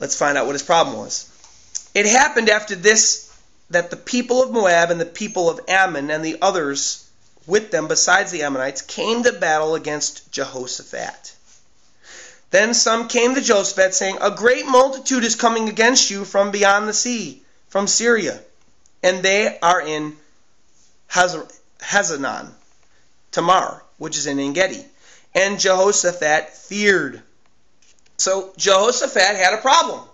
Let's 0.00 0.16
find 0.16 0.38
out 0.38 0.46
what 0.46 0.54
his 0.54 0.62
problem 0.62 0.96
was. 0.96 1.28
It 1.94 2.06
happened 2.06 2.48
after 2.48 2.74
this 2.74 3.30
that 3.70 3.90
the 3.90 3.96
people 3.96 4.42
of 4.42 4.50
Moab 4.50 4.90
and 4.90 5.00
the 5.00 5.06
people 5.06 5.50
of 5.50 5.60
Ammon 5.68 6.10
and 6.10 6.24
the 6.24 6.38
others 6.40 7.08
with 7.46 7.70
them 7.70 7.88
besides 7.88 8.30
the 8.30 8.42
Ammonites 8.42 8.82
came 8.82 9.22
to 9.24 9.32
battle 9.32 9.74
against 9.74 10.30
Jehoshaphat. 10.32 11.34
Then 12.52 12.74
some 12.74 13.08
came 13.08 13.34
to 13.34 13.40
Jehoshaphat, 13.40 13.94
saying, 13.94 14.18
A 14.20 14.30
great 14.30 14.66
multitude 14.66 15.24
is 15.24 15.36
coming 15.36 15.70
against 15.70 16.10
you 16.10 16.26
from 16.26 16.50
beyond 16.50 16.86
the 16.86 16.92
sea, 16.92 17.42
from 17.68 17.86
Syria, 17.86 18.38
and 19.02 19.22
they 19.22 19.58
are 19.60 19.80
in 19.80 20.14
Hazazon, 21.10 22.52
Tamar, 23.30 23.82
which 23.96 24.18
is 24.18 24.26
in 24.26 24.38
Engedi. 24.38 24.84
And 25.34 25.58
Jehoshaphat 25.58 26.54
feared. 26.54 27.22
So 28.18 28.52
Jehoshaphat 28.58 29.36
had 29.36 29.54
a 29.54 29.62
problem. 29.62 30.06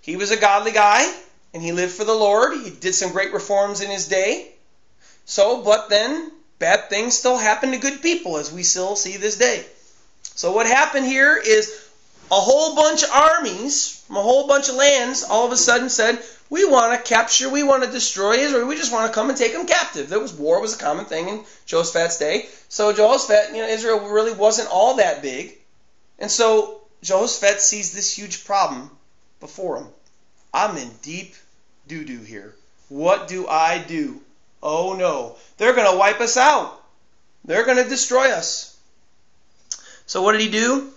He 0.00 0.16
was 0.16 0.30
a 0.30 0.38
godly 0.38 0.72
guy, 0.72 1.04
and 1.52 1.62
he 1.62 1.72
lived 1.72 1.92
for 1.92 2.04
the 2.04 2.14
Lord. 2.14 2.54
He 2.54 2.70
did 2.70 2.94
some 2.94 3.12
great 3.12 3.34
reforms 3.34 3.82
in 3.82 3.90
his 3.90 4.08
day. 4.08 4.50
So, 5.26 5.62
but 5.62 5.90
then 5.90 6.32
bad 6.58 6.88
things 6.88 7.18
still 7.18 7.36
happen 7.36 7.72
to 7.72 7.76
good 7.76 8.00
people, 8.00 8.38
as 8.38 8.50
we 8.50 8.62
still 8.62 8.96
see 8.96 9.18
this 9.18 9.36
day. 9.36 9.66
So 10.34 10.52
what 10.52 10.66
happened 10.66 11.06
here 11.06 11.36
is 11.36 11.88
a 12.30 12.34
whole 12.34 12.74
bunch 12.74 13.02
of 13.02 13.10
armies 13.10 14.02
from 14.06 14.16
a 14.16 14.22
whole 14.22 14.46
bunch 14.46 14.68
of 14.68 14.74
lands 14.74 15.22
all 15.22 15.46
of 15.46 15.52
a 15.52 15.56
sudden 15.56 15.90
said, 15.90 16.22
we 16.48 16.64
want 16.64 16.92
to 16.92 17.08
capture, 17.08 17.48
we 17.48 17.62
want 17.62 17.82
to 17.82 17.90
destroy 17.90 18.34
Israel, 18.34 18.66
we 18.66 18.76
just 18.76 18.92
want 18.92 19.06
to 19.06 19.14
come 19.14 19.28
and 19.28 19.38
take 19.38 19.52
them 19.52 19.66
captive. 19.66 20.08
There 20.08 20.20
was 20.20 20.34
war 20.34 20.60
was 20.60 20.74
a 20.74 20.78
common 20.78 21.06
thing 21.06 21.28
in 21.28 21.44
Jehoshaphat's 21.66 22.18
day. 22.18 22.46
So 22.68 22.92
Jehoshaphat, 22.92 23.54
you 23.54 23.62
know, 23.62 23.68
Israel 23.68 24.08
really 24.08 24.32
wasn't 24.32 24.70
all 24.70 24.96
that 24.96 25.22
big. 25.22 25.56
And 26.18 26.30
so 26.30 26.82
Jehoshaphat 27.02 27.60
sees 27.60 27.92
this 27.92 28.16
huge 28.16 28.44
problem 28.44 28.90
before 29.40 29.78
him. 29.78 29.86
I'm 30.52 30.76
in 30.76 30.90
deep 31.02 31.34
doo-doo 31.88 32.20
here. 32.20 32.54
What 32.88 33.28
do 33.28 33.46
I 33.48 33.78
do? 33.78 34.20
Oh 34.62 34.94
no, 34.94 35.36
they're 35.56 35.74
going 35.74 35.90
to 35.90 35.98
wipe 35.98 36.20
us 36.20 36.36
out. 36.36 36.80
They're 37.44 37.64
going 37.64 37.82
to 37.82 37.88
destroy 37.88 38.30
us. 38.30 38.71
So 40.12 40.20
what 40.20 40.32
did 40.32 40.42
he 40.42 40.50
do? 40.50 40.92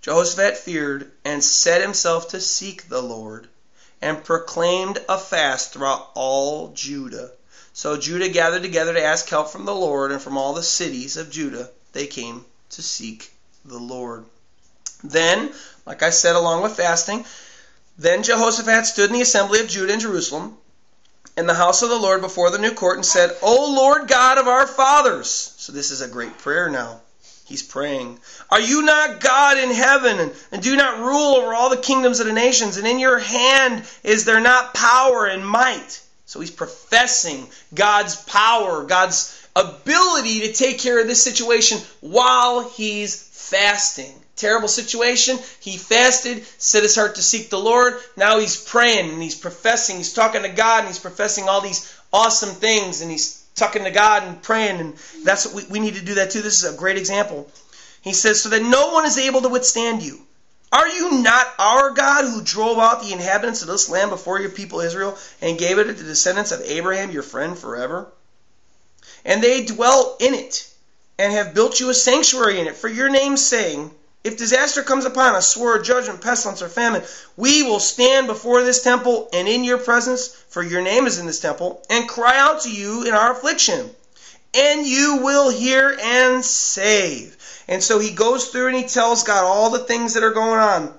Jehoshaphat 0.00 0.56
feared 0.56 1.12
and 1.26 1.44
set 1.44 1.82
himself 1.82 2.28
to 2.30 2.40
seek 2.40 2.88
the 2.88 3.02
Lord 3.02 3.48
and 4.00 4.24
proclaimed 4.24 5.04
a 5.10 5.18
fast 5.18 5.74
throughout 5.74 6.08
all 6.14 6.68
Judah. 6.68 7.32
So 7.74 7.98
Judah 7.98 8.30
gathered 8.30 8.62
together 8.62 8.94
to 8.94 9.04
ask 9.04 9.28
help 9.28 9.50
from 9.50 9.66
the 9.66 9.74
Lord, 9.74 10.10
and 10.10 10.22
from 10.22 10.38
all 10.38 10.54
the 10.54 10.62
cities 10.62 11.18
of 11.18 11.30
Judah 11.30 11.68
they 11.92 12.06
came 12.06 12.46
to 12.70 12.82
seek 12.82 13.30
the 13.66 13.76
Lord. 13.76 14.24
Then, 15.02 15.52
like 15.84 16.02
I 16.02 16.08
said, 16.08 16.36
along 16.36 16.62
with 16.62 16.78
fasting, 16.78 17.26
then 17.98 18.22
Jehoshaphat 18.22 18.86
stood 18.86 19.10
in 19.10 19.16
the 19.16 19.20
assembly 19.20 19.60
of 19.60 19.68
Judah 19.68 19.92
in 19.92 20.00
Jerusalem 20.00 20.56
in 21.36 21.46
the 21.46 21.52
house 21.52 21.82
of 21.82 21.90
the 21.90 21.98
Lord 21.98 22.22
before 22.22 22.48
the 22.48 22.58
new 22.58 22.72
court 22.72 22.96
and 22.96 23.04
said, 23.04 23.36
O 23.42 23.74
Lord 23.74 24.08
God 24.08 24.38
of 24.38 24.48
our 24.48 24.66
fathers. 24.66 25.28
So 25.58 25.72
this 25.72 25.90
is 25.90 26.00
a 26.00 26.08
great 26.08 26.38
prayer 26.38 26.70
now. 26.70 27.02
He's 27.46 27.62
praying. 27.62 28.18
Are 28.50 28.60
you 28.60 28.82
not 28.82 29.20
God 29.20 29.58
in 29.58 29.70
heaven 29.70 30.32
and, 30.50 30.62
do 30.62 30.76
not 30.76 31.00
rule 31.00 31.36
over 31.36 31.52
all 31.52 31.68
the 31.68 31.76
kingdoms 31.76 32.20
of 32.20 32.26
the 32.26 32.32
nations? 32.32 32.78
And 32.78 32.86
in 32.86 32.98
your 32.98 33.18
hand 33.18 33.84
is 34.02 34.24
there 34.24 34.40
not 34.40 34.72
power 34.72 35.26
and 35.26 35.46
might? 35.46 36.00
So 36.24 36.40
he's 36.40 36.50
professing 36.50 37.46
God's 37.74 38.16
power, 38.16 38.84
God's 38.84 39.46
ability 39.54 40.40
to 40.40 40.52
take 40.54 40.78
care 40.78 40.98
of 41.00 41.06
this 41.06 41.22
situation 41.22 41.78
while 42.00 42.68
he's 42.68 43.22
fasting. 43.22 44.14
terrible 44.36 44.68
situation. 44.68 45.38
He 45.60 45.76
fasted, 45.76 46.44
set 46.58 46.82
his 46.82 46.96
heart 46.96 47.16
to 47.16 47.22
seek 47.22 47.50
the 47.50 47.58
Lord. 47.58 47.94
Now 48.16 48.40
he's 48.40 48.56
praying 48.56 49.10
and 49.10 49.22
he's 49.22 49.36
professing, 49.36 49.96
he's 49.96 50.14
talking 50.14 50.42
to 50.42 50.48
God 50.48 50.80
and 50.80 50.88
he's 50.88 50.98
professing 50.98 51.48
all 51.48 51.60
these 51.60 51.94
awesome 52.12 52.54
things 52.54 53.00
and 53.02 53.10
he's 53.10 53.43
talking 53.54 53.84
to 53.84 53.90
God 53.90 54.24
and 54.24 54.42
praying 54.42 54.80
and 54.80 54.94
that's 55.24 55.46
what 55.46 55.54
we, 55.54 55.64
we 55.70 55.80
need 55.80 55.94
to 55.94 56.04
do 56.04 56.14
that 56.14 56.30
too. 56.30 56.42
This 56.42 56.62
is 56.62 56.72
a 56.72 56.76
great 56.76 56.96
example. 56.96 57.48
He 58.02 58.12
says, 58.12 58.42
so 58.42 58.50
that 58.50 58.62
no 58.62 58.92
one 58.92 59.06
is 59.06 59.16
able 59.16 59.42
to 59.42 59.48
withstand 59.48 60.02
you. 60.02 60.20
Are 60.72 60.88
you 60.88 61.22
not 61.22 61.46
our 61.58 61.90
God 61.90 62.24
who 62.24 62.42
drove 62.42 62.78
out 62.78 63.00
the 63.00 63.12
inhabitants 63.12 63.62
of 63.62 63.68
this 63.68 63.88
land 63.88 64.10
before 64.10 64.40
your 64.40 64.50
people 64.50 64.80
Israel 64.80 65.16
and 65.40 65.56
gave 65.56 65.78
it 65.78 65.84
to 65.84 65.92
the 65.92 66.02
descendants 66.02 66.50
of 66.50 66.60
Abraham, 66.62 67.12
your 67.12 67.22
friend, 67.22 67.56
forever? 67.56 68.08
And 69.24 69.42
they 69.42 69.64
dwell 69.64 70.16
in 70.18 70.34
it 70.34 70.68
and 71.18 71.32
have 71.32 71.54
built 71.54 71.78
you 71.78 71.90
a 71.90 71.94
sanctuary 71.94 72.60
in 72.60 72.66
it 72.66 72.74
for 72.74 72.88
your 72.88 73.08
name's 73.08 73.44
sake. 73.46 73.78
If 74.24 74.38
disaster 74.38 74.82
comes 74.82 75.04
upon 75.04 75.34
us, 75.34 75.52
sword, 75.52 75.84
judgment, 75.84 76.22
pestilence, 76.22 76.62
or 76.62 76.70
famine, 76.70 77.02
we 77.36 77.62
will 77.62 77.78
stand 77.78 78.26
before 78.26 78.62
this 78.62 78.82
temple 78.82 79.28
and 79.34 79.46
in 79.46 79.64
your 79.64 79.76
presence, 79.76 80.28
for 80.28 80.62
your 80.62 80.80
name 80.80 81.06
is 81.06 81.18
in 81.18 81.26
this 81.26 81.40
temple, 81.40 81.82
and 81.90 82.08
cry 82.08 82.38
out 82.38 82.62
to 82.62 82.72
you 82.72 83.04
in 83.04 83.12
our 83.12 83.32
affliction. 83.32 83.90
And 84.54 84.86
you 84.86 85.18
will 85.22 85.50
hear 85.50 85.94
and 86.00 86.42
save. 86.42 87.36
And 87.68 87.82
so 87.82 87.98
he 87.98 88.12
goes 88.12 88.48
through 88.48 88.68
and 88.68 88.76
he 88.76 88.84
tells 88.84 89.24
God 89.24 89.44
all 89.44 89.70
the 89.70 89.80
things 89.80 90.14
that 90.14 90.22
are 90.22 90.30
going 90.30 90.60
on. 90.60 90.94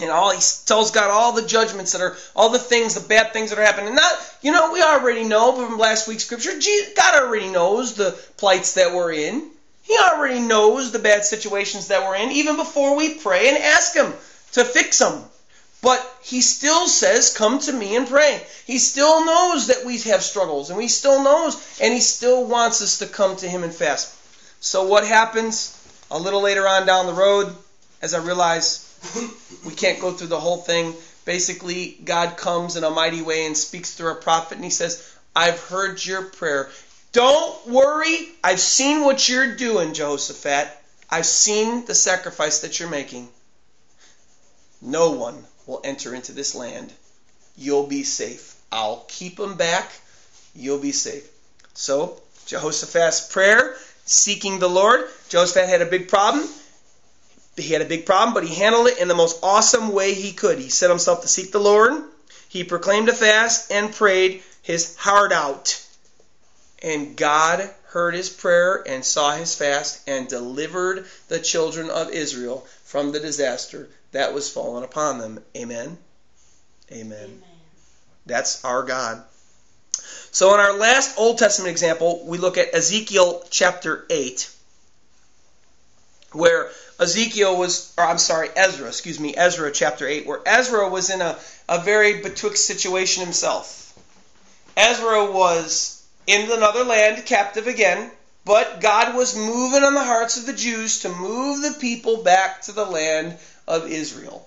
And 0.00 0.10
all 0.10 0.30
he 0.30 0.40
tells 0.64 0.90
God 0.90 1.10
all 1.10 1.32
the 1.32 1.46
judgments 1.46 1.92
that 1.92 2.00
are, 2.00 2.16
all 2.34 2.48
the 2.48 2.58
things, 2.58 2.94
the 2.94 3.06
bad 3.06 3.32
things 3.32 3.50
that 3.50 3.58
are 3.58 3.64
happening. 3.64 3.88
And 3.88 3.96
Not, 3.96 4.36
you 4.40 4.52
know, 4.52 4.72
we 4.72 4.82
already 4.82 5.24
know 5.24 5.54
from 5.54 5.78
last 5.78 6.08
week's 6.08 6.24
scripture, 6.24 6.52
God 6.96 7.22
already 7.22 7.50
knows 7.50 7.94
the 7.94 8.12
plights 8.38 8.74
that 8.74 8.94
we're 8.94 9.12
in. 9.12 9.50
He 9.84 9.96
already 9.98 10.40
knows 10.40 10.90
the 10.90 10.98
bad 10.98 11.24
situations 11.24 11.88
that 11.88 12.02
we're 12.02 12.16
in 12.16 12.32
even 12.32 12.56
before 12.56 12.96
we 12.96 13.14
pray 13.14 13.48
and 13.48 13.58
ask 13.58 13.94
Him 13.94 14.12
to 14.52 14.64
fix 14.64 14.98
them. 14.98 15.24
But 15.82 16.00
He 16.22 16.40
still 16.40 16.88
says, 16.88 17.36
Come 17.36 17.58
to 17.60 17.72
me 17.72 17.94
and 17.94 18.08
pray. 18.08 18.42
He 18.66 18.78
still 18.78 19.24
knows 19.26 19.66
that 19.66 19.84
we 19.84 19.98
have 20.00 20.22
struggles, 20.22 20.70
and 20.70 20.80
He 20.80 20.88
still 20.88 21.22
knows, 21.22 21.78
and 21.80 21.92
He 21.92 22.00
still 22.00 22.44
wants 22.46 22.80
us 22.80 22.98
to 22.98 23.06
come 23.06 23.36
to 23.36 23.48
Him 23.48 23.62
and 23.62 23.74
fast. 23.74 24.10
So, 24.60 24.84
what 24.84 25.06
happens 25.06 25.78
a 26.10 26.18
little 26.18 26.40
later 26.40 26.66
on 26.66 26.86
down 26.86 27.06
the 27.06 27.12
road, 27.12 27.54
as 28.00 28.14
I 28.14 28.24
realize 28.24 28.80
we 29.66 29.74
can't 29.74 30.00
go 30.00 30.12
through 30.12 30.28
the 30.28 30.40
whole 30.40 30.56
thing, 30.56 30.94
basically, 31.26 31.98
God 32.02 32.38
comes 32.38 32.76
in 32.76 32.84
a 32.84 32.90
mighty 32.90 33.20
way 33.20 33.44
and 33.44 33.54
speaks 33.54 33.90
through 33.90 34.12
a 34.12 34.16
prophet, 34.16 34.56
and 34.56 34.64
He 34.64 34.70
says, 34.70 35.14
I've 35.36 35.60
heard 35.60 36.04
your 36.04 36.22
prayer. 36.22 36.70
Don't 37.14 37.68
worry. 37.68 38.28
I've 38.42 38.58
seen 38.58 39.04
what 39.04 39.28
you're 39.28 39.54
doing, 39.54 39.94
Jehoshaphat. 39.94 40.68
I've 41.08 41.26
seen 41.26 41.86
the 41.86 41.94
sacrifice 41.94 42.58
that 42.62 42.80
you're 42.80 42.90
making. 42.90 43.28
No 44.82 45.12
one 45.12 45.44
will 45.64 45.80
enter 45.84 46.12
into 46.12 46.32
this 46.32 46.56
land. 46.56 46.92
You'll 47.56 47.86
be 47.86 48.02
safe. 48.02 48.56
I'll 48.72 49.04
keep 49.06 49.36
them 49.36 49.54
back. 49.54 49.92
You'll 50.56 50.80
be 50.80 50.90
safe. 50.90 51.28
So, 51.72 52.20
Jehoshaphat's 52.46 53.28
prayer, 53.28 53.76
seeking 54.04 54.58
the 54.58 54.68
Lord. 54.68 55.08
Jehoshaphat 55.28 55.68
had 55.68 55.82
a 55.82 55.86
big 55.86 56.08
problem. 56.08 56.48
He 57.56 57.72
had 57.72 57.82
a 57.82 57.86
big 57.86 58.06
problem, 58.06 58.34
but 58.34 58.42
he 58.44 58.56
handled 58.56 58.88
it 58.88 58.98
in 58.98 59.06
the 59.06 59.14
most 59.14 59.38
awesome 59.40 59.92
way 59.92 60.14
he 60.14 60.32
could. 60.32 60.58
He 60.58 60.68
set 60.68 60.90
himself 60.90 61.22
to 61.22 61.28
seek 61.28 61.52
the 61.52 61.60
Lord. 61.60 61.92
He 62.48 62.64
proclaimed 62.64 63.08
a 63.08 63.12
fast 63.12 63.70
and 63.70 63.94
prayed 63.94 64.42
his 64.62 64.96
heart 64.96 65.30
out. 65.30 65.80
And 66.84 67.16
God 67.16 67.70
heard 67.86 68.12
his 68.14 68.28
prayer 68.28 68.84
and 68.86 69.02
saw 69.02 69.32
his 69.32 69.54
fast 69.54 70.00
and 70.06 70.28
delivered 70.28 71.06
the 71.28 71.40
children 71.40 71.88
of 71.88 72.10
Israel 72.10 72.66
from 72.84 73.10
the 73.10 73.20
disaster 73.20 73.88
that 74.12 74.34
was 74.34 74.50
fallen 74.50 74.84
upon 74.84 75.16
them. 75.16 75.42
Amen. 75.56 75.96
Amen. 76.92 77.18
Amen. 77.18 77.42
That's 78.26 78.62
our 78.66 78.82
God. 78.82 79.24
So, 80.30 80.52
in 80.52 80.60
our 80.60 80.74
last 80.76 81.16
Old 81.16 81.38
Testament 81.38 81.70
example, 81.70 82.22
we 82.26 82.36
look 82.36 82.58
at 82.58 82.74
Ezekiel 82.74 83.42
chapter 83.48 84.04
8, 84.10 84.50
where 86.32 86.70
Ezekiel 87.00 87.56
was, 87.56 87.94
or 87.96 88.04
I'm 88.04 88.18
sorry, 88.18 88.50
Ezra, 88.54 88.88
excuse 88.88 89.18
me, 89.18 89.34
Ezra 89.34 89.72
chapter 89.72 90.06
8, 90.06 90.26
where 90.26 90.42
Ezra 90.44 90.86
was 90.90 91.08
in 91.08 91.22
a, 91.22 91.38
a 91.66 91.80
very 91.80 92.20
betwixt 92.20 92.66
situation 92.66 93.24
himself. 93.24 93.94
Ezra 94.76 95.32
was 95.32 95.93
in 96.26 96.50
another 96.50 96.84
land, 96.84 97.24
captive 97.26 97.66
again, 97.66 98.10
but 98.44 98.80
God 98.80 99.14
was 99.14 99.36
moving 99.36 99.82
on 99.82 99.94
the 99.94 100.04
hearts 100.04 100.36
of 100.36 100.46
the 100.46 100.52
Jews 100.52 101.00
to 101.00 101.08
move 101.08 101.62
the 101.62 101.78
people 101.80 102.22
back 102.22 102.62
to 102.62 102.72
the 102.72 102.84
land 102.84 103.38
of 103.66 103.90
Israel. 103.90 104.46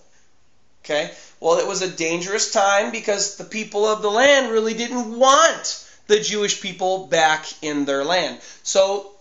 Okay? 0.83 1.11
Well, 1.39 1.59
it 1.59 1.67
was 1.67 1.81
a 1.81 1.89
dangerous 1.89 2.51
time 2.51 2.91
because 2.91 3.35
the 3.35 3.43
people 3.43 3.85
of 3.85 4.01
the 4.01 4.11
land 4.11 4.51
really 4.51 4.73
didn't 4.73 5.17
want 5.17 5.85
the 6.07 6.19
Jewish 6.19 6.61
people 6.61 7.07
back 7.07 7.45
in 7.61 7.85
their 7.85 8.03
land. 8.03 8.39
So 8.63 9.11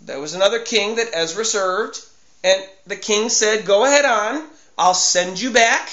there 0.00 0.20
was 0.20 0.34
another 0.34 0.60
king 0.60 0.96
that 0.96 1.10
Ezra 1.12 1.44
served, 1.44 2.04
and 2.42 2.62
the 2.86 2.96
king 2.96 3.28
said, 3.28 3.64
Go 3.64 3.84
ahead 3.84 4.04
on, 4.04 4.48
I'll 4.76 4.94
send 4.94 5.40
you 5.40 5.50
back, 5.50 5.88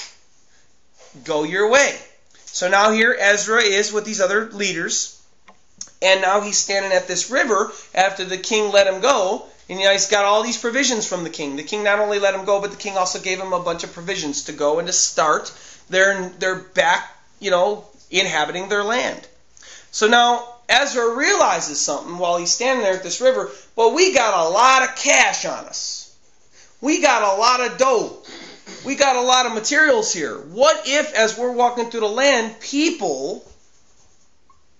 go 1.24 1.44
your 1.44 1.68
way. 1.68 1.98
So 2.46 2.68
now 2.68 2.90
here 2.90 3.16
Ezra 3.18 3.62
is 3.62 3.92
with 3.92 4.04
these 4.04 4.20
other 4.20 4.50
leaders, 4.50 5.13
and 6.04 6.20
now 6.20 6.40
he's 6.40 6.58
standing 6.58 6.92
at 6.92 7.08
this 7.08 7.30
river 7.30 7.72
after 7.94 8.24
the 8.24 8.36
king 8.38 8.70
let 8.70 8.86
him 8.86 9.00
go. 9.00 9.46
And 9.68 9.78
you 9.80 9.86
know, 9.86 9.92
he's 9.92 10.08
got 10.08 10.26
all 10.26 10.42
these 10.42 10.58
provisions 10.58 11.06
from 11.06 11.24
the 11.24 11.30
king. 11.30 11.56
The 11.56 11.62
king 11.62 11.82
not 11.82 11.98
only 11.98 12.18
let 12.18 12.34
him 12.34 12.44
go, 12.44 12.60
but 12.60 12.70
the 12.70 12.76
king 12.76 12.98
also 12.98 13.18
gave 13.18 13.40
him 13.40 13.54
a 13.54 13.60
bunch 13.60 13.82
of 13.82 13.94
provisions 13.94 14.44
to 14.44 14.52
go 14.52 14.78
and 14.78 14.86
to 14.86 14.92
start 14.92 15.50
their, 15.88 16.28
their 16.38 16.56
back, 16.56 17.10
you 17.40 17.50
know, 17.50 17.86
inhabiting 18.10 18.68
their 18.68 18.84
land. 18.84 19.26
So 19.90 20.06
now 20.06 20.46
Ezra 20.68 21.14
realizes 21.14 21.80
something 21.80 22.18
while 22.18 22.36
he's 22.36 22.52
standing 22.52 22.84
there 22.84 22.94
at 22.94 23.02
this 23.02 23.22
river. 23.22 23.50
Well, 23.74 23.94
we 23.94 24.12
got 24.12 24.46
a 24.46 24.50
lot 24.50 24.82
of 24.82 24.96
cash 24.96 25.46
on 25.46 25.64
us. 25.64 26.14
We 26.80 27.00
got 27.00 27.22
a 27.22 27.40
lot 27.40 27.60
of 27.60 27.78
dough. 27.78 28.18
We 28.84 28.94
got 28.94 29.16
a 29.16 29.22
lot 29.22 29.46
of 29.46 29.54
materials 29.54 30.12
here. 30.12 30.36
What 30.36 30.86
if, 30.86 31.14
as 31.14 31.38
we're 31.38 31.52
walking 31.52 31.90
through 31.90 32.00
the 32.00 32.06
land, 32.08 32.60
people 32.60 33.50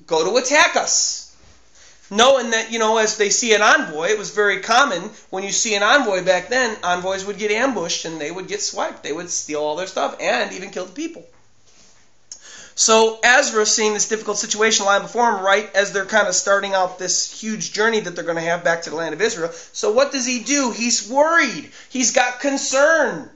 go 0.06 0.24
to 0.24 0.36
attack 0.36 0.76
us. 0.76 1.34
Knowing 2.10 2.50
that, 2.50 2.70
you 2.70 2.78
know, 2.78 2.98
as 2.98 3.16
they 3.16 3.30
see 3.30 3.54
an 3.54 3.62
envoy, 3.62 4.08
it 4.08 4.18
was 4.18 4.30
very 4.30 4.60
common 4.60 5.10
when 5.30 5.42
you 5.42 5.50
see 5.50 5.74
an 5.74 5.82
envoy 5.82 6.22
back 6.22 6.48
then, 6.48 6.76
envoys 6.84 7.24
would 7.24 7.38
get 7.38 7.50
ambushed 7.50 8.04
and 8.04 8.20
they 8.20 8.30
would 8.30 8.46
get 8.46 8.60
swiped. 8.60 9.02
They 9.02 9.12
would 9.12 9.30
steal 9.30 9.60
all 9.60 9.76
their 9.76 9.86
stuff 9.86 10.16
and 10.20 10.52
even 10.52 10.70
kill 10.70 10.84
the 10.84 10.92
people. 10.92 11.24
So 12.76 13.20
Ezra, 13.22 13.64
seeing 13.64 13.94
this 13.94 14.08
difficult 14.08 14.36
situation 14.36 14.84
lying 14.84 15.02
before 15.02 15.30
him, 15.30 15.44
right 15.44 15.70
as 15.74 15.92
they're 15.92 16.06
kind 16.06 16.26
of 16.26 16.34
starting 16.34 16.74
out 16.74 16.98
this 16.98 17.40
huge 17.40 17.72
journey 17.72 18.00
that 18.00 18.16
they're 18.16 18.24
going 18.24 18.36
to 18.36 18.42
have 18.42 18.64
back 18.64 18.82
to 18.82 18.90
the 18.90 18.96
land 18.96 19.14
of 19.14 19.20
Israel. 19.20 19.52
So 19.72 19.92
what 19.92 20.12
does 20.12 20.26
he 20.26 20.42
do? 20.42 20.72
He's 20.72 21.08
worried. 21.08 21.70
He's 21.88 22.10
got 22.10 22.40
concern. 22.40 23.30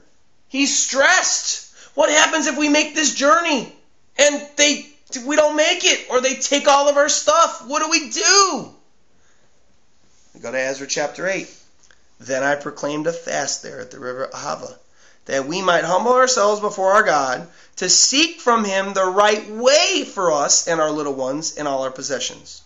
He's 0.49 0.77
stressed. 0.77 1.73
What 1.95 2.09
happens 2.09 2.47
if 2.47 2.57
we 2.57 2.69
make 2.69 2.95
this 2.95 3.15
journey 3.15 3.73
and 4.17 4.45
they 4.57 4.88
we 5.25 5.35
don't 5.35 5.55
make 5.55 5.83
it, 5.83 6.07
or 6.09 6.21
they 6.21 6.35
take 6.35 6.67
all 6.67 6.87
of 6.87 6.97
our 6.97 7.09
stuff. 7.09 7.65
What 7.65 7.81
do 7.81 7.89
we 7.89 8.09
do? 8.09 8.73
We 10.33 10.39
go 10.41 10.51
to 10.51 10.59
Ezra 10.59 10.87
chapter 10.87 11.27
8. 11.27 11.49
Then 12.19 12.43
I 12.43 12.55
proclaimed 12.55 13.07
a 13.07 13.13
fast 13.13 13.63
there 13.63 13.79
at 13.79 13.91
the 13.91 13.99
river 13.99 14.29
Ahava, 14.33 14.77
that 15.25 15.47
we 15.47 15.61
might 15.61 15.83
humble 15.83 16.13
ourselves 16.13 16.59
before 16.59 16.91
our 16.91 17.03
God, 17.03 17.47
to 17.77 17.89
seek 17.89 18.41
from 18.41 18.65
him 18.65 18.93
the 18.93 19.05
right 19.05 19.49
way 19.49 20.03
for 20.03 20.31
us 20.31 20.67
and 20.67 20.81
our 20.81 20.91
little 20.91 21.13
ones 21.13 21.57
and 21.57 21.67
all 21.67 21.83
our 21.83 21.91
possessions. 21.91 22.61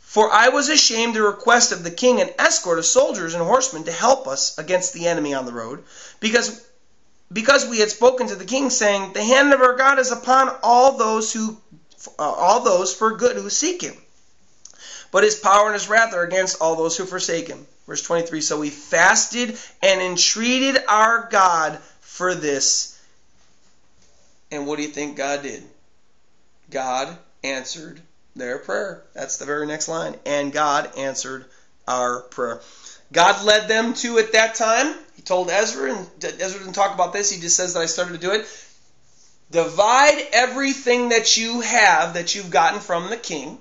For 0.00 0.30
I 0.30 0.48
was 0.48 0.68
ashamed 0.68 1.14
to 1.14 1.22
request 1.22 1.72
of 1.72 1.84
the 1.84 1.90
king 1.90 2.20
an 2.20 2.30
escort 2.38 2.78
of 2.78 2.84
soldiers 2.84 3.34
and 3.34 3.42
horsemen 3.42 3.84
to 3.84 3.92
help 3.92 4.28
us 4.28 4.58
against 4.58 4.92
the 4.92 5.06
enemy 5.06 5.32
on 5.32 5.46
the 5.46 5.52
road, 5.52 5.84
because 6.20 6.60
because 7.32 7.66
we 7.66 7.78
had 7.78 7.90
spoken 7.90 8.28
to 8.28 8.36
the 8.36 8.44
king, 8.44 8.70
saying, 8.70 9.12
The 9.12 9.24
hand 9.24 9.52
of 9.52 9.60
our 9.60 9.76
God 9.76 9.98
is 9.98 10.12
upon 10.12 10.54
all 10.62 10.96
those 10.96 11.32
who 11.32 11.56
uh, 12.18 12.22
all 12.22 12.60
those 12.60 12.94
for 12.94 13.16
good 13.16 13.36
who 13.36 13.48
seek 13.48 13.82
him. 13.82 13.96
But 15.10 15.24
his 15.24 15.36
power 15.36 15.66
and 15.66 15.74
his 15.74 15.88
wrath 15.88 16.14
are 16.14 16.22
against 16.22 16.60
all 16.60 16.74
those 16.74 16.96
who 16.96 17.04
forsake 17.04 17.46
him. 17.46 17.66
Verse 17.86 18.02
23 18.02 18.40
So 18.40 18.60
we 18.60 18.70
fasted 18.70 19.56
and 19.82 20.00
entreated 20.00 20.82
our 20.88 21.28
God 21.30 21.78
for 22.00 22.34
this. 22.34 22.98
And 24.50 24.66
what 24.66 24.76
do 24.76 24.82
you 24.82 24.88
think 24.88 25.16
God 25.16 25.42
did? 25.42 25.62
God 26.70 27.16
answered 27.44 28.00
their 28.34 28.58
prayer. 28.58 29.02
That's 29.14 29.36
the 29.36 29.44
very 29.44 29.66
next 29.66 29.88
line. 29.88 30.18
And 30.24 30.52
God 30.52 30.96
answered 30.96 31.44
our 31.86 32.20
prayer. 32.20 32.60
God 33.12 33.44
led 33.44 33.68
them 33.68 33.94
to, 33.94 34.18
at 34.18 34.32
that 34.32 34.54
time, 34.54 34.94
he 35.16 35.22
told 35.22 35.50
Ezra, 35.50 35.94
and 35.94 36.24
Ezra 36.40 36.60
didn't 36.60 36.74
talk 36.74 36.94
about 36.94 37.12
this, 37.12 37.30
he 37.30 37.40
just 37.40 37.56
says 37.56 37.74
that 37.74 37.80
I 37.80 37.86
started 37.86 38.12
to 38.12 38.18
do 38.18 38.32
it. 38.32 38.46
Divide 39.50 40.28
everything 40.32 41.10
that 41.10 41.36
you 41.36 41.60
have 41.60 42.14
that 42.14 42.34
you've 42.34 42.50
gotten 42.50 42.80
from 42.80 43.10
the 43.10 43.18
king. 43.18 43.58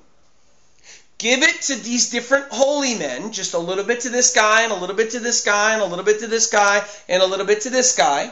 give 1.22 1.43
it 1.43 1.61
to 1.61 1.76
these 1.76 2.09
different 2.09 2.45
holy 2.49 2.95
men, 2.97 3.32
just 3.32 3.53
a 3.53 3.59
little 3.59 3.84
bit 3.84 4.01
to 4.01 4.09
this 4.09 4.34
guy, 4.34 4.63
and 4.63 4.72
a 4.72 4.76
little 4.76 4.95
bit 4.95 5.11
to 5.11 5.19
this 5.19 5.43
guy, 5.43 5.74
and 5.74 5.84
a 5.84 5.86
little 5.86 6.03
bit 6.03 6.19
to 6.19 6.28
this 6.28 6.47
guy, 6.47 6.84
and 7.07 7.22
a 7.22 7.26
little 7.28 7.45
bit 7.45 7.61
to 7.61 7.69
this 7.69 7.95
guy. 7.95 8.32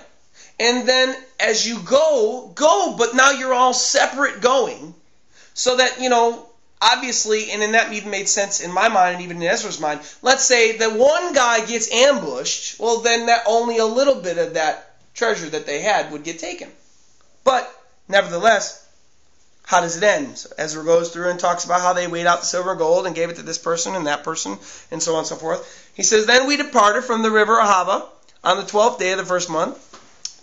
And 0.60 0.88
then 0.90 1.16
as 1.40 1.68
you 1.68 1.80
go, 1.84 2.52
go, 2.56 2.96
but 2.98 3.16
now 3.16 3.30
you're 3.32 3.54
all 3.54 3.76
separate 3.76 4.42
going. 4.42 4.96
So 5.54 5.78
that, 5.78 6.02
you 6.02 6.10
know, 6.10 6.49
obviously, 6.82 7.52
and 7.52 7.62
then 7.62 7.74
that 7.74 7.94
even 7.94 8.10
made 8.10 8.30
sense 8.30 8.62
in 8.62 8.72
my 8.72 8.88
mind 8.88 9.16
and 9.16 9.24
even 9.24 9.42
in 9.42 9.48
Ezra's 9.48 9.80
mind. 9.80 10.00
Let's 10.22 10.46
say 10.46 10.78
that 10.78 10.94
one 10.94 11.34
guy 11.34 11.66
gets 11.66 11.92
ambushed, 11.92 12.80
well, 12.80 13.00
then 13.00 13.26
that 13.26 13.44
only 13.46 13.78
a 13.78 13.86
little 13.86 14.16
bit 14.16 14.38
of 14.38 14.54
that 14.54 14.96
treasure 15.14 15.50
that 15.50 15.66
they 15.66 15.82
had 15.82 16.12
would 16.12 16.24
get 16.24 16.40
taken. 16.40 16.72
But 17.44 17.70
nevertheless, 18.08 18.86
how 19.66 19.82
does 19.82 19.98
it 19.98 20.04
end? 20.04 20.38
So 20.38 20.50
Ezra 20.58 20.84
goes 20.84 21.12
through 21.12 21.30
and 21.30 21.40
talks 21.40 21.66
about 21.66 21.82
how 21.82 21.94
they 21.94 22.08
weighed 22.08 22.26
out 22.26 22.40
the 22.40 22.46
silver 22.46 22.72
and 22.72 22.80
gold 22.80 23.06
and 23.06 23.16
gave 23.16 23.30
it 23.30 23.36
to 23.36 23.44
this 23.44 23.58
person 23.58 23.96
and 23.96 24.08
that 24.08 24.24
person 24.24 24.58
and 24.90 25.04
so 25.04 25.14
on 25.14 25.20
and 25.20 25.28
so 25.28 25.36
forth. 25.36 25.92
He 25.94 26.04
says, 26.04 26.26
Then 26.26 26.48
we 26.48 26.58
departed 26.58 27.04
from 27.04 27.22
the 27.22 27.32
river 27.32 27.58
Ahava 27.58 28.08
on 28.44 28.58
the 28.58 28.64
twelfth 28.64 29.00
day 29.00 29.12
of 29.12 29.18
the 29.18 29.26
first 29.26 29.50
month 29.50 29.78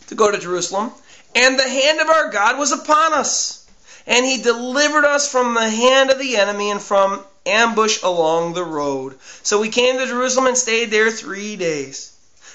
to 0.09 0.15
go 0.15 0.31
to 0.31 0.39
Jerusalem, 0.39 0.93
and 1.35 1.59
the 1.59 1.69
hand 1.69 2.01
of 2.01 2.09
our 2.09 2.31
God 2.31 2.59
was 2.59 2.71
upon 2.71 3.15
us 3.15 3.66
and 4.07 4.25
he 4.25 4.41
delivered 4.41 5.05
us 5.05 5.31
from 5.31 5.55
the 5.55 5.69
hand 5.69 6.11
of 6.11 6.19
the 6.19 6.37
enemy 6.37 6.71
and 6.71 6.81
from 6.81 7.25
ambush 7.45 8.03
along 8.03 8.55
the 8.55 8.65
road. 8.65 9.19
So 9.43 9.61
we 9.61 9.69
came 9.69 9.99
to 9.99 10.07
Jerusalem 10.07 10.47
and 10.47 10.59
stayed 10.59 10.91
there 10.91 11.11
three 11.11 11.57
days. 11.57 12.13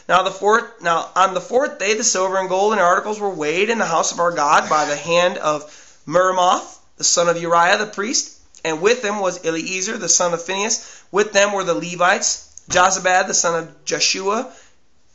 Now 0.07 0.23
the 0.23 0.31
fourth 0.31 0.81
now 0.81 1.09
on 1.15 1.33
the 1.33 1.41
fourth 1.41 1.79
day 1.79 1.93
the 1.93 2.03
silver 2.03 2.37
and 2.37 2.49
gold 2.49 2.73
and 2.73 2.81
articles 2.81 3.19
were 3.19 3.29
weighed 3.29 3.69
in 3.69 3.79
the 3.79 3.85
house 3.85 4.11
of 4.11 4.19
our 4.19 4.31
God 4.31 4.69
by 4.69 4.85
the 4.85 4.95
hand 4.95 5.37
of 5.37 5.63
Meremoth, 6.05 6.79
the 6.97 7.03
son 7.03 7.29
of 7.29 7.41
Uriah 7.41 7.77
the 7.77 7.85
priest, 7.85 8.37
and 8.65 8.81
with 8.81 9.01
them 9.01 9.19
was 9.19 9.45
Eleazar 9.45 9.97
the 9.97 10.09
son 10.09 10.33
of 10.33 10.43
Phinehas. 10.43 11.03
With 11.11 11.31
them 11.31 11.53
were 11.53 11.63
the 11.63 11.73
Levites, 11.73 12.63
Jozabad 12.69 13.27
the 13.27 13.33
son 13.33 13.63
of 13.63 13.85
Jeshua, 13.85 14.51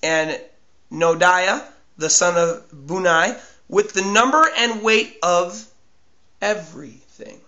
and 0.03 0.41
Nodiah 0.91 1.62
the 1.99 2.11
son 2.11 2.37
of 2.37 2.64
Bunai, 2.70 3.39
with 3.68 3.93
the 3.93 4.03
number 4.03 4.49
and 4.57 4.82
weight 4.82 5.18
of 5.22 5.66
everything. 6.47 7.40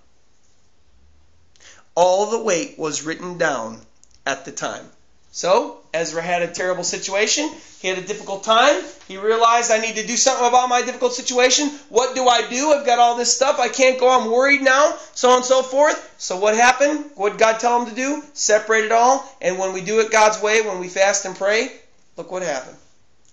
All 1.94 2.30
the 2.30 2.42
weight 2.42 2.76
was 2.78 3.04
written 3.04 3.38
down 3.38 3.80
at 4.26 4.44
the 4.44 4.50
time. 4.50 4.86
So, 5.30 5.78
Ezra 5.94 6.20
had 6.20 6.42
a 6.42 6.48
terrible 6.48 6.82
situation. 6.82 7.48
He 7.80 7.86
had 7.86 7.98
a 7.98 8.06
difficult 8.06 8.42
time. 8.42 8.82
He 9.06 9.16
realized 9.18 9.70
I 9.70 9.78
need 9.78 9.94
to 9.96 10.06
do 10.06 10.16
something 10.16 10.48
about 10.48 10.68
my 10.68 10.82
difficult 10.82 11.12
situation. 11.12 11.68
What 11.90 12.16
do 12.16 12.26
I 12.26 12.48
do? 12.48 12.72
I've 12.72 12.86
got 12.86 12.98
all 12.98 13.16
this 13.16 13.36
stuff. 13.36 13.60
I 13.60 13.68
can't 13.68 14.00
go. 14.00 14.10
I'm 14.10 14.32
worried 14.32 14.62
now. 14.62 14.96
So 15.14 15.30
on 15.30 15.36
and 15.36 15.44
so 15.44 15.62
forth. 15.62 16.14
So 16.18 16.38
what 16.38 16.56
happened? 16.56 17.04
What 17.14 17.30
did 17.30 17.38
God 17.38 17.60
tell 17.60 17.80
him 17.80 17.88
to 17.88 17.94
do? 17.94 18.24
Separate 18.32 18.86
it 18.86 18.92
all. 18.92 19.24
And 19.40 19.58
when 19.58 19.74
we 19.74 19.80
do 19.80 20.00
it 20.00 20.10
God's 20.10 20.42
way, 20.42 20.62
when 20.62 20.80
we 20.80 20.88
fast 20.88 21.24
and 21.24 21.36
pray, 21.36 21.70
look 22.16 22.32
what 22.32 22.42
happened. 22.42 22.76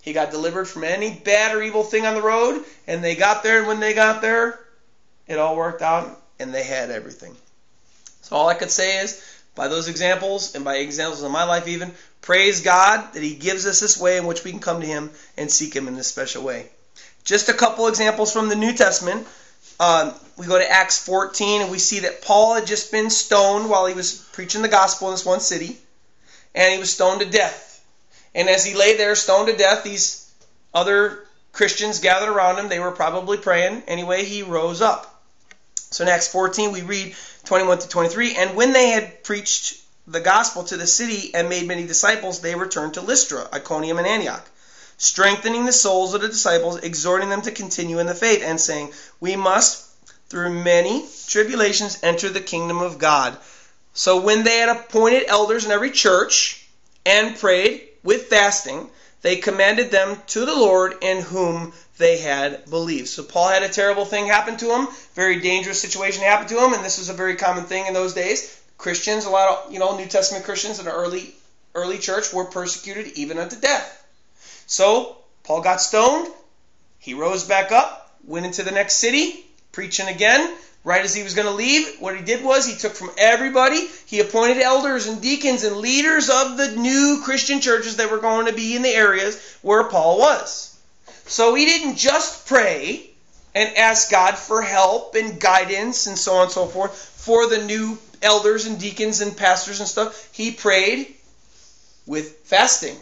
He 0.04 0.14
got 0.14 0.30
delivered 0.30 0.66
from 0.66 0.84
any 0.84 1.10
bad 1.12 1.56
or 1.56 1.64
evil 1.64 1.84
thing 1.84 2.06
on 2.06 2.14
the 2.14 2.22
road. 2.22 2.64
And 2.86 3.04
they 3.04 3.16
got 3.16 3.42
there. 3.42 3.60
And 3.60 3.68
when 3.68 3.80
they 3.80 3.96
got 3.96 4.22
there, 4.22 4.60
it 5.28 5.38
all 5.38 5.56
worked 5.56 5.82
out 5.82 6.22
and 6.40 6.54
they 6.54 6.64
had 6.64 6.92
everything. 6.92 7.36
So 8.22 8.36
all 8.36 8.48
I 8.48 8.56
could 8.56 8.72
say 8.72 9.00
is, 9.04 9.22
by 9.56 9.68
those 9.68 9.88
examples 9.88 10.56
and 10.56 10.66
by 10.66 10.78
examples 10.78 11.24
in 11.24 11.32
my 11.32 11.44
life 11.44 11.68
even, 11.68 11.94
praise 12.22 12.62
God 12.62 13.14
that 13.14 13.24
He 13.24 13.36
gives 13.36 13.66
us 13.66 13.80
this 13.80 13.98
way 13.98 14.18
in 14.18 14.26
which 14.26 14.44
we 14.44 14.52
can 14.52 14.60
come 14.60 14.82
to 14.82 14.88
Him 14.88 15.12
and 15.38 15.50
seek 15.50 15.76
Him 15.76 15.88
in 15.88 15.96
this 15.96 16.08
special 16.08 16.44
way. 16.44 16.70
Just 17.24 17.50
a 17.50 17.54
couple 17.54 17.88
examples 17.88 18.34
from 18.34 18.50
the 18.50 18.56
New 18.56 18.74
Testament. 18.74 19.28
Um, 19.80 20.14
we 20.38 20.46
go 20.46 20.58
to 20.58 20.72
Acts 20.72 21.00
14 21.00 21.62
and 21.62 21.72
we 21.72 21.80
see 21.80 22.00
that 22.00 22.22
Paul 22.22 22.56
had 22.56 22.68
just 22.68 22.92
been 22.92 23.10
stoned 23.10 23.70
while 23.70 23.86
he 23.86 23.94
was 23.94 24.14
preaching 24.34 24.62
the 24.62 24.68
gospel 24.68 25.08
in 25.08 25.14
this 25.14 25.26
one 25.26 25.40
city, 25.40 25.78
and 26.54 26.74
he 26.74 26.80
was 26.80 26.94
stoned 26.94 27.22
to 27.22 27.26
death. 27.26 27.84
And 28.34 28.50
as 28.50 28.66
he 28.66 28.74
lay 28.74 28.98
there 28.98 29.16
stoned 29.16 29.48
to 29.48 29.56
death, 29.56 29.84
these 29.84 30.30
other 30.74 31.26
Christians 31.54 32.00
gathered 32.00 32.30
around 32.30 32.60
him. 32.60 32.68
They 32.68 32.80
were 32.80 32.92
probably 32.92 33.38
praying. 33.38 33.84
Anyway, 33.88 34.26
he 34.26 34.44
rose 34.44 34.82
up. 34.82 35.15
So 35.96 36.04
in 36.04 36.10
Acts 36.10 36.28
14, 36.28 36.74
we 36.74 36.82
read 36.82 37.16
21 37.46 37.80
to 37.80 37.88
23, 37.88 38.36
and 38.36 38.58
when 38.58 38.74
they 38.74 38.90
had 38.90 39.24
preached 39.24 39.80
the 40.06 40.20
gospel 40.20 40.66
to 40.66 40.76
the 40.76 40.86
city 40.86 41.34
and 41.34 41.48
made 41.48 41.70
many 41.70 41.88
disciples, 41.88 42.42
they 42.42 42.54
returned 42.54 42.96
to 42.96 43.02
Lystra, 43.02 43.48
Iconium, 43.54 43.98
and 43.98 44.06
Antioch, 44.06 44.46
strengthening 44.98 45.64
the 45.64 45.72
souls 45.72 46.14
of 46.14 46.20
the 46.20 46.28
disciples, 46.28 46.80
exhorting 46.80 47.30
them 47.30 47.44
to 47.44 47.52
continue 47.52 48.00
in 48.00 48.08
the 48.08 48.14
faith, 48.14 48.42
and 48.44 48.60
saying, 48.60 48.92
We 49.22 49.38
must, 49.38 49.86
through 50.28 50.50
many 50.50 51.08
tribulations, 51.30 51.98
enter 52.04 52.30
the 52.30 52.42
kingdom 52.42 52.82
of 52.82 52.98
God. 52.98 53.38
So 53.94 54.18
when 54.18 54.44
they 54.44 54.58
had 54.58 54.68
appointed 54.68 55.24
elders 55.30 55.64
in 55.64 55.72
every 55.72 55.92
church 55.92 56.68
and 57.06 57.40
prayed 57.40 57.88
with 58.04 58.28
fasting, 58.28 58.90
they 59.26 59.38
commended 59.38 59.90
them 59.90 60.22
to 60.28 60.46
the 60.46 60.54
Lord 60.54 60.98
in 61.02 61.20
whom 61.20 61.74
they 61.98 62.20
had 62.20 62.70
believed. 62.70 63.08
So 63.08 63.24
Paul 63.24 63.48
had 63.48 63.64
a 63.64 63.70
terrible 63.70 64.06
thing 64.06 64.28
happen 64.28 64.56
to 64.58 64.70
him, 64.70 64.88
very 65.16 65.40
dangerous 65.40 65.82
situation 65.82 66.22
happen 66.22 66.48
to 66.50 66.64
him, 66.64 66.74
and 66.76 66.86
this 66.86 67.00
was 67.00 67.10
a 67.10 67.14
very 67.14 67.36
common 67.36 67.64
thing 67.64 67.88
in 67.88 67.96
those 67.96 68.14
days. 68.14 68.62
Christians, 68.78 69.26
a 69.26 69.32
lot 69.32 69.50
of 69.50 69.74
you 69.74 69.80
know 69.80 69.98
New 69.98 70.06
Testament 70.06 70.46
Christians 70.46 70.78
in 70.78 70.86
the 70.86 70.92
early 70.92 71.34
early 71.74 71.98
church 71.98 72.32
were 72.34 72.46
persecuted 72.46 73.14
even 73.14 73.40
unto 73.40 73.60
death. 73.60 74.06
So 74.68 75.18
Paul 75.44 75.62
got 75.62 75.82
stoned. 75.82 76.32
He 77.00 77.16
rose 77.16 77.46
back 77.46 77.72
up, 77.72 78.16
went 78.26 78.46
into 78.46 78.62
the 78.62 78.72
next 78.72 78.98
city, 78.98 79.44
preaching 79.72 80.08
again. 80.08 80.56
Right 80.86 81.04
as 81.04 81.16
he 81.16 81.24
was 81.24 81.34
going 81.34 81.48
to 81.48 81.54
leave, 81.54 82.00
what 82.00 82.16
he 82.16 82.22
did 82.22 82.44
was 82.44 82.68
he 82.68 82.76
took 82.76 82.94
from 82.94 83.10
everybody, 83.18 83.88
he 84.06 84.20
appointed 84.20 84.60
elders 84.60 85.08
and 85.08 85.20
deacons 85.20 85.64
and 85.64 85.78
leaders 85.78 86.30
of 86.30 86.58
the 86.58 86.76
new 86.76 87.22
Christian 87.24 87.60
churches 87.60 87.98
that 87.98 88.12
were 88.12 88.20
going 88.20 88.46
to 88.46 88.54
be 88.54 88.76
in 88.76 88.84
the 88.84 88.94
areas 88.94 89.58
where 89.64 89.86
Paul 89.86 90.20
was. 90.20 90.78
So 91.26 91.56
he 91.56 91.66
didn't 91.66 91.96
just 91.96 92.46
pray 92.46 93.10
and 93.56 93.76
ask 93.76 94.12
God 94.12 94.38
for 94.38 94.62
help 94.62 95.16
and 95.16 95.40
guidance 95.40 96.06
and 96.06 96.20
so 96.20 96.36
on 96.36 96.44
and 96.44 96.52
so 96.52 96.68
forth 96.68 96.96
for 96.96 97.48
the 97.48 97.66
new 97.66 97.98
elders 98.22 98.68
and 98.68 98.80
deacons 98.80 99.22
and 99.22 99.36
pastors 99.36 99.80
and 99.80 99.90
stuff. 99.90 100.30
He 100.34 100.52
prayed 100.52 101.16
with 102.06 102.42
fasting. 102.44 102.96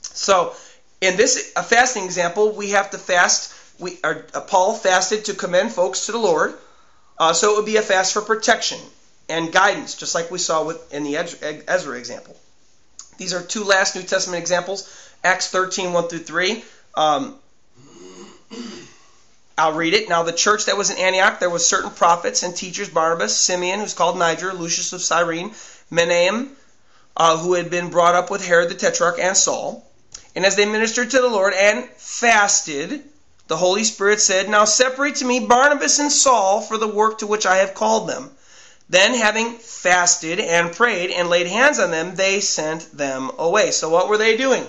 So, 0.00 0.52
in 1.00 1.16
this 1.16 1.52
a 1.54 1.62
fasting 1.62 2.04
example, 2.04 2.50
we 2.50 2.70
have 2.70 2.90
to 2.90 2.98
fast. 2.98 3.54
We 3.78 3.98
uh, 4.02 4.14
Paul 4.48 4.74
fasted 4.74 5.26
to 5.26 5.34
commend 5.34 5.70
folks 5.70 6.06
to 6.06 6.12
the 6.12 6.18
Lord. 6.18 6.58
Uh, 7.22 7.32
so 7.32 7.52
it 7.52 7.56
would 7.56 7.66
be 7.66 7.76
a 7.76 7.82
fast 7.82 8.12
for 8.12 8.20
protection 8.20 8.80
and 9.28 9.52
guidance, 9.52 9.94
just 9.94 10.12
like 10.12 10.28
we 10.32 10.38
saw 10.38 10.64
with 10.64 10.92
in 10.92 11.04
the 11.04 11.16
Ezra 11.16 11.96
example. 11.96 12.34
These 13.16 13.32
are 13.32 13.40
two 13.40 13.62
last 13.62 13.94
New 13.94 14.02
Testament 14.02 14.40
examples: 14.40 14.92
Acts 15.22 15.46
13, 15.46 15.92
1 15.92 16.08
through 16.08 16.18
3. 16.18 16.64
Um, 16.96 17.36
I'll 19.56 19.74
read 19.74 19.94
it. 19.94 20.08
Now, 20.08 20.24
the 20.24 20.32
church 20.32 20.64
that 20.64 20.76
was 20.76 20.90
in 20.90 20.98
Antioch, 20.98 21.38
there 21.38 21.48
was 21.48 21.64
certain 21.64 21.90
prophets 21.90 22.42
and 22.42 22.56
teachers 22.56 22.88
Barnabas, 22.88 23.36
Simeon, 23.36 23.78
who's 23.78 23.94
called 23.94 24.18
Niger, 24.18 24.52
Lucius 24.52 24.92
of 24.92 25.00
Cyrene, 25.00 25.52
Manaen, 25.92 26.48
uh, 27.16 27.36
who 27.36 27.54
had 27.54 27.70
been 27.70 27.90
brought 27.90 28.16
up 28.16 28.32
with 28.32 28.44
Herod 28.44 28.68
the 28.68 28.74
Tetrarch, 28.74 29.20
and 29.20 29.36
Saul. 29.36 29.88
And 30.34 30.44
as 30.44 30.56
they 30.56 30.66
ministered 30.66 31.12
to 31.12 31.20
the 31.20 31.28
Lord 31.28 31.54
and 31.54 31.88
fasted, 31.98 33.04
the 33.48 33.56
Holy 33.56 33.84
Spirit 33.84 34.20
said, 34.20 34.48
Now 34.48 34.64
separate 34.64 35.16
to 35.16 35.24
me 35.24 35.40
Barnabas 35.40 35.98
and 35.98 36.12
Saul 36.12 36.60
for 36.60 36.78
the 36.78 36.88
work 36.88 37.18
to 37.18 37.26
which 37.26 37.46
I 37.46 37.56
have 37.56 37.74
called 37.74 38.08
them. 38.08 38.30
Then, 38.88 39.14
having 39.14 39.58
fasted 39.58 40.38
and 40.38 40.74
prayed 40.74 41.10
and 41.10 41.30
laid 41.30 41.46
hands 41.46 41.78
on 41.78 41.90
them, 41.90 42.14
they 42.14 42.40
sent 42.40 42.96
them 42.96 43.30
away. 43.38 43.70
So, 43.70 43.88
what 43.88 44.08
were 44.08 44.18
they 44.18 44.36
doing? 44.36 44.66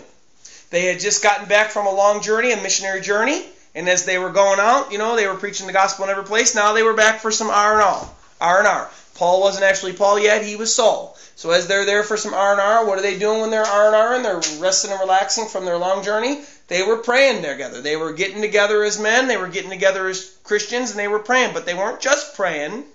They 0.70 0.86
had 0.86 1.00
just 1.00 1.22
gotten 1.22 1.48
back 1.48 1.72
from 1.72 1.88
a 1.88 1.94
long 1.94 2.22
journey, 2.22 2.52
a 2.52 2.62
missionary 2.62 3.02
journey, 3.02 3.46
and 3.76 3.90
as 3.90 4.06
they 4.06 4.18
were 4.18 4.30
going 4.30 4.60
out, 4.60 4.92
you 4.92 4.98
know, 4.98 5.16
they 5.16 5.28
were 5.28 5.36
preaching 5.36 5.68
the 5.68 5.74
gospel 5.74 6.06
in 6.06 6.12
every 6.12 6.24
place. 6.24 6.56
Now 6.56 6.74
they 6.74 6.84
were 6.84 6.94
back 6.94 7.20
for 7.20 7.32
some 7.32 7.50
R 7.50 7.74
and 7.74 7.82
R. 7.82 8.10
R 8.42 8.60
and 8.60 8.68
R. 8.68 8.90
Paul 9.16 9.42
wasn't 9.42 9.66
actually 9.66 9.94
Paul 9.94 10.20
yet; 10.20 10.44
he 10.44 10.56
was 10.56 10.74
Saul. 10.76 11.18
So 11.36 11.52
as 11.52 11.68
they're 11.68 11.86
there 11.86 12.04
for 12.04 12.18
some 12.18 12.34
R 12.34 12.52
and 12.52 12.62
R, 12.62 12.86
what 12.86 12.98
are 12.98 13.02
they 13.02 13.18
doing 13.18 13.42
when 13.42 13.50
they're 13.50 13.66
R 13.66 13.88
and 13.88 13.96
R 13.96 14.16
and 14.16 14.26
they're 14.26 14.60
resting 14.60 14.92
and 14.92 15.00
relaxing 15.00 15.48
from 15.48 15.66
their 15.66 15.78
long 15.78 16.04
journey? 16.04 16.42
They 16.68 16.84
were 16.84 16.98
praying 16.98 17.42
together. 17.44 17.82
They 17.82 17.96
were 17.96 18.14
getting 18.14 18.42
together 18.42 18.84
as 18.84 19.00
men. 19.00 19.28
They 19.28 19.38
were 19.38 19.48
getting 19.48 19.70
together 19.70 20.08
as 20.08 20.32
Christians, 20.44 20.92
and 20.92 21.00
they 21.00 21.08
were 21.08 21.20
praying. 21.20 21.54
But 21.54 21.66
they 21.66 21.74
weren't 21.74 22.00
just 22.00 22.36
praying. 22.36 22.86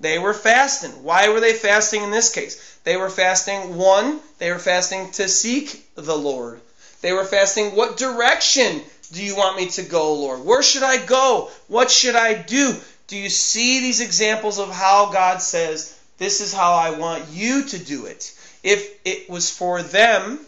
They 0.00 0.18
were 0.18 0.34
fasting. 0.34 1.02
Why 1.04 1.28
were 1.28 1.40
they 1.40 1.52
fasting 1.52 2.02
in 2.02 2.10
this 2.10 2.28
case? 2.28 2.60
They 2.84 2.96
were 2.96 3.08
fasting, 3.08 3.76
one, 3.76 4.20
they 4.38 4.50
were 4.50 4.58
fasting 4.58 5.12
to 5.12 5.28
seek 5.28 5.86
the 5.94 6.16
Lord. 6.16 6.60
They 7.00 7.12
were 7.12 7.24
fasting, 7.24 7.74
What 7.74 7.96
direction 7.96 8.84
do 9.12 9.22
you 9.22 9.36
want 9.36 9.56
me 9.56 9.68
to 9.70 9.82
go, 9.82 10.12
Lord? 10.12 10.44
Where 10.44 10.62
should 10.62 10.82
I 10.82 10.98
go? 10.98 11.50
What 11.68 11.90
should 11.90 12.16
I 12.16 12.34
do? 12.34 12.76
Do 13.06 13.16
you 13.16 13.28
see 13.28 13.80
these 13.80 14.00
examples 14.00 14.58
of 14.58 14.70
how 14.70 15.12
God 15.12 15.42
says, 15.42 15.98
This 16.18 16.40
is 16.40 16.52
how 16.52 16.72
I 16.72 16.90
want 16.90 17.28
you 17.30 17.64
to 17.64 17.78
do 17.78 18.06
it? 18.06 18.32
If 18.62 18.98
it 19.04 19.28
was 19.28 19.50
for 19.50 19.82
them, 19.82 20.40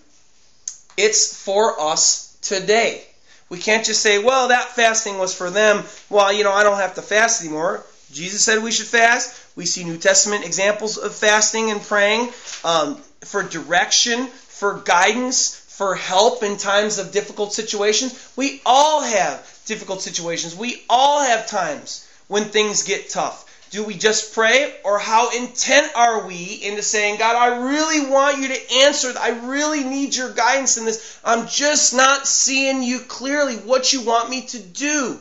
it's 0.96 1.42
for 1.42 1.78
us 1.78 2.36
today. 2.40 3.04
We 3.48 3.59
can't 3.59 3.84
just 3.84 4.02
say, 4.02 4.18
well, 4.18 4.48
that 4.48 4.74
fasting 4.74 5.18
was 5.18 5.34
for 5.34 5.50
them. 5.50 5.84
Well, 6.09 6.32
you 6.32 6.44
know, 6.44 6.52
I 6.52 6.64
don't 6.64 6.78
have 6.78 6.94
to 6.94 7.02
fast 7.02 7.42
anymore. 7.42 7.84
Jesus 8.11 8.42
said 8.42 8.62
we 8.62 8.72
should 8.72 8.86
fast. 8.86 9.34
We 9.54 9.66
see 9.66 9.84
New 9.84 9.98
Testament 9.98 10.44
examples 10.44 10.96
of 10.96 11.14
fasting 11.14 11.70
and 11.70 11.80
praying 11.80 12.30
um, 12.64 12.96
for 13.22 13.42
direction, 13.42 14.26
for 14.26 14.80
guidance, 14.80 15.54
for 15.54 15.94
help 15.94 16.42
in 16.42 16.57
times 16.57 16.98
of 16.98 17.12
difficult 17.12 17.52
situations. 17.52 18.32
We 18.34 18.62
all 18.64 19.02
have 19.02 19.46
difficult 19.66 20.02
situations. 20.02 20.57
We 20.57 20.82
all 20.88 21.22
have 21.22 21.46
times 21.46 22.05
when 22.29 22.45
things 22.45 22.83
get 22.83 23.11
tough. 23.11 23.45
Do 23.70 23.85
we 23.85 23.95
just 23.95 24.33
pray, 24.33 24.74
or 24.85 24.99
how 24.99 25.31
intent 25.31 25.91
are 25.97 26.27
we 26.27 26.61
into 26.62 26.83
saying, 26.83 27.18
God, 27.18 27.35
I 27.37 27.72
really 27.72 28.09
want 28.09 28.39
you 28.39 28.49
to 28.49 28.72
answer. 28.85 29.12
I 29.18 29.31
really 29.31 29.83
need 29.83 30.14
your 30.14 30.33
guidance 30.33 30.77
in 30.77 30.85
this. 30.85 31.18
I'm 31.24 31.49
just 31.49 31.93
not 31.93 32.29
seeing 32.29 32.83
you 32.83 33.01
clearly 33.01 33.57
what 33.57 33.93
you 33.93 34.03
want 34.03 34.31
me 34.31 34.47
to 34.47 34.59
do. 34.61 35.18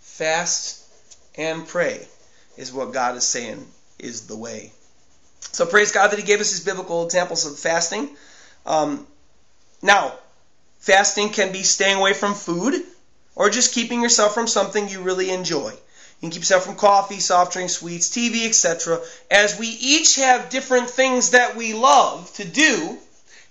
Fast 0.00 0.84
and 1.36 1.66
pray 1.66 2.06
is 2.56 2.72
what 2.72 2.92
God 2.92 3.16
is 3.16 3.24
saying 3.24 3.64
is 3.98 4.26
the 4.26 4.36
way. 4.36 4.72
So 5.40 5.64
praise 5.64 5.92
God 5.92 6.08
that 6.08 6.18
He 6.18 6.24
gave 6.24 6.40
us 6.40 6.50
these 6.50 6.64
biblical 6.64 7.04
examples 7.04 7.46
of 7.46 7.58
fasting. 7.58 8.10
Um, 8.66 9.06
now, 9.80 10.12
fasting 10.80 11.30
can 11.30 11.52
be 11.52 11.62
staying 11.62 11.98
away 11.98 12.14
from 12.14 12.34
food 12.34 12.74
or 13.36 13.50
just 13.50 13.74
keeping 13.74 14.02
yourself 14.02 14.34
from 14.34 14.48
something 14.48 14.88
you 14.88 15.02
really 15.02 15.30
enjoy. 15.30 15.70
You 15.70 16.20
can 16.20 16.30
keep 16.30 16.40
yourself 16.40 16.64
from 16.64 16.76
coffee, 16.76 17.20
soft 17.20 17.52
drinks, 17.52 17.74
sweets, 17.74 18.08
TV, 18.08 18.46
etc. 18.46 19.00
As 19.30 19.58
we 19.58 19.68
each 19.68 20.16
have 20.16 20.50
different 20.50 20.90
things 20.90 21.30
that 21.30 21.54
we 21.54 21.74
love 21.74 22.32
to 22.34 22.44
do, 22.44 22.98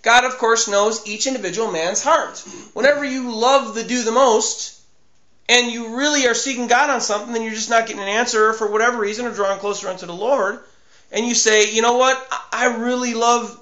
God, 0.02 0.26
of 0.26 0.38
course, 0.38 0.68
knows 0.68 1.08
each 1.08 1.28
individual 1.28 1.72
man's 1.72 2.04
heart. 2.04 2.40
Whenever 2.74 3.06
you 3.06 3.32
love 3.34 3.76
the 3.76 3.84
do 3.84 4.04
the 4.04 4.12
most, 4.12 4.82
and 5.48 5.72
you 5.72 5.96
really 5.98 6.28
are 6.28 6.34
seeking 6.34 6.68
God 6.68 6.90
on 6.90 7.02
something, 7.02 7.34
then 7.34 7.44
you're 7.44 7.54
just 7.54 7.70
not 7.70 7.88
getting 7.88 8.02
an 8.02 8.10
answer 8.10 8.54
for 8.54 8.72
whatever 8.72 9.00
reason 9.00 9.26
or 9.26 9.32
drawing 9.32 9.60
closer 9.60 9.88
unto 9.88 10.06
the 10.06 10.14
Lord, 10.14 10.60
and 11.12 11.26
you 11.26 11.36
say, 11.36 11.72
you 11.72 11.82
know 11.82 11.98
what, 11.98 12.28
I 12.52 12.78
really 12.78 13.14
love 13.14 13.60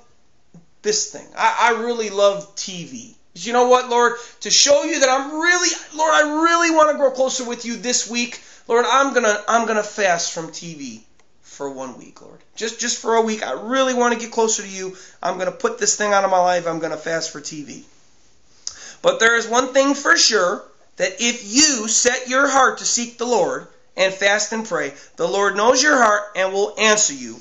this 0.82 1.12
thing. 1.12 1.28
I, 1.38 1.82
really 1.82 2.10
love 2.10 2.56
TV. 2.56 3.13
You 3.36 3.54
know 3.54 3.68
what, 3.68 3.90
Lord? 3.90 4.14
To 4.42 4.52
show 4.52 4.84
you 4.84 5.00
that 5.00 5.10
I'm 5.10 5.40
really, 5.40 5.70
Lord, 5.96 6.14
I 6.14 6.44
really 6.44 6.72
want 6.72 6.92
to 6.92 6.98
grow 6.98 7.12
closer 7.12 7.44
with 7.44 7.66
you 7.66 7.76
this 7.76 8.10
week. 8.10 8.42
Lord, 8.68 8.86
I'm 8.88 9.14
gonna 9.14 9.44
I'm 9.48 9.68
gonna 9.68 9.84
fast 9.84 10.34
from 10.34 10.50
TV 10.50 11.02
for 11.42 11.70
one 11.70 11.98
week, 11.98 12.22
Lord. 12.22 12.40
Just 12.56 12.80
just 12.80 13.02
for 13.02 13.16
a 13.16 13.22
week. 13.22 13.44
I 13.44 13.54
really 13.54 13.94
want 13.94 14.14
to 14.14 14.20
get 14.20 14.32
closer 14.32 14.62
to 14.62 14.70
you. 14.70 14.96
I'm 15.22 15.38
gonna 15.38 15.52
put 15.52 15.80
this 15.80 15.96
thing 15.96 16.14
out 16.14 16.24
of 16.24 16.32
my 16.32 16.40
life. 16.40 16.68
I'm 16.68 16.80
gonna 16.80 16.98
fast 16.98 17.32
for 17.32 17.42
TV. 17.42 17.84
But 19.02 19.20
there 19.20 19.36
is 19.36 19.48
one 19.48 19.74
thing 19.74 19.96
for 19.96 20.16
sure 20.16 20.64
that 20.98 21.16
if 21.20 21.44
you 21.44 21.88
set 21.88 22.30
your 22.30 22.48
heart 22.48 22.78
to 22.78 22.86
seek 22.86 23.18
the 23.18 23.26
Lord 23.26 23.68
and 23.98 24.14
fast 24.14 24.54
and 24.54 24.66
pray, 24.66 24.94
the 25.18 25.28
Lord 25.28 25.58
knows 25.58 25.82
your 25.82 25.98
heart 25.98 26.24
and 26.36 26.54
will 26.54 26.76
answer 26.78 27.14
you 27.14 27.40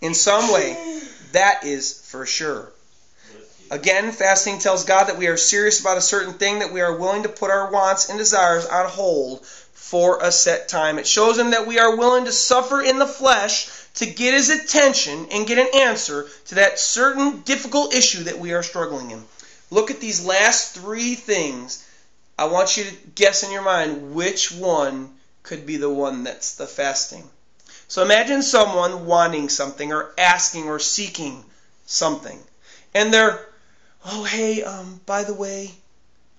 in 0.00 0.14
some 0.14 0.52
way. 0.52 1.00
That 1.32 1.64
is 1.64 2.00
for 2.10 2.26
sure. 2.26 2.70
Again, 3.74 4.12
fasting 4.12 4.60
tells 4.60 4.84
God 4.84 5.08
that 5.08 5.18
we 5.18 5.26
are 5.26 5.36
serious 5.36 5.80
about 5.80 5.98
a 5.98 6.00
certain 6.00 6.34
thing, 6.34 6.60
that 6.60 6.72
we 6.72 6.80
are 6.80 6.96
willing 6.96 7.24
to 7.24 7.28
put 7.28 7.50
our 7.50 7.72
wants 7.72 8.08
and 8.08 8.16
desires 8.16 8.64
on 8.66 8.88
hold 8.88 9.44
for 9.44 10.22
a 10.22 10.30
set 10.30 10.68
time. 10.68 11.00
It 11.00 11.08
shows 11.08 11.36
him 11.36 11.50
that 11.50 11.66
we 11.66 11.80
are 11.80 11.96
willing 11.96 12.26
to 12.26 12.30
suffer 12.30 12.80
in 12.80 13.00
the 13.00 13.06
flesh 13.06 13.66
to 13.94 14.06
get 14.06 14.32
his 14.32 14.48
attention 14.48 15.26
and 15.32 15.44
get 15.44 15.58
an 15.58 15.80
answer 15.82 16.28
to 16.46 16.54
that 16.54 16.78
certain 16.78 17.40
difficult 17.40 17.92
issue 17.92 18.22
that 18.22 18.38
we 18.38 18.52
are 18.52 18.62
struggling 18.62 19.10
in. 19.10 19.24
Look 19.72 19.90
at 19.90 19.98
these 19.98 20.24
last 20.24 20.76
three 20.76 21.16
things. 21.16 21.84
I 22.38 22.44
want 22.44 22.76
you 22.76 22.84
to 22.84 22.96
guess 23.16 23.42
in 23.42 23.50
your 23.50 23.62
mind 23.62 24.14
which 24.14 24.52
one 24.52 25.10
could 25.42 25.66
be 25.66 25.78
the 25.78 25.90
one 25.90 26.22
that's 26.22 26.54
the 26.54 26.68
fasting. 26.68 27.28
So 27.88 28.04
imagine 28.04 28.44
someone 28.44 29.06
wanting 29.06 29.48
something 29.48 29.92
or 29.92 30.12
asking 30.16 30.68
or 30.68 30.78
seeking 30.78 31.44
something. 31.86 32.40
And 32.94 33.12
they're, 33.12 33.44
oh, 34.04 34.24
hey, 34.24 34.62
um, 34.62 35.00
by 35.06 35.24
the 35.24 35.34
way, 35.34 35.70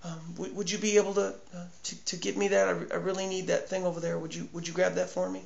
um, 0.03 0.19
would, 0.37 0.55
would, 0.55 0.71
you 0.71 0.77
be 0.77 0.97
able 0.97 1.13
to, 1.15 1.33
uh, 1.55 1.65
to, 1.83 2.05
to 2.05 2.17
get 2.17 2.37
me 2.37 2.49
that? 2.49 2.67
I, 2.67 2.71
I 2.93 2.97
really 2.97 3.25
need 3.25 3.47
that 3.47 3.69
thing 3.69 3.85
over 3.85 3.99
there. 3.99 4.17
Would 4.19 4.35
you 4.35 4.47
would 4.53 4.67
you 4.67 4.73
grab 4.73 4.95
that 4.95 5.09
for 5.09 5.29
me? 5.29 5.41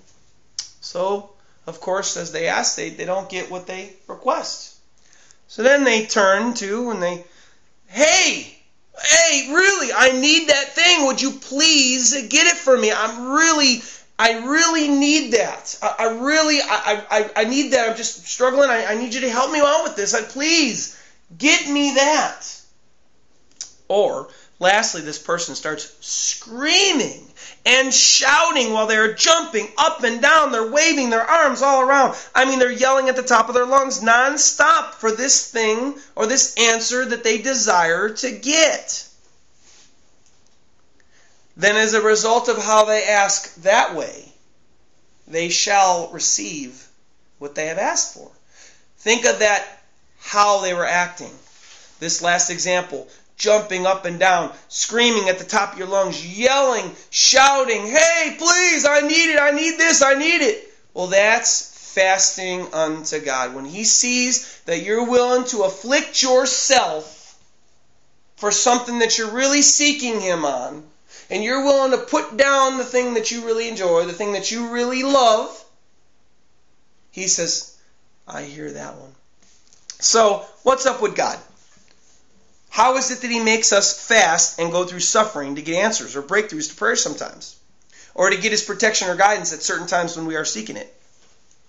So, 0.82 1.30
of 1.68 1.80
course, 1.80 2.18
as 2.18 2.32
they 2.32 2.48
ask, 2.48 2.76
they, 2.76 2.90
they 2.90 3.06
don't 3.06 3.30
get 3.30 3.50
what 3.50 3.68
they 3.68 3.94
request. 4.08 4.76
So 5.48 5.64
then 5.64 5.84
they 5.84 6.06
turn 6.06 6.54
to 6.56 6.92
and 6.92 7.02
they, 7.02 7.24
hey, 7.88 8.60
hey, 9.02 9.54
really, 9.54 9.92
I 9.96 10.12
need 10.20 10.50
that 10.50 10.76
thing. 10.76 11.06
Would 11.08 11.22
you 11.22 11.32
please 11.32 12.14
get 12.28 12.46
it 12.46 12.58
for 12.58 12.78
me? 12.78 12.92
I'm 12.92 13.32
really, 13.32 13.82
I 14.18 14.46
really 14.46 14.90
need 14.90 15.34
that. 15.34 15.78
I, 15.82 15.96
I 16.00 16.20
really, 16.20 16.60
I, 16.62 17.04
I, 17.10 17.32
I 17.36 17.44
need 17.46 17.72
that. 17.72 17.90
I'm 17.90 17.98
just 17.98 18.28
struggling. 18.28 18.70
I, 18.70 18.86
I 18.86 18.96
need 18.96 19.14
you 19.14 19.22
to 19.22 19.30
help 19.30 19.52
me 19.52 19.60
out 19.60 19.84
with 19.84 19.96
this. 19.96 20.14
I 20.14 20.22
please 20.22 20.99
get 21.38 21.70
me 21.70 21.96
that. 21.96 22.62
Or 23.88 24.30
Lastly, 24.60 25.02
this 25.02 25.18
person 25.18 25.56
starts 25.56 25.90
screaming 26.02 27.26
and 27.66 27.94
shouting 27.94 28.74
while 28.74 28.88
they're 28.88 29.14
jumping 29.14 29.70
up 29.78 30.04
and 30.04 30.22
down. 30.22 30.52
They're 30.52 30.70
waving 30.70 31.10
their 31.10 31.24
arms 31.24 31.62
all 31.62 31.82
around. 31.82 32.18
I 32.36 32.44
mean, 32.44 32.60
they're 32.60 32.70
yelling 32.70 33.08
at 33.08 33.16
the 33.16 33.24
top 33.24 33.48
of 33.48 33.56
their 33.56 33.66
lungs 33.66 34.02
nonstop 34.02 34.96
for 34.96 35.12
this 35.12 35.50
thing 35.50 35.96
or 36.14 36.28
this 36.28 36.56
answer 36.58 37.06
that 37.06 37.24
they 37.24 37.38
desire 37.38 38.10
to 38.10 38.32
get. 38.32 39.08
Then, 41.56 41.78
as 41.78 41.94
a 41.94 42.02
result 42.02 42.50
of 42.50 42.58
how 42.58 42.84
they 42.84 43.08
ask 43.08 43.56
that 43.64 43.96
way, 43.96 44.30
they 45.26 45.50
shall 45.50 46.10
receive 46.12 46.86
what 47.38 47.56
they 47.56 47.68
have 47.68 47.78
asked 47.78 48.14
for. 48.14 48.30
Think 48.98 49.26
of 49.26 49.40
that, 49.40 49.66
how 50.20 50.62
they 50.62 50.74
were 50.74 50.86
acting. 50.86 51.32
This 52.00 52.22
last 52.22 52.50
example 52.50 53.08
jumping 53.40 53.88
up 53.88 54.06
and 54.06 54.20
down, 54.20 54.54
screaming 54.68 55.30
at 55.30 55.40
the 55.40 55.46
top 55.46 55.74
of 55.74 55.80
your 55.80 55.88
lungs, 55.88 56.38
yelling, 56.38 56.94
shouting, 57.10 57.88
Hey, 57.88 58.36
please, 58.38 58.86
I 58.86 59.00
need 59.00 59.34
it, 59.34 59.40
I 59.40 59.52
need 59.52 59.78
this, 59.78 60.04
I 60.04 60.14
need 60.14 60.42
it. 60.42 60.72
Well, 60.94 61.08
that's 61.08 61.94
fasting 61.96 62.72
unto 62.74 63.20
God. 63.20 63.56
When 63.56 63.66
He 63.66 63.86
sees 63.86 64.62
that 64.66 64.84
you're 64.84 65.10
willing 65.10 65.46
to 65.46 65.64
afflict 65.64 66.22
yourself 66.22 67.16
for 68.36 68.52
something 68.52 69.00
that 69.00 69.18
you're 69.18 69.32
really 69.32 69.62
seeking 69.62 70.20
Him 70.20 70.46
on, 70.46 70.84
and 71.30 71.44
you're 71.44 71.64
willing 71.64 71.92
to 71.92 72.06
put 72.06 72.38
down 72.38 72.78
the 72.78 72.86
thing 72.86 73.14
that 73.14 73.32
you 73.32 73.46
really 73.46 73.70
enjoy, 73.70 74.06
the 74.06 74.14
thing 74.14 74.34
that 74.34 74.52
you 74.52 74.68
really 74.68 75.04
love, 75.04 75.66
He 77.12 77.28
says, 77.28 77.76
I 78.28 78.44
hear 78.44 78.70
that 78.72 78.96
one. 78.96 79.16
So, 80.00 80.46
what's 80.64 80.86
up 80.86 81.02
with 81.02 81.16
God? 81.16 81.38
How 82.70 82.98
is 82.98 83.12
it 83.12 83.22
that 83.22 83.32
He 83.32 83.44
makes 83.44 83.74
us 83.74 84.08
fast 84.08 84.60
and 84.60 84.72
go 84.72 84.86
through 84.86 85.02
suffering 85.02 85.56
to 85.56 85.62
get 85.62 85.76
answers 85.76 86.16
or 86.16 86.22
breakthroughs 86.22 86.70
to 86.70 86.76
prayer 86.76 86.96
sometimes? 86.96 87.58
Or 88.16 88.30
to 88.30 88.38
get 88.38 88.52
His 88.52 88.64
protection 88.64 89.10
or 89.10 89.16
guidance 89.16 89.54
at 89.54 89.62
certain 89.62 89.88
times 89.88 90.16
when 90.16 90.26
we 90.26 90.36
are 90.36 90.46
seeking 90.46 90.78
it? 90.78 90.94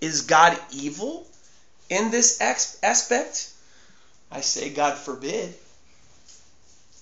Is 0.00 0.22
God 0.22 0.58
evil 0.70 1.26
in 1.88 2.10
this 2.10 2.40
aspect? 2.40 3.50
I 4.30 4.40
say, 4.42 4.70
God 4.70 4.96
forbid. 4.96 5.52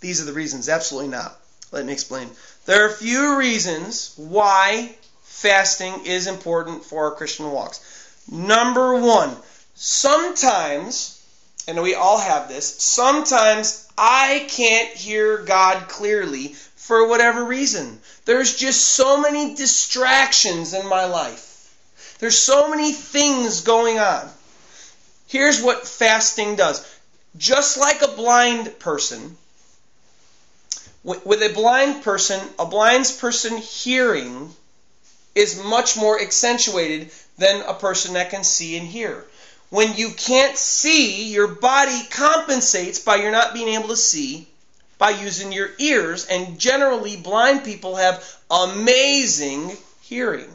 These 0.00 0.22
are 0.22 0.24
the 0.24 0.32
reasons. 0.32 0.68
Absolutely 0.68 1.10
not. 1.10 1.38
Let 1.70 1.84
me 1.84 1.92
explain. 1.92 2.30
There 2.64 2.84
are 2.84 2.88
a 2.88 2.94
few 2.94 3.36
reasons 3.36 4.14
why 4.16 4.94
fasting 5.22 6.06
is 6.06 6.26
important 6.26 6.84
for 6.84 7.04
our 7.04 7.14
Christian 7.14 7.50
walks. 7.50 7.80
Number 8.30 8.98
one, 8.98 9.36
sometimes, 9.74 11.17
and 11.68 11.82
we 11.82 11.94
all 11.94 12.18
have 12.18 12.48
this, 12.48 12.76
sometimes 12.78 13.86
I 13.96 14.46
can't 14.48 14.88
hear 14.88 15.36
God 15.36 15.86
clearly 15.88 16.54
for 16.76 17.06
whatever 17.06 17.44
reason. 17.44 18.00
There's 18.24 18.56
just 18.56 18.82
so 18.82 19.20
many 19.20 19.54
distractions 19.54 20.72
in 20.72 20.88
my 20.88 21.04
life. 21.04 22.16
There's 22.20 22.40
so 22.40 22.70
many 22.70 22.92
things 22.92 23.60
going 23.60 23.98
on. 23.98 24.30
Here's 25.26 25.60
what 25.60 25.86
fasting 25.86 26.56
does. 26.56 26.84
Just 27.36 27.76
like 27.76 28.00
a 28.00 28.08
blind 28.08 28.78
person, 28.78 29.36
with 31.04 31.42
a 31.42 31.52
blind 31.52 32.02
person, 32.02 32.40
a 32.58 32.64
blind 32.64 33.14
person 33.20 33.58
hearing 33.58 34.54
is 35.34 35.62
much 35.62 35.98
more 35.98 36.18
accentuated 36.18 37.10
than 37.36 37.60
a 37.66 37.74
person 37.74 38.14
that 38.14 38.30
can 38.30 38.42
see 38.42 38.78
and 38.78 38.86
hear. 38.86 39.26
When 39.70 39.94
you 39.96 40.10
can't 40.10 40.56
see, 40.56 41.30
your 41.32 41.48
body 41.48 42.00
compensates 42.10 42.98
by 43.00 43.16
your 43.16 43.30
not 43.30 43.52
being 43.52 43.68
able 43.68 43.88
to 43.88 43.96
see 43.96 44.46
by 44.98 45.10
using 45.10 45.52
your 45.52 45.70
ears, 45.78 46.26
and 46.26 46.58
generally, 46.58 47.16
blind 47.16 47.64
people 47.64 47.96
have 47.96 48.24
amazing 48.50 49.76
hearing. 50.02 50.48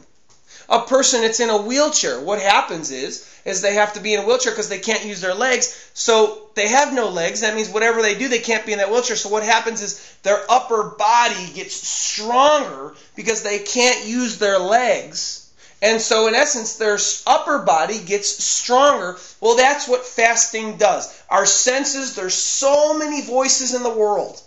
A 0.69 0.81
person 0.81 1.21
that's 1.21 1.39
in 1.39 1.49
a 1.49 1.61
wheelchair, 1.61 2.19
what 2.19 2.41
happens 2.41 2.91
is, 2.91 3.29
is 3.45 3.61
they 3.61 3.75
have 3.75 3.93
to 3.93 3.99
be 3.99 4.13
in 4.13 4.21
a 4.21 4.25
wheelchair 4.25 4.51
because 4.51 4.69
they 4.69 4.79
can't 4.79 5.05
use 5.05 5.21
their 5.21 5.33
legs. 5.33 5.89
So 5.93 6.49
they 6.55 6.69
have 6.69 6.93
no 6.93 7.09
legs. 7.09 7.41
That 7.41 7.55
means 7.55 7.69
whatever 7.69 8.01
they 8.01 8.17
do, 8.17 8.27
they 8.27 8.39
can't 8.39 8.65
be 8.65 8.71
in 8.71 8.79
that 8.79 8.89
wheelchair. 8.89 9.15
So 9.15 9.29
what 9.29 9.43
happens 9.43 9.81
is 9.81 10.15
their 10.23 10.39
upper 10.49 10.95
body 10.97 11.51
gets 11.53 11.75
stronger 11.75 12.93
because 13.15 13.43
they 13.43 13.59
can't 13.59 14.07
use 14.07 14.37
their 14.37 14.59
legs. 14.59 15.42
And 15.83 15.99
so, 15.99 16.27
in 16.27 16.33
essence, 16.33 16.75
their 16.75 16.97
upper 17.27 17.59
body 17.59 17.99
gets 17.99 18.41
stronger. 18.41 19.17
Well, 19.41 19.57
that's 19.57 19.85
what 19.85 20.05
fasting 20.05 20.77
does. 20.77 21.13
Our 21.29 21.45
senses, 21.45 22.15
there's 22.15 22.35
so 22.35 22.97
many 22.97 23.21
voices 23.21 23.73
in 23.73 23.83
the 23.83 23.93
world. 23.93 24.41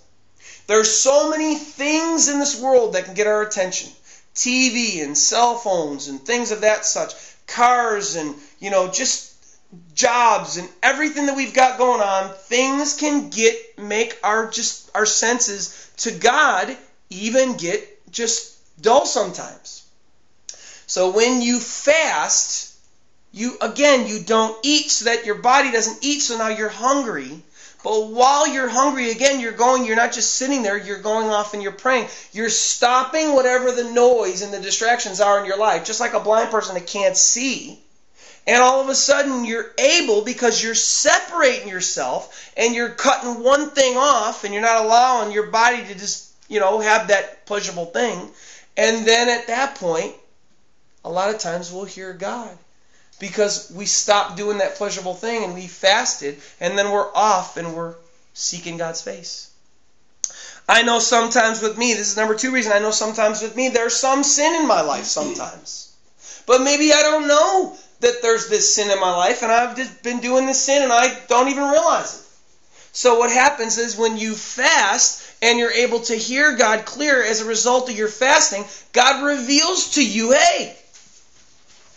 There's 0.66 0.97
so 0.97 1.28
many 1.28 1.55
things 1.57 2.28
in 2.28 2.39
this 2.39 2.59
world 2.59 2.95
that 2.95 3.05
can 3.05 3.12
get 3.12 3.26
our 3.26 3.43
attention. 3.43 3.93
TV 4.34 5.05
and 5.05 5.16
cell 5.16 5.59
phones 5.59 6.09
and 6.09 6.24
things 6.24 6.53
of 6.53 6.62
that 6.62 6.87
such. 6.87 7.12
Cars 7.47 8.16
and, 8.16 8.34
you 8.59 8.70
know, 8.70 8.91
just 8.91 9.34
jobs 9.95 10.57
and 10.57 10.66
everything 10.82 11.26
that 11.26 11.37
we've 11.37 11.53
got 11.53 11.76
going 11.76 12.01
on. 12.01 12.32
Things 12.32 12.95
can 12.95 13.28
get, 13.28 13.78
make 13.78 14.18
our 14.24 14.51
just, 14.51 14.91
our 14.95 15.05
senses 15.05 15.91
to 15.99 16.12
God 16.12 16.74
even 17.11 17.59
get 17.59 18.11
just 18.11 18.57
dull 18.80 19.05
sometimes. 19.05 19.86
So 20.97 21.11
when 21.11 21.42
you 21.42 21.61
fast, 21.61 22.74
you 23.30 23.59
again 23.61 24.07
you 24.07 24.18
don't 24.18 24.57
eat 24.64 24.90
so 24.90 25.05
that 25.05 25.26
your 25.26 25.34
body 25.34 25.70
doesn't 25.70 26.03
eat 26.03 26.20
so 26.20 26.38
now 26.38 26.49
you're 26.49 26.70
hungry. 26.70 27.42
But 27.84 28.07
while 28.07 28.49
you're 28.49 28.70
hungry 28.70 29.11
again, 29.11 29.38
you're 29.40 29.53
going, 29.53 29.84
you're 29.84 29.94
not 29.94 30.14
just 30.14 30.36
sitting 30.36 30.62
there, 30.62 30.78
you're 30.78 31.03
going 31.03 31.28
off 31.28 31.53
and 31.53 31.62
you're 31.62 31.72
praying. 31.72 32.09
You're 32.32 32.49
stopping 32.49 33.34
whatever 33.34 33.72
the 33.72 33.92
noise 33.92 34.40
and 34.40 34.55
the 34.55 34.59
distractions 34.59 35.20
are 35.20 35.38
in 35.38 35.44
your 35.44 35.59
life, 35.59 35.84
just 35.84 36.01
like 36.01 36.14
a 36.14 36.20
blind 36.20 36.51
person 36.51 36.76
that 36.76 36.86
can't 36.86 37.14
see. 37.14 37.78
And 38.47 38.62
all 38.62 38.80
of 38.80 38.88
a 38.88 38.94
sudden, 38.94 39.44
you're 39.44 39.72
able 39.78 40.24
because 40.24 40.62
you're 40.62 40.74
separating 40.74 41.68
yourself 41.68 42.51
and 42.57 42.74
you're 42.74 42.88
cutting 42.88 43.42
one 43.42 43.68
thing 43.68 43.99
off 43.99 44.44
and 44.44 44.55
you're 44.55 44.62
not 44.62 44.82
allowing 44.82 45.30
your 45.30 45.49
body 45.49 45.84
to 45.84 45.94
just, 45.94 46.32
you 46.49 46.59
know, 46.59 46.80
have 46.80 47.09
that 47.09 47.44
pleasurable 47.44 47.84
thing. 47.84 48.30
And 48.78 49.07
then 49.07 49.28
at 49.28 49.49
that 49.49 49.74
point, 49.74 50.14
a 51.07 51.11
lot 51.11 51.32
of 51.32 51.38
times 51.38 51.72
we'll 51.72 51.84
hear 51.84 52.12
God 52.12 52.50
because 53.20 53.70
we 53.70 53.86
stopped 53.86 54.36
doing 54.36 54.59
that 54.59 54.74
pleasurable 54.74 55.14
thing 55.14 55.44
and 55.44 55.54
we 55.54 55.68
fasted 55.68 56.36
and 56.61 56.76
then 56.76 56.90
we're 56.90 57.14
off 57.14 57.57
and 57.57 57.74
we're 57.74 57.94
seeking 58.34 58.76
God's 58.76 59.02
face. 59.02 59.48
I 60.68 60.82
know 60.82 60.98
sometimes 60.98 61.62
with 61.62 61.78
me, 61.78 61.94
this 61.94 62.11
is 62.11 62.16
number 62.16 62.34
two 62.34 62.50
reason, 62.50 62.72
I 62.72 62.80
know 62.80 62.90
sometimes 62.90 63.40
with 63.40 63.54
me 63.54 63.68
there's 63.68 63.94
some 63.94 64.24
sin 64.24 64.57
in 64.57 64.66
my 64.66 64.80
life 64.80 65.04
sometimes. 65.04 65.94
But 66.44 66.62
maybe 66.62 66.92
I 66.92 67.02
don't 67.02 67.28
know 67.28 67.76
that 68.00 68.20
there's 68.20 68.48
this 68.48 68.74
sin 68.74 68.90
in 68.90 68.98
my 68.98 69.16
life 69.16 69.44
and 69.44 69.52
I've 69.52 69.76
just 69.76 70.02
been 70.02 70.18
doing 70.18 70.46
this 70.46 70.61
sin 70.61 70.82
and 70.82 70.92
I 70.92 71.16
don't 71.28 71.48
even 71.48 71.70
realize 71.70 72.18
it. 72.18 72.26
So 72.90 73.18
what 73.18 73.30
happens 73.30 73.78
is 73.78 73.96
when 73.96 74.16
you 74.16 74.34
fast 74.34 75.22
and 75.40 75.59
you're 75.59 75.70
able 75.70 76.00
to 76.00 76.16
hear 76.16 76.57
God 76.57 76.84
clear 76.84 77.22
as 77.22 77.40
a 77.42 77.44
result 77.44 77.88
of 77.88 77.96
your 77.96 78.09
fasting, 78.09 78.64
God 78.92 79.24
reveals 79.24 79.90
to 79.90 80.04
you, 80.04 80.32
hey, 80.32 80.76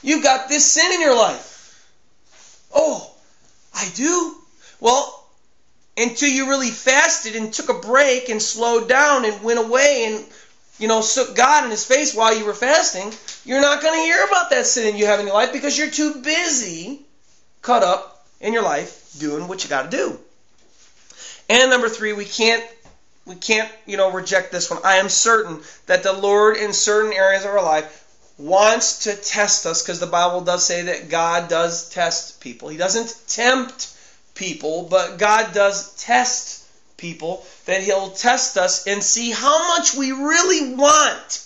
You've 0.02 0.24
got 0.24 0.50
this 0.50 0.72
sin 0.72 0.92
in 0.94 1.02
your 1.02 1.16
life. 1.16 1.86
Oh, 2.74 3.14
I 3.74 3.90
do? 3.96 4.36
Well, 4.80 5.28
until 5.98 6.30
you 6.30 6.50
really 6.50 6.70
fasted 6.70 7.36
and 7.36 7.54
took 7.54 7.70
a 7.70 7.74
break 7.74 8.30
and 8.30 8.42
slowed 8.42 8.88
down 8.88 9.26
and 9.26 9.44
went 9.44 9.60
away 9.60 10.06
and, 10.08 10.26
you 10.78 10.88
know, 10.88 11.02
took 11.02 11.36
God 11.36 11.66
in 11.66 11.72
His 11.72 11.86
face 11.86 12.16
while 12.16 12.38
you 12.38 12.46
were 12.46 12.54
fasting, 12.54 13.12
you're 13.44 13.62
not 13.62 13.82
going 13.82 14.00
to 14.00 14.04
hear 14.04 14.24
about 14.24 14.50
that 14.52 14.66
sin 14.66 14.98
you 14.98 15.06
have 15.08 15.20
in 15.20 15.26
your 15.26 15.36
life 15.36 15.52
because 15.52 15.78
you're 15.78 15.90
too 15.90 16.22
busy, 16.22 17.02
caught 17.62 17.84
up 17.84 18.26
in 18.40 18.54
your 18.54 18.64
life, 18.64 19.14
doing 19.20 19.48
what 19.48 19.64
you 19.64 19.70
got 19.70 19.92
to 19.92 19.98
do. 19.98 20.20
And 21.50 21.70
number 21.70 21.90
three, 21.90 22.14
we 22.14 22.26
can't 22.26 22.64
we 23.26 23.36
can't, 23.36 23.72
you 23.86 23.96
know, 23.96 24.12
reject 24.12 24.52
this 24.52 24.72
one. 24.72 24.80
I 24.84 24.96
am 24.96 25.08
certain 25.08 25.62
that 25.86 26.02
the 26.02 26.14
Lord 26.14 26.58
in 26.58 26.74
certain 26.74 27.14
areas 27.14 27.46
of 27.46 27.52
our 27.52 27.62
life 27.62 28.09
wants 28.40 29.04
to 29.04 29.16
test 29.16 29.66
us 29.66 29.84
because 29.84 30.00
the 30.00 30.08
Bible 30.08 30.42
does 30.42 30.66
say 30.66 30.84
that 30.84 31.10
God 31.10 31.50
does 31.50 31.90
test 31.90 32.40
people. 32.40 32.70
He 32.70 32.78
doesn't 32.78 33.16
tempt 33.28 33.94
people, 34.34 34.88
but 34.90 35.18
God 35.18 35.54
does 35.54 35.94
test 35.98 36.66
people, 36.98 37.46
that 37.66 37.84
He'll 37.84 38.10
test 38.10 38.58
us 38.58 38.88
and 38.88 39.04
see 39.04 39.32
how 39.32 39.78
much 39.78 39.94
we 39.94 40.12
really 40.12 40.74
want 40.76 41.46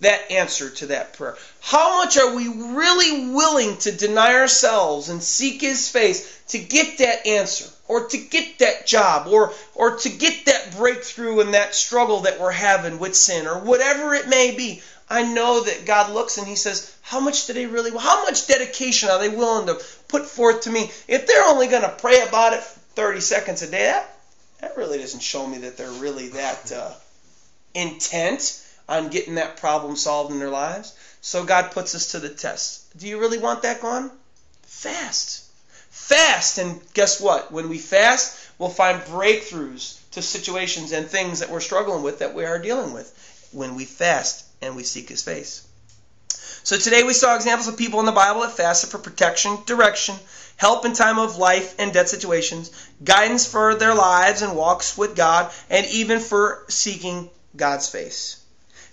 that 0.00 0.32
answer 0.32 0.68
to 0.68 0.86
that 0.86 1.12
prayer. 1.12 1.36
How 1.60 1.98
much 1.98 2.18
are 2.18 2.34
we 2.34 2.48
really 2.48 3.32
willing 3.32 3.76
to 3.78 3.92
deny 3.92 4.34
ourselves 4.34 5.08
and 5.08 5.22
seek 5.22 5.60
His 5.60 5.88
face 5.88 6.40
to 6.48 6.58
get 6.58 6.98
that 6.98 7.26
answer? 7.26 7.68
Or 7.88 8.08
to 8.08 8.16
get 8.16 8.60
that 8.60 8.86
job, 8.86 9.26
or 9.26 9.52
or 9.74 9.96
to 9.98 10.08
get 10.08 10.46
that 10.46 10.74
breakthrough 10.76 11.40
in 11.40 11.50
that 11.50 11.74
struggle 11.74 12.20
that 12.20 12.40
we're 12.40 12.50
having 12.50 12.98
with 12.98 13.14
sin, 13.14 13.46
or 13.46 13.58
whatever 13.58 14.14
it 14.14 14.28
may 14.28 14.54
be. 14.56 14.80
I 15.12 15.24
know 15.24 15.62
that 15.62 15.84
God 15.84 16.10
looks 16.10 16.38
and 16.38 16.46
He 16.46 16.56
says, 16.56 16.90
How 17.02 17.20
much 17.20 17.46
do 17.46 17.52
they 17.52 17.66
really, 17.66 17.90
how 17.90 18.24
much 18.24 18.46
dedication 18.46 19.10
are 19.10 19.18
they 19.18 19.28
willing 19.28 19.66
to 19.66 19.84
put 20.08 20.24
forth 20.24 20.62
to 20.62 20.70
me? 20.70 20.90
If 21.06 21.26
they're 21.26 21.44
only 21.44 21.66
going 21.66 21.82
to 21.82 21.90
pray 21.90 22.22
about 22.22 22.54
it 22.54 22.62
30 22.62 23.20
seconds 23.20 23.60
a 23.60 23.70
day, 23.70 23.82
that, 23.82 24.16
that 24.62 24.76
really 24.78 24.96
doesn't 24.96 25.22
show 25.22 25.46
me 25.46 25.58
that 25.58 25.76
they're 25.76 25.90
really 25.90 26.28
that 26.28 26.72
uh, 26.72 26.94
intent 27.74 28.64
on 28.88 29.10
getting 29.10 29.34
that 29.34 29.58
problem 29.58 29.96
solved 29.96 30.32
in 30.32 30.38
their 30.38 30.48
lives. 30.48 30.96
So 31.20 31.44
God 31.44 31.72
puts 31.72 31.94
us 31.94 32.12
to 32.12 32.18
the 32.18 32.30
test. 32.30 32.98
Do 32.98 33.06
you 33.06 33.20
really 33.20 33.38
want 33.38 33.62
that 33.62 33.82
gone? 33.82 34.10
Fast. 34.62 35.44
Fast. 35.90 36.56
And 36.56 36.80
guess 36.94 37.20
what? 37.20 37.52
When 37.52 37.68
we 37.68 37.76
fast, 37.76 38.48
we'll 38.58 38.70
find 38.70 38.98
breakthroughs 39.02 39.98
to 40.12 40.22
situations 40.22 40.92
and 40.92 41.06
things 41.06 41.40
that 41.40 41.50
we're 41.50 41.60
struggling 41.60 42.02
with 42.02 42.20
that 42.20 42.34
we 42.34 42.46
are 42.46 42.58
dealing 42.58 42.94
with 42.94 43.50
when 43.52 43.74
we 43.74 43.84
fast 43.84 44.46
and 44.62 44.76
we 44.76 44.84
seek 44.84 45.08
his 45.08 45.22
face. 45.22 45.66
So 46.62 46.78
today 46.78 47.02
we 47.02 47.12
saw 47.12 47.34
examples 47.34 47.66
of 47.66 47.76
people 47.76 47.98
in 48.00 48.06
the 48.06 48.12
Bible 48.12 48.42
that 48.42 48.56
fasted 48.56 48.90
for 48.90 48.98
protection, 48.98 49.58
direction, 49.66 50.14
help 50.56 50.84
in 50.84 50.92
time 50.92 51.18
of 51.18 51.36
life 51.36 51.74
and 51.78 51.92
death 51.92 52.08
situations, 52.08 52.70
guidance 53.02 53.44
for 53.44 53.74
their 53.74 53.94
lives 53.94 54.42
and 54.42 54.54
walks 54.54 54.96
with 54.96 55.16
God, 55.16 55.52
and 55.68 55.84
even 55.86 56.20
for 56.20 56.64
seeking 56.68 57.28
God's 57.56 57.88
face. 57.88 58.36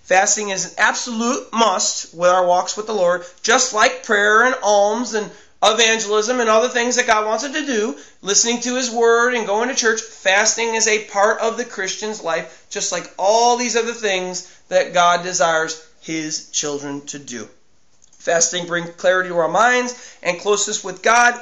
Fasting 0.01 0.49
is 0.49 0.65
an 0.65 0.71
absolute 0.79 1.53
must 1.53 2.11
with 2.15 2.31
our 2.31 2.43
walks 2.43 2.75
with 2.75 2.87
the 2.87 2.93
Lord, 2.93 3.23
just 3.43 3.73
like 3.73 4.03
prayer 4.03 4.45
and 4.45 4.55
alms 4.63 5.13
and 5.13 5.29
evangelism 5.63 6.39
and 6.39 6.49
other 6.49 6.69
things 6.69 6.95
that 6.95 7.07
God 7.07 7.25
wants 7.25 7.43
us 7.43 7.53
to 7.53 7.65
do, 7.65 7.97
listening 8.21 8.61
to 8.61 8.75
His 8.75 8.91
Word 8.91 9.33
and 9.33 9.47
going 9.47 9.69
to 9.69 9.75
church. 9.75 10.01
Fasting 10.01 10.75
is 10.75 10.87
a 10.87 11.05
part 11.05 11.39
of 11.41 11.57
the 11.57 11.65
Christian's 11.65 12.23
life, 12.23 12.65
just 12.69 12.91
like 12.91 13.11
all 13.17 13.57
these 13.57 13.75
other 13.75 13.93
things 13.93 14.49
that 14.69 14.93
God 14.93 15.23
desires 15.23 15.85
His 16.01 16.49
children 16.49 17.05
to 17.07 17.19
do. 17.19 17.47
Fasting 18.17 18.67
brings 18.67 18.89
clarity 18.95 19.29
to 19.29 19.37
our 19.37 19.49
minds 19.49 19.95
and 20.21 20.39
closeness 20.39 20.83
with 20.83 21.01
God 21.01 21.39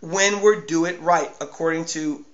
when 0.00 0.40
we 0.40 0.60
do 0.66 0.84
it 0.84 1.00
right, 1.00 1.30
according 1.40 1.86
to 1.86 2.24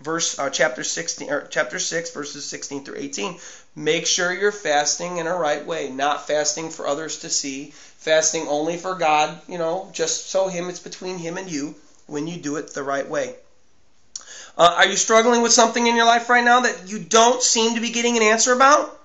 verse 0.00 0.38
uh, 0.38 0.50
chapter 0.50 0.84
16 0.84 1.30
or 1.30 1.46
chapter 1.46 1.78
6 1.78 2.10
verses 2.10 2.44
16 2.44 2.84
through 2.84 2.96
18 2.98 3.38
make 3.74 4.06
sure 4.06 4.32
you're 4.32 4.52
fasting 4.52 5.16
in 5.16 5.26
a 5.26 5.34
right 5.34 5.64
way 5.64 5.88
not 5.88 6.26
fasting 6.26 6.68
for 6.68 6.86
others 6.86 7.20
to 7.20 7.30
see 7.30 7.72
fasting 8.04 8.46
only 8.48 8.76
for 8.76 8.94
god 8.94 9.40
you 9.48 9.58
know 9.58 9.90
just 9.92 10.30
so 10.30 10.48
him 10.48 10.68
it's 10.68 10.78
between 10.78 11.18
him 11.18 11.36
and 11.36 11.50
you 11.50 11.74
when 12.06 12.26
you 12.26 12.36
do 12.36 12.56
it 12.56 12.74
the 12.74 12.82
right 12.82 13.08
way. 13.08 13.34
Uh, 14.56 14.74
are 14.76 14.86
you 14.86 14.96
struggling 14.96 15.42
with 15.42 15.52
something 15.52 15.86
in 15.86 15.96
your 15.96 16.06
life 16.06 16.28
right 16.28 16.44
now 16.44 16.60
that 16.60 16.88
you 16.88 16.98
don't 16.98 17.42
seem 17.42 17.74
to 17.74 17.80
be 17.80 17.90
getting 17.90 18.16
an 18.16 18.22
answer 18.22 18.52
about? 18.52 18.98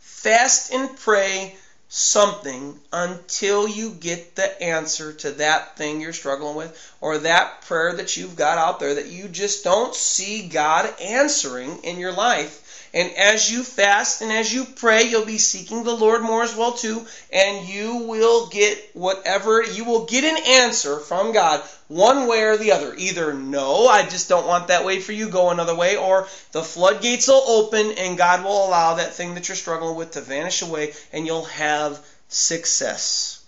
Fast 0.00 0.72
and 0.72 0.96
pray 0.98 1.54
something 1.88 2.78
until 2.92 3.68
you 3.68 3.90
get 3.90 4.36
the 4.36 4.62
answer 4.62 5.12
to 5.12 5.32
that 5.32 5.76
thing 5.76 6.00
you're 6.00 6.12
struggling 6.12 6.54
with 6.56 6.94
or 7.00 7.18
that 7.18 7.62
prayer 7.62 7.94
that 7.94 8.16
you've 8.16 8.36
got 8.36 8.58
out 8.58 8.80
there 8.80 8.94
that 8.94 9.08
you 9.08 9.28
just 9.28 9.64
don't 9.64 9.94
see 9.94 10.48
God 10.48 10.92
answering 11.00 11.78
in 11.82 11.98
your 11.98 12.12
life 12.12 12.69
and 12.92 13.12
as 13.16 13.50
you 13.50 13.62
fast 13.62 14.20
and 14.20 14.32
as 14.32 14.52
you 14.52 14.64
pray, 14.64 15.04
you'll 15.04 15.24
be 15.24 15.38
seeking 15.38 15.84
the 15.84 15.94
Lord 15.94 16.22
more 16.22 16.42
as 16.42 16.56
well 16.56 16.72
too, 16.72 17.06
and 17.32 17.68
you 17.68 17.96
will 18.08 18.48
get 18.48 18.90
whatever 18.94 19.62
you 19.62 19.84
will 19.84 20.06
get 20.06 20.24
an 20.24 20.42
answer 20.64 20.98
from 20.98 21.32
God 21.32 21.62
one 21.86 22.26
way 22.26 22.42
or 22.42 22.56
the 22.56 22.72
other. 22.72 22.94
Either 22.96 23.32
no, 23.32 23.86
I 23.86 24.08
just 24.08 24.28
don't 24.28 24.46
want 24.46 24.68
that 24.68 24.84
way 24.84 25.00
for 25.00 25.12
you, 25.12 25.28
go 25.28 25.50
another 25.50 25.74
way, 25.74 25.96
or 25.96 26.26
the 26.52 26.62
floodgates 26.62 27.28
will 27.28 27.44
open 27.46 27.92
and 27.92 28.18
God 28.18 28.42
will 28.42 28.66
allow 28.66 28.94
that 28.94 29.14
thing 29.14 29.34
that 29.34 29.48
you're 29.48 29.56
struggling 29.56 29.96
with 29.96 30.12
to 30.12 30.20
vanish 30.20 30.62
away 30.62 30.92
and 31.12 31.26
you'll 31.26 31.44
have 31.44 32.04
success. 32.28 33.44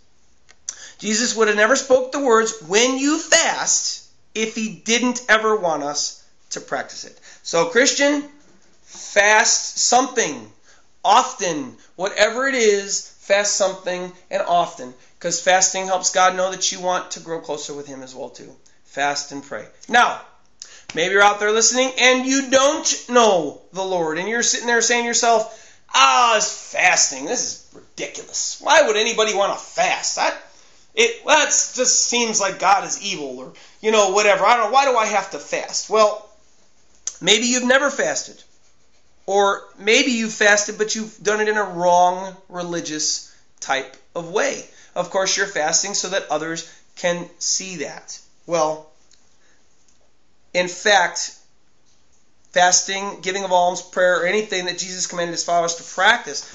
Jesus 0.98 1.34
would 1.34 1.48
have 1.48 1.56
never 1.56 1.74
spoke 1.74 2.12
the 2.12 2.20
words 2.20 2.62
when 2.68 2.96
you 2.96 3.18
fast 3.18 4.08
if 4.36 4.54
he 4.54 4.72
didn't 4.84 5.24
ever 5.28 5.56
want 5.56 5.82
us 5.82 6.22
to 6.50 6.60
practice 6.60 7.04
it. 7.04 7.18
So 7.42 7.66
Christian, 7.66 8.22
fast 9.12 9.78
something 9.78 10.52
often, 11.04 11.76
whatever 11.96 12.46
it 12.46 12.54
is, 12.54 13.12
Fast 13.22 13.54
something 13.54 14.12
and 14.32 14.42
often, 14.42 14.92
because 15.16 15.40
fasting 15.40 15.86
helps 15.86 16.10
God 16.10 16.34
know 16.34 16.50
that 16.50 16.72
you 16.72 16.80
want 16.80 17.12
to 17.12 17.20
grow 17.20 17.38
closer 17.40 17.72
with 17.72 17.86
Him 17.86 18.02
as 18.02 18.16
well 18.16 18.30
too. 18.30 18.56
Fast 18.84 19.30
and 19.30 19.44
pray. 19.44 19.68
Now, 19.88 20.20
maybe 20.92 21.12
you're 21.12 21.22
out 21.22 21.38
there 21.38 21.52
listening 21.52 21.92
and 22.00 22.26
you 22.26 22.50
don't 22.50 23.08
know 23.08 23.62
the 23.72 23.84
Lord, 23.84 24.18
and 24.18 24.28
you're 24.28 24.42
sitting 24.42 24.66
there 24.66 24.82
saying 24.82 25.04
to 25.04 25.06
yourself, 25.06 25.56
"Ah, 25.94 26.36
it's 26.36 26.50
fasting. 26.50 27.26
This 27.26 27.42
is 27.44 27.64
ridiculous. 27.72 28.56
Why 28.58 28.82
would 28.82 28.96
anybody 28.96 29.34
want 29.34 29.56
to 29.56 29.64
fast? 29.64 30.16
That 30.16 30.36
it 30.96 31.24
that 31.24 31.46
just 31.46 32.02
seems 32.02 32.40
like 32.40 32.58
God 32.58 32.84
is 32.84 33.00
evil, 33.00 33.38
or 33.38 33.52
you 33.80 33.92
know 33.92 34.10
whatever. 34.10 34.44
I 34.44 34.56
don't 34.56 34.66
know. 34.66 34.72
Why 34.72 34.84
do 34.84 34.96
I 34.96 35.06
have 35.06 35.30
to 35.30 35.38
fast? 35.38 35.88
Well, 35.88 36.28
maybe 37.20 37.46
you've 37.46 37.62
never 37.62 37.88
fasted. 37.88 38.42
Or 39.26 39.62
maybe 39.78 40.12
you've 40.12 40.32
fasted, 40.32 40.78
but 40.78 40.94
you've 40.94 41.16
done 41.22 41.40
it 41.40 41.48
in 41.48 41.56
a 41.56 41.64
wrong 41.64 42.36
religious 42.48 43.34
type 43.60 43.96
of 44.14 44.30
way. 44.30 44.64
Of 44.94 45.10
course, 45.10 45.36
you're 45.36 45.46
fasting 45.46 45.94
so 45.94 46.08
that 46.10 46.30
others 46.30 46.70
can 46.96 47.28
see 47.38 47.76
that. 47.76 48.18
Well, 48.46 48.90
in 50.52 50.68
fact, 50.68 51.36
fasting, 52.50 53.20
giving 53.22 53.44
of 53.44 53.52
alms, 53.52 53.80
prayer, 53.80 54.20
or 54.20 54.26
anything 54.26 54.66
that 54.66 54.78
Jesus 54.78 55.06
commanded 55.06 55.32
his 55.32 55.44
followers 55.44 55.76
to 55.76 55.82
practice, 55.82 56.46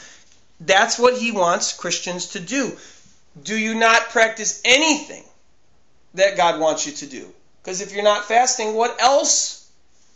that's 0.59 0.99
what 0.99 1.17
he 1.17 1.31
wants 1.31 1.73
Christians 1.73 2.27
to 2.27 2.39
do. 2.39 2.77
Do 3.41 3.57
you 3.57 3.75
not 3.75 4.09
practice 4.09 4.61
anything 4.65 5.23
that 6.15 6.37
God 6.37 6.59
wants 6.59 6.85
you 6.85 6.93
to 6.93 7.07
do? 7.07 7.33
Because 7.61 7.81
if 7.81 7.93
you're 7.93 8.03
not 8.03 8.25
fasting, 8.25 8.73
what 8.73 9.01
else 9.01 9.69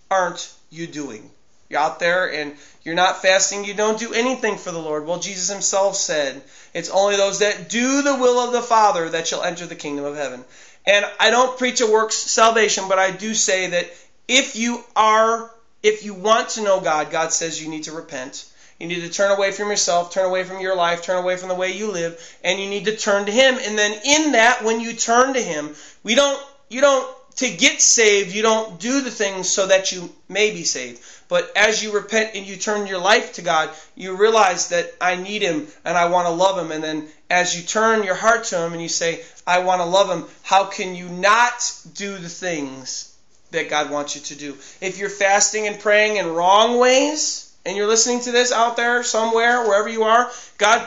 aren't 0.10 0.54
you 0.70 0.88
doing? 0.88 1.30
You're 1.72 1.80
out 1.80 1.99
there 1.99 2.32
and 2.32 2.53
you're 2.84 2.95
not 2.95 3.22
fasting, 3.22 3.63
you 3.63 3.74
don't 3.74 3.99
do 3.99 4.13
anything 4.13 4.57
for 4.57 4.72
the 4.72 4.80
Lord. 4.80 5.05
Well, 5.05 5.19
Jesus 5.19 5.49
himself 5.49 5.95
said, 5.95 6.41
it's 6.74 6.89
only 6.89 7.15
those 7.15 7.39
that 7.39 7.69
do 7.69 8.01
the 8.01 8.15
will 8.15 8.39
of 8.39 8.53
the 8.53 8.61
Father 8.61 9.09
that 9.09 9.28
shall 9.28 9.43
enter 9.43 9.65
the 9.65 9.76
kingdom 9.76 10.05
of 10.05 10.15
heaven. 10.15 10.43
And 10.86 11.05
I 11.19 11.30
don't 11.30 11.57
preach 11.57 11.82
a 11.82 11.88
works 11.88 12.15
salvation, 12.15 12.86
but 12.89 12.99
I 12.99 13.11
do 13.11 13.34
say 13.34 13.67
that 13.67 13.89
if 14.28 14.55
you 14.55 14.84
are, 14.95 15.51
if 15.84 16.03
you 16.03 16.13
want 16.13 16.49
to 16.49 16.63
know 16.63 16.80
God, 16.80 17.11
God 17.11 17.32
says 17.32 17.61
you 17.61 17.69
need 17.69 17.84
to 17.84 17.91
repent. 17.91 18.45
You 18.80 18.88
need 18.88 19.01
to 19.01 19.09
turn 19.09 19.32
away 19.32 19.51
from 19.51 19.69
yourself, 19.69 20.11
turn 20.11 20.26
away 20.26 20.43
from 20.43 20.59
your 20.59 20.76
life, 20.76 21.03
turn 21.03 21.22
away 21.22 21.38
from 21.38 21.49
the 21.49 21.55
way 21.55 21.74
you 21.74 21.91
live, 21.91 22.19
and 22.43 22.59
you 22.59 22.67
need 22.67 22.86
to 22.86 22.97
turn 22.97 23.28
to 23.28 23.32
Him. 23.32 23.59
And 23.61 23.78
then 23.78 23.91
in 24.03 24.32
that, 24.32 24.63
when 24.63 24.80
you 24.80 24.93
turn 24.93 25.36
to 25.36 25.41
Him, 25.41 25.76
we 26.03 26.15
don't, 26.15 26.41
you 26.67 26.82
don't, 26.82 27.07
to 27.36 27.49
get 27.49 27.80
saved, 27.80 28.34
you 28.34 28.41
don't 28.41 28.80
do 28.80 29.01
the 29.01 29.11
things 29.11 29.49
so 29.49 29.67
that 29.67 29.91
you 29.91 30.11
may 30.28 30.51
be 30.51 30.63
saved. 30.63 30.99
But 31.32 31.50
as 31.56 31.82
you 31.82 31.94
repent 31.94 32.32
and 32.36 32.46
you 32.46 32.58
turn 32.58 32.88
your 32.88 33.00
life 33.00 33.36
to 33.36 33.42
God, 33.42 33.70
you 33.96 34.18
realize 34.18 34.68
that 34.68 34.94
I 35.00 35.16
need 35.16 35.42
Him 35.42 35.66
and 35.86 35.98
I 35.98 36.10
want 36.10 36.28
to 36.28 36.34
love 36.34 36.60
Him. 36.60 36.74
And 36.74 36.84
then 36.84 37.08
as 37.30 37.56
you 37.56 37.62
turn 37.64 38.04
your 38.04 38.16
heart 38.16 38.44
to 38.48 38.58
Him 38.58 38.74
and 38.74 38.82
you 38.82 38.90
say, 38.90 39.24
I 39.48 39.60
want 39.60 39.80
to 39.80 39.86
love 39.86 40.10
Him, 40.10 40.28
how 40.44 40.66
can 40.66 40.94
you 40.94 41.08
not 41.08 41.74
do 41.94 42.18
the 42.18 42.28
things 42.28 43.16
that 43.52 43.70
God 43.70 43.90
wants 43.90 44.14
you 44.18 44.22
to 44.24 44.36
do? 44.36 44.58
If 44.82 44.98
you're 44.98 45.08
fasting 45.08 45.68
and 45.68 45.80
praying 45.80 46.18
in 46.18 46.34
wrong 46.34 46.78
ways, 46.78 47.50
and 47.66 47.78
you're 47.78 47.88
listening 47.88 48.20
to 48.24 48.34
this 48.34 48.52
out 48.52 48.76
there 48.76 49.02
somewhere, 49.02 49.66
wherever 49.66 49.88
you 49.88 50.04
are, 50.04 50.30
God, 50.58 50.86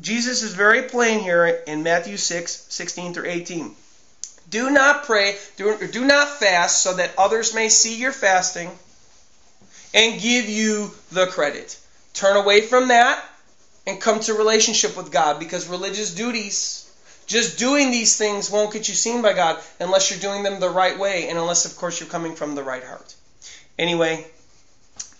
Jesus 0.00 0.42
is 0.42 0.54
very 0.54 0.82
plain 0.82 1.20
here 1.20 1.46
in 1.46 1.84
Matthew 1.84 2.16
6, 2.16 2.66
16 2.68 3.14
through 3.14 3.28
18. 3.28 3.76
Do 4.50 4.70
not 4.70 5.04
pray, 5.04 5.36
do, 5.56 5.86
do 5.86 6.04
not 6.04 6.40
fast 6.40 6.82
so 6.82 6.94
that 6.94 7.12
others 7.16 7.54
may 7.54 7.68
see 7.68 7.96
your 7.96 8.10
fasting 8.10 8.76
and 9.94 10.20
give 10.20 10.48
you 10.48 10.90
the 11.12 11.26
credit. 11.26 11.78
Turn 12.14 12.36
away 12.36 12.60
from 12.60 12.88
that 12.88 13.24
and 13.86 14.00
come 14.00 14.20
to 14.20 14.34
relationship 14.34 14.96
with 14.96 15.10
God 15.10 15.38
because 15.38 15.68
religious 15.68 16.14
duties, 16.14 16.90
just 17.26 17.58
doing 17.58 17.90
these 17.90 18.16
things 18.16 18.50
won't 18.50 18.72
get 18.72 18.88
you 18.88 18.94
seen 18.94 19.22
by 19.22 19.32
God 19.32 19.58
unless 19.80 20.10
you're 20.10 20.20
doing 20.20 20.42
them 20.42 20.60
the 20.60 20.68
right 20.68 20.98
way 20.98 21.28
and 21.28 21.38
unless, 21.38 21.64
of 21.64 21.76
course, 21.76 22.00
you're 22.00 22.08
coming 22.08 22.34
from 22.34 22.54
the 22.54 22.62
right 22.62 22.84
heart. 22.84 23.14
Anyway, 23.78 24.26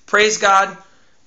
praise 0.07 0.39
God. 0.39 0.77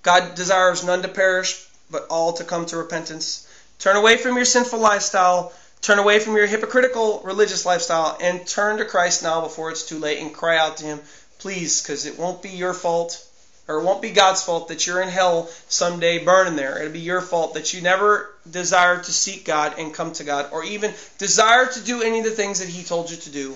God 0.04 0.36
desires 0.36 0.84
none 0.84 1.02
to 1.04 1.08
perish, 1.08 1.66
but 1.89 2.08
all 2.10 2.34
to 2.34 2.44
come 2.44 2.66
to 2.68 2.78
repentance. 2.78 3.48
Turn 3.80 3.96
away 3.96 4.18
from 4.18 4.36
your 4.36 4.46
sinful 4.46 4.80
lifestyle. 4.80 5.54
Turn 5.82 5.98
away 5.98 6.20
from 6.20 6.36
your 6.36 6.46
hypocritical 6.46 7.22
religious 7.24 7.66
lifestyle 7.66 8.18
and 8.22 8.46
turn 8.46 8.78
to 8.78 8.86
Christ 8.86 9.24
now 9.24 9.42
before 9.42 9.72
it's 9.72 9.88
too 9.88 9.98
late 9.98 10.20
and 10.20 10.34
cry 10.34 10.58
out 10.58 10.78
to 10.78 10.86
Him, 10.86 11.00
please, 11.39 11.82
because 11.82 12.06
it 12.06 12.20
won't 12.20 12.44
be 12.44 12.50
your 12.50 12.74
fault 12.74 13.26
or 13.72 13.80
it 13.80 13.84
won't 13.84 14.01
be 14.01 14.11
God's 14.11 14.43
fault 14.43 14.67
that 14.67 14.86
you're 14.86 15.01
in 15.01 15.09
hell 15.09 15.49
someday 15.67 16.24
burning 16.24 16.55
there. 16.55 16.80
It'll 16.80 16.91
be 16.91 16.99
your 16.99 17.22
fault 17.22 17.53
that 17.53 17.74
you 17.74 17.82
never 17.82 18.34
desire 18.49 19.01
to 19.01 19.11
seek 19.11 19.45
God 19.45 19.76
and 19.78 19.93
come 19.93 20.11
to 20.13 20.24
God, 20.24 20.49
or 20.51 20.63
even 20.63 20.93
desire 21.17 21.67
to 21.67 21.80
do 21.82 22.01
any 22.01 22.19
of 22.19 22.26
the 22.26 22.32
things 22.32 22.59
that 22.59 22.69
He 22.69 22.84
told 22.84 23.09
you 23.09 23.17
to 23.17 23.30
do. 23.30 23.55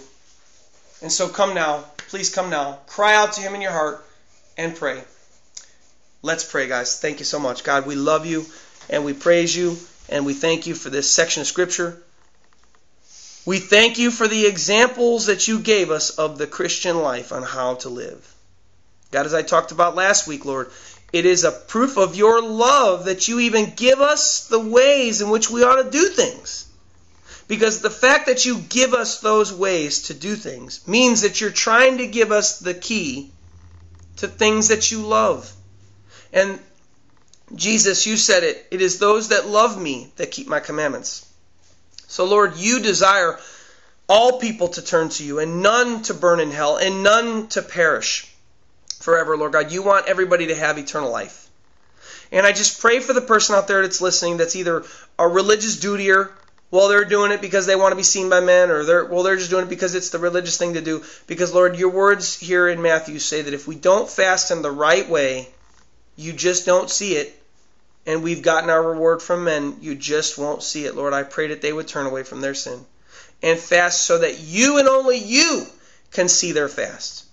And 1.02 1.12
so 1.12 1.28
come 1.28 1.54
now. 1.54 1.84
Please 2.10 2.34
come 2.34 2.50
now. 2.50 2.80
Cry 2.88 3.16
out 3.16 3.34
to 3.34 3.42
Him 3.42 3.56
in 3.56 3.62
your 3.62 3.72
heart 3.72 4.04
and 4.58 4.76
pray. 4.76 5.04
Let's 6.22 6.44
pray, 6.44 6.68
guys. 6.68 7.00
Thank 7.00 7.20
you 7.20 7.26
so 7.26 7.40
much. 7.40 7.64
God, 7.64 7.86
we 7.86 7.96
love 7.96 8.26
you 8.26 8.46
and 8.90 9.06
we 9.06 9.14
praise 9.14 9.56
you 9.56 9.78
and 10.10 10.26
we 10.26 10.34
thank 10.34 10.66
you 10.68 10.76
for 10.76 10.90
this 10.90 11.10
section 11.10 11.42
of 11.42 11.48
Scripture. 11.48 12.02
We 13.46 13.60
thank 13.60 14.00
you 14.00 14.10
for 14.10 14.28
the 14.28 14.48
examples 14.48 15.28
that 15.28 15.48
you 15.48 15.60
gave 15.60 15.92
us 15.92 16.12
of 16.12 16.38
the 16.38 16.48
Christian 16.48 17.00
life 17.00 17.32
on 17.32 17.44
how 17.44 17.76
to 17.76 17.90
live. 17.90 18.35
God, 19.16 19.26
as 19.26 19.34
I 19.34 19.44
talked 19.44 19.72
about 19.72 19.96
last 19.96 20.28
week, 20.28 20.44
Lord, 20.44 20.70
it 21.14 21.26
is 21.26 21.46
a 21.46 21.52
proof 21.54 21.96
of 21.96 22.18
your 22.18 22.42
love 22.42 23.06
that 23.06 23.30
you 23.30 23.40
even 23.40 23.72
give 23.74 24.02
us 24.02 24.50
the 24.50 24.60
ways 24.60 25.22
in 25.22 25.30
which 25.30 25.50
we 25.50 25.64
ought 25.64 25.82
to 25.82 25.90
do 25.90 26.10
things. 26.10 26.68
Because 27.48 27.80
the 27.80 27.90
fact 27.90 28.26
that 28.26 28.46
you 28.46 28.60
give 28.60 28.94
us 28.94 29.22
those 29.22 29.54
ways 29.54 30.02
to 30.08 30.14
do 30.14 30.36
things 30.36 30.86
means 30.86 31.22
that 31.22 31.40
you're 31.40 31.50
trying 31.50 32.00
to 32.00 32.08
give 32.08 32.34
us 32.34 32.60
the 32.60 32.74
key 32.74 33.32
to 34.18 34.28
things 34.28 34.68
that 34.68 34.92
you 34.92 35.00
love. 35.00 35.50
And 36.34 36.60
Jesus, 37.56 38.06
you 38.06 38.18
said 38.18 38.44
it, 38.44 38.68
it 38.70 38.82
is 38.82 39.00
those 39.00 39.30
that 39.30 39.48
love 39.48 39.82
me 39.82 40.12
that 40.18 40.32
keep 40.32 40.50
my 40.50 40.60
commandments. 40.60 41.26
So, 42.10 42.26
Lord, 42.26 42.58
you 42.58 42.82
desire 42.82 43.40
all 44.10 44.40
people 44.40 44.68
to 44.68 44.82
turn 44.82 45.08
to 45.08 45.24
you, 45.24 45.40
and 45.40 45.62
none 45.62 46.02
to 46.02 46.14
burn 46.14 46.42
in 46.42 46.52
hell, 46.52 46.76
and 46.76 47.02
none 47.02 47.48
to 47.48 47.62
perish 47.62 48.35
forever, 49.02 49.38
Lord 49.38 49.54
God. 49.54 49.72
You 49.72 49.84
want 49.84 50.08
everybody 50.08 50.48
to 50.48 50.56
have 50.56 50.78
eternal 50.78 51.12
life. 51.12 51.50
And 52.32 52.46
I 52.46 52.52
just 52.52 52.82
pray 52.82 53.00
for 53.00 53.14
the 53.14 53.22
person 53.22 53.56
out 53.56 53.68
there 53.68 53.82
that's 53.82 54.02
listening 54.02 54.38
that's 54.38 54.56
either 54.56 54.84
a 55.18 55.28
religious 55.28 55.78
dutier, 55.78 56.32
well, 56.72 56.90
they're 56.90 57.06
doing 57.06 57.32
it 57.32 57.42
because 57.42 57.66
they 57.66 57.76
want 57.76 57.92
to 57.92 57.96
be 57.96 58.04
seen 58.04 58.30
by 58.30 58.40
men, 58.40 58.70
or 58.70 58.84
they're 58.84 59.06
well, 59.06 59.24
they're 59.24 59.38
just 59.38 59.52
doing 59.52 59.66
it 59.66 59.70
because 59.70 59.96
it's 59.96 60.10
the 60.10 60.20
religious 60.20 60.58
thing 60.58 60.74
to 60.74 60.82
do. 60.82 61.04
Because 61.28 61.54
Lord, 61.54 61.78
your 61.78 61.90
words 61.90 62.38
here 62.38 62.68
in 62.68 62.82
Matthew 62.82 63.20
say 63.20 63.44
that 63.44 63.54
if 63.54 63.68
we 63.68 63.76
don't 63.76 64.10
fast 64.10 64.52
in 64.52 64.62
the 64.62 64.72
right 64.72 65.08
way, 65.08 65.48
you 66.16 66.34
just 66.34 66.66
don't 66.66 66.90
see 66.90 67.16
it, 67.16 67.40
and 68.06 68.24
we've 68.24 68.42
gotten 68.42 68.70
our 68.70 68.82
reward 68.82 69.22
from 69.22 69.44
men, 69.44 69.78
you 69.82 69.96
just 69.96 70.38
won't 70.38 70.64
see 70.64 70.86
it. 70.86 70.96
Lord, 70.96 71.14
I 71.14 71.24
pray 71.24 71.48
that 71.48 71.62
they 71.62 71.72
would 71.72 71.88
turn 71.88 72.08
away 72.08 72.24
from 72.24 72.42
their 72.42 72.56
sin 72.56 72.84
and 73.44 73.60
fast 73.60 74.02
so 74.04 74.20
that 74.20 74.40
you 74.40 74.80
and 74.80 74.88
only 74.88 75.18
you 75.18 75.66
can 76.12 76.28
see 76.28 76.52
their 76.52 76.70
fast. 76.70 77.25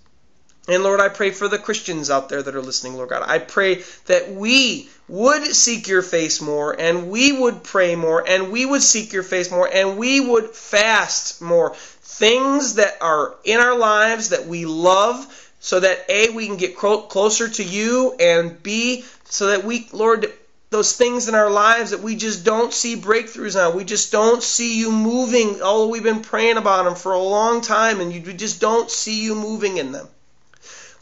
And 0.65 0.81
Lord, 0.81 1.01
I 1.01 1.09
pray 1.09 1.31
for 1.31 1.49
the 1.49 1.59
Christians 1.59 2.09
out 2.09 2.29
there 2.29 2.41
that 2.41 2.55
are 2.55 2.61
listening, 2.61 2.95
Lord 2.95 3.09
God. 3.09 3.23
I 3.25 3.39
pray 3.39 3.83
that 4.05 4.31
we 4.31 4.87
would 5.09 5.43
seek 5.43 5.89
your 5.89 6.01
face 6.01 6.39
more, 6.41 6.71
and 6.79 7.09
we 7.09 7.33
would 7.33 7.63
pray 7.63 7.95
more, 7.95 8.23
and 8.25 8.49
we 8.49 8.65
would 8.65 8.81
seek 8.81 9.11
your 9.11 9.23
face 9.23 9.51
more, 9.51 9.69
and 9.71 9.97
we 9.97 10.21
would 10.21 10.51
fast 10.51 11.41
more. 11.41 11.75
Things 11.75 12.75
that 12.75 12.95
are 13.01 13.35
in 13.43 13.59
our 13.59 13.77
lives 13.77 14.29
that 14.29 14.47
we 14.47 14.65
love, 14.65 15.51
so 15.59 15.81
that 15.81 16.05
A, 16.07 16.29
we 16.29 16.47
can 16.47 16.55
get 16.55 16.77
closer 16.77 17.49
to 17.49 17.63
you, 17.63 18.15
and 18.17 18.63
B, 18.63 19.03
so 19.25 19.47
that 19.47 19.65
we, 19.65 19.89
Lord, 19.91 20.31
those 20.69 20.95
things 20.95 21.27
in 21.27 21.35
our 21.35 21.49
lives 21.49 21.91
that 21.91 21.99
we 21.99 22.15
just 22.15 22.45
don't 22.45 22.73
see 22.73 22.95
breakthroughs 22.95 23.61
on. 23.61 23.75
We 23.75 23.83
just 23.83 24.13
don't 24.13 24.41
see 24.41 24.79
you 24.79 24.91
moving, 24.91 25.61
although 25.61 25.89
we've 25.89 26.03
been 26.03 26.21
praying 26.21 26.57
about 26.57 26.85
them 26.85 26.95
for 26.95 27.11
a 27.11 27.19
long 27.19 27.59
time, 27.59 27.99
and 27.99 28.13
you 28.13 28.21
just 28.31 28.61
don't 28.61 28.89
see 28.89 29.23
you 29.23 29.35
moving 29.35 29.77
in 29.77 29.91
them. 29.91 30.07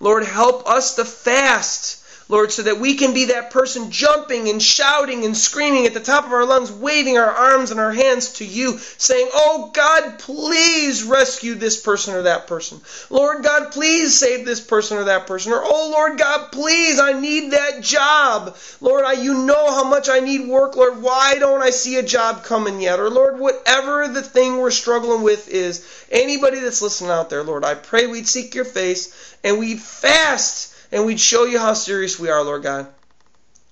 Lord, 0.02 0.26
help 0.26 0.68
us 0.68 0.95
to 0.95 1.06
fast. 1.06 2.01
Lord, 2.32 2.53
so 2.53 2.63
that 2.63 2.79
we 2.79 2.95
can 2.95 3.13
be 3.13 3.25
that 3.25 3.51
person 3.51 3.91
jumping 3.91 4.47
and 4.47 4.63
shouting 4.63 5.25
and 5.25 5.36
screaming 5.36 5.86
at 5.86 5.93
the 5.93 5.99
top 5.99 6.25
of 6.25 6.32
our 6.32 6.45
lungs, 6.45 6.71
waving 6.71 7.17
our 7.17 7.29
arms 7.29 7.71
and 7.71 7.79
our 7.79 7.91
hands 7.91 8.34
to 8.36 8.45
you, 8.45 8.77
saying, 8.97 9.27
Oh 9.34 9.69
God, 9.73 10.17
please 10.17 11.03
rescue 11.03 11.55
this 11.55 11.82
person 11.82 12.13
or 12.13 12.21
that 12.21 12.47
person. 12.47 12.79
Lord 13.09 13.43
God, 13.43 13.73
please 13.73 14.17
save 14.17 14.45
this 14.45 14.61
person 14.61 14.97
or 14.97 15.03
that 15.03 15.27
person. 15.27 15.51
Or, 15.51 15.61
Oh 15.61 15.89
Lord 15.91 16.17
God, 16.17 16.53
please, 16.53 17.01
I 17.01 17.19
need 17.19 17.51
that 17.51 17.82
job. 17.82 18.55
Lord, 18.79 19.03
I, 19.03 19.11
you 19.11 19.34
know 19.34 19.69
how 19.69 19.84
much 19.84 20.07
I 20.07 20.21
need 20.21 20.47
work. 20.47 20.77
Lord, 20.77 21.01
why 21.01 21.36
don't 21.38 21.61
I 21.61 21.71
see 21.71 21.97
a 21.97 22.03
job 22.03 22.45
coming 22.45 22.79
yet? 22.79 23.01
Or 23.01 23.09
Lord, 23.09 23.39
whatever 23.39 24.07
the 24.07 24.21
thing 24.21 24.57
we're 24.57 24.71
struggling 24.71 25.23
with 25.23 25.49
is, 25.49 25.86
anybody 26.09 26.61
that's 26.61 26.82
listening 26.82 27.11
out 27.11 27.29
there, 27.29 27.43
Lord, 27.43 27.65
I 27.65 27.75
pray 27.75 28.07
we'd 28.07 28.29
seek 28.29 28.55
your 28.55 28.63
face 28.63 29.36
and 29.43 29.59
we'd 29.59 29.82
fast 29.82 30.70
and 30.92 31.06
we'd 31.06 31.20
show 31.20 31.46
you 31.46 31.60
how 31.60 31.74
serious 31.74 32.20
we 32.20 32.30
are, 32.30 32.44
Lord 32.44 32.64
God. 32.64 32.88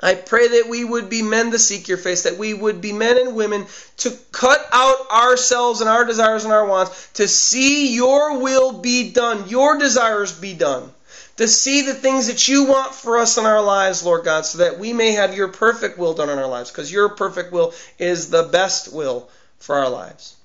I 0.02 0.16
pray 0.16 0.48
that 0.48 0.70
we 0.70 0.86
would 0.86 1.10
be 1.10 1.22
men 1.22 1.52
to 1.52 1.60
seek 1.60 1.90
your 1.90 1.98
face, 1.98 2.24
that 2.24 2.38
we 2.38 2.54
would 2.54 2.80
be 2.80 2.94
men 2.94 3.18
and 3.18 3.36
women 3.36 3.66
to 3.98 4.18
cut 4.32 4.66
out 4.72 5.12
ourselves 5.12 5.82
and 5.82 5.90
our 5.90 6.06
desires 6.06 6.46
and 6.46 6.54
our 6.54 6.66
wants, 6.66 7.10
to 7.16 7.28
see 7.28 7.94
your 7.94 8.40
will 8.40 8.72
be 8.72 9.12
done, 9.12 9.50
your 9.50 9.78
desires 9.78 10.32
be 10.32 10.54
done, 10.54 10.90
to 11.36 11.50
see 11.50 11.82
the 11.82 11.94
things 11.94 12.28
that 12.28 12.48
you 12.48 12.64
want 12.64 12.96
for 12.96 13.18
us 13.18 13.38
in 13.38 13.46
our 13.46 13.62
lives, 13.62 14.06
Lord 14.06 14.24
God, 14.24 14.46
so 14.46 14.60
that 14.60 14.80
we 14.80 14.94
may 14.94 15.12
have 15.12 15.36
your 15.36 15.50
perfect 15.50 15.98
will 15.98 16.14
done 16.14 16.30
in 16.30 16.40
our 16.40 16.48
lives, 16.48 16.72
because 16.72 16.90
your 16.90 17.10
perfect 17.10 17.52
will 17.52 17.74
is 17.98 18.30
the 18.30 18.44
best 18.44 18.94
will 18.94 19.30
for 19.58 19.76
our 19.76 19.90
lives. 19.90 20.38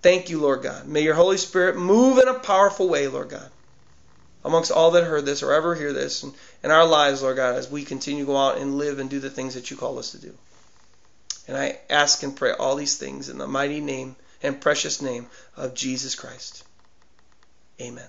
Thank 0.00 0.30
you, 0.30 0.40
Lord 0.40 0.62
God. 0.62 0.86
May 0.86 1.02
your 1.02 1.14
Holy 1.14 1.36
Spirit 1.36 1.76
move 1.76 2.16
in 2.16 2.28
a 2.28 2.38
powerful 2.38 2.88
way, 2.88 3.08
Lord 3.08 3.28
God 3.28 3.50
amongst 4.44 4.70
all 4.70 4.92
that 4.92 5.04
heard 5.04 5.26
this 5.26 5.42
or 5.42 5.52
ever 5.52 5.74
hear 5.74 5.92
this 5.92 6.22
and 6.22 6.34
in 6.62 6.70
our 6.70 6.86
lives, 6.86 7.22
Lord 7.22 7.36
God, 7.36 7.56
as 7.56 7.70
we 7.70 7.84
continue 7.84 8.24
to 8.24 8.32
go 8.32 8.36
out 8.36 8.58
and 8.58 8.78
live 8.78 8.98
and 8.98 9.10
do 9.10 9.20
the 9.20 9.30
things 9.30 9.54
that 9.54 9.70
you 9.70 9.76
call 9.76 9.98
us 9.98 10.12
to 10.12 10.18
do. 10.18 10.34
And 11.48 11.56
I 11.56 11.78
ask 11.88 12.22
and 12.22 12.36
pray 12.36 12.52
all 12.52 12.76
these 12.76 12.96
things 12.96 13.28
in 13.28 13.38
the 13.38 13.46
mighty 13.46 13.80
name 13.80 14.16
and 14.42 14.60
precious 14.60 15.02
name 15.02 15.26
of 15.56 15.74
Jesus 15.74 16.14
Christ. 16.14 16.64
Amen. 17.80 18.08